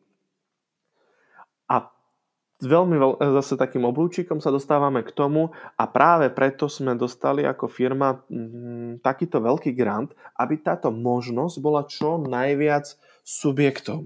veľmi 2.61 2.95
veľ, 2.99 3.11
zase 3.41 3.57
takým 3.57 3.87
oblúčikom 3.89 4.37
sa 4.37 4.53
dostávame 4.53 5.01
k 5.01 5.15
tomu 5.15 5.49
a 5.73 5.83
práve 5.89 6.29
preto 6.29 6.69
sme 6.69 6.93
dostali 6.93 7.41
ako 7.41 7.65
firma 7.65 8.21
mm, 8.29 9.01
takýto 9.01 9.41
veľký 9.41 9.73
grant, 9.73 10.13
aby 10.37 10.61
táto 10.61 10.93
možnosť 10.93 11.55
bola 11.59 11.87
čo 11.89 12.21
najviac 12.21 12.93
subjektom. 13.23 14.05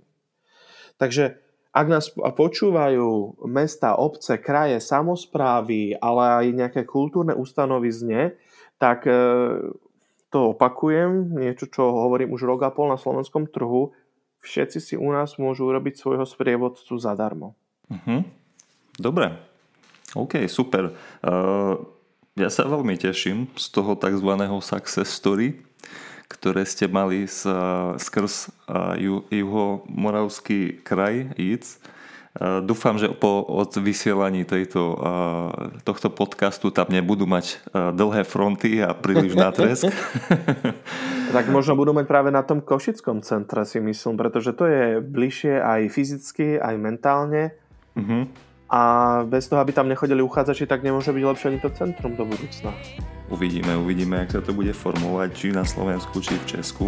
Takže 0.97 1.37
ak 1.77 1.85
nás 1.85 2.09
počúvajú 2.13 3.37
mesta, 3.45 3.93
obce, 3.93 4.41
kraje, 4.41 4.81
samozprávy, 4.81 5.93
ale 6.01 6.23
aj 6.41 6.45
nejaké 6.57 6.81
kultúrne 6.89 7.37
ustanovizne, 7.37 8.33
tak 8.81 9.05
e, 9.05 9.13
to 10.33 10.57
opakujem, 10.57 11.37
niečo, 11.37 11.69
čo 11.69 11.85
hovorím 11.85 12.33
už 12.33 12.49
rok 12.49 12.65
a 12.65 12.73
pol 12.73 12.89
na 12.89 12.97
slovenskom 12.97 13.45
trhu, 13.53 13.93
všetci 14.41 14.79
si 14.81 14.95
u 14.97 15.09
nás 15.13 15.37
môžu 15.37 15.69
urobiť 15.69 16.01
svojho 16.01 16.25
sprievodcu 16.25 16.97
zadarmo. 16.97 17.53
Uh-huh. 17.87 18.23
Dobre. 18.97 19.37
OK, 20.15 20.47
super. 20.47 20.95
Uh, 21.21 21.77
ja 22.37 22.49
sa 22.53 22.69
veľmi 22.69 22.95
teším 22.95 23.49
z 23.57 23.65
toho 23.73 23.97
tzv. 23.97 24.29
success 24.61 25.09
story, 25.09 25.57
ktoré 26.27 26.63
ste 26.67 26.85
mali 26.85 27.25
z, 27.25 27.49
skrz 27.97 28.51
uh, 28.67 28.93
juho-moravský 29.31 30.83
kraj 30.83 31.33
IC. 31.39 31.81
Uh, 32.37 32.61
dúfam, 32.61 33.01
že 33.01 33.09
po 33.09 33.41
od 33.41 33.73
vysielaní 33.81 34.45
tejto, 34.45 34.93
uh, 34.93 35.01
tohto 35.81 36.13
podcastu 36.13 36.69
tam 36.69 36.93
nebudú 36.93 37.25
mať 37.25 37.57
uh, 37.73 37.89
dlhé 37.89 38.21
fronty 38.27 38.77
a 38.85 38.93
príliš 38.93 39.33
na 39.33 39.49
tresk. 39.49 39.89
Tak 41.27 41.51
možno 41.51 41.75
budú 41.75 41.91
mať 41.91 42.07
práve 42.07 42.31
na 42.31 42.39
tom 42.39 42.63
Košickom 42.63 43.19
centre 43.19 43.67
si 43.67 43.83
myslím, 43.83 44.15
pretože 44.15 44.55
to 44.55 44.63
je 44.63 45.03
bližšie 45.03 45.59
aj 45.59 45.81
fyzicky, 45.91 46.55
aj 46.55 46.75
mentálne. 46.79 47.51
Uh-huh. 47.97 48.29
A 48.67 48.81
bez 49.25 49.49
toho, 49.49 49.63
aby 49.63 49.73
tam 49.73 49.89
nechodili 49.89 50.21
uchádzači, 50.21 50.69
tak 50.69 50.83
nemôže 50.83 51.09
byť 51.09 51.23
lepšie 51.23 51.47
ani 51.49 51.59
to 51.63 51.71
centrum 51.71 52.13
do 52.13 52.27
budúcna. 52.27 52.75
Uvidíme, 53.31 53.75
uvidíme, 53.79 54.23
ak 54.23 54.37
sa 54.37 54.41
to 54.43 54.51
bude 54.55 54.71
formovať, 54.75 55.29
či 55.35 55.47
na 55.55 55.63
Slovensku, 55.63 56.19
či 56.19 56.35
v 56.35 56.45
Česku. 56.45 56.87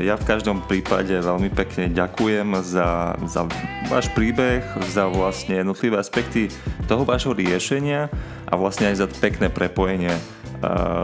Ja 0.00 0.16
v 0.16 0.24
každom 0.24 0.64
prípade 0.64 1.12
veľmi 1.12 1.52
pekne 1.52 1.92
ďakujem 1.92 2.62
za, 2.64 3.18
za 3.28 3.44
váš 3.92 4.08
príbeh, 4.16 4.64
za 4.88 5.10
vlastne 5.12 5.60
jednotlivé 5.60 6.00
aspekty 6.00 6.48
toho 6.88 7.04
vášho 7.04 7.36
riešenia 7.36 8.08
a 8.48 8.54
vlastne 8.56 8.88
aj 8.88 9.02
za 9.02 9.06
pekné 9.10 9.52
prepojenie 9.52 10.14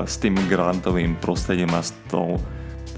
s 0.07 0.17
tým 0.23 0.39
grantovým 0.49 1.19
prostredím 1.19 1.75
a 1.75 1.83
s 1.83 1.93
tou 2.09 2.41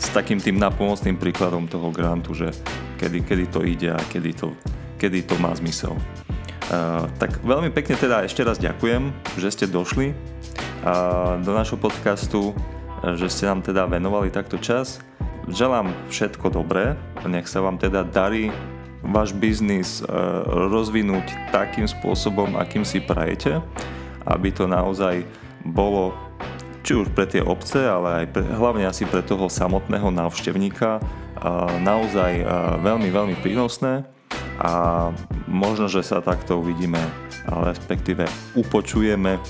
s 0.01 0.09
takým 0.17 0.41
tým 0.41 0.57
napomocným 0.57 1.21
príkladom 1.21 1.69
toho 1.69 1.93
grantu, 1.93 2.33
že 2.33 2.49
kedy, 2.97 3.21
kedy 3.21 3.45
to 3.53 3.61
ide 3.61 3.93
a 3.93 4.01
kedy 4.09 4.33
to, 4.33 4.57
kedy 5.01 5.25
to 5.25 5.41
má 5.41 5.57
zmysel. 5.57 5.97
Uh, 6.69 7.09
tak 7.17 7.41
veľmi 7.41 7.73
pekne 7.73 7.97
teda 7.97 8.23
ešte 8.29 8.45
raz 8.45 8.61
ďakujem, 8.61 9.11
že 9.41 9.49
ste 9.49 9.65
došli 9.67 10.13
uh, 10.13 11.41
do 11.41 11.57
našho 11.57 11.81
podcastu, 11.81 12.53
uh, 12.53 13.17
že 13.17 13.33
ste 13.33 13.49
nám 13.49 13.65
teda 13.65 13.89
venovali 13.89 14.29
takto 14.29 14.61
čas. 14.61 15.01
Želám 15.49 15.91
všetko 16.13 16.53
dobré, 16.53 16.95
nech 17.25 17.49
sa 17.49 17.65
vám 17.65 17.81
teda 17.81 18.05
darí 18.05 18.53
váš 19.01 19.33
biznis 19.33 20.05
rozvinúť 20.69 21.33
takým 21.49 21.89
spôsobom, 21.89 22.61
akým 22.61 22.85
si 22.85 23.01
prajete, 23.01 23.59
aby 24.29 24.53
to 24.53 24.69
naozaj 24.69 25.25
bolo 25.65 26.13
či 26.85 26.93
už 26.93 27.09
pre 27.17 27.25
tie 27.25 27.41
obce, 27.41 27.81
ale 27.81 28.23
aj 28.23 28.27
pre, 28.37 28.45
hlavne 28.45 28.85
asi 28.85 29.09
pre 29.09 29.25
toho 29.25 29.49
samotného 29.49 30.13
návštevníka 30.13 31.01
naozaj 31.81 32.45
veľmi, 32.85 33.09
veľmi 33.09 33.37
prínosné 33.41 34.05
a 34.61 35.09
možno, 35.49 35.89
že 35.89 36.05
sa 36.05 36.21
takto 36.21 36.61
uvidíme, 36.61 37.01
respektíve 37.49 38.29
upočujeme 38.53 39.41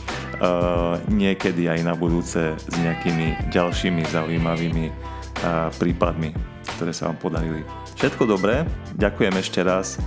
niekedy 1.11 1.67
aj 1.67 1.81
na 1.83 1.99
budúce 1.99 2.55
s 2.55 2.75
nejakými 2.79 3.51
ďalšími 3.51 4.07
zaujímavými 4.07 4.87
prípadmi, 5.77 6.31
ktoré 6.79 6.95
sa 6.95 7.11
vám 7.11 7.19
podarili. 7.19 7.67
Všetko 7.99 8.23
dobré, 8.25 8.63
ďakujem 8.97 9.35
ešte 9.37 9.61
raz 9.67 9.99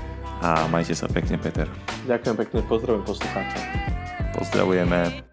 a 0.42 0.66
majte 0.72 0.96
sa 0.96 1.12
pekne, 1.12 1.36
Peter. 1.38 1.68
Ďakujem 2.08 2.36
pekne, 2.40 2.60
pozdravujem 2.66 3.04
poslucháča. 3.06 3.60
Pozdravujeme. 4.34 5.33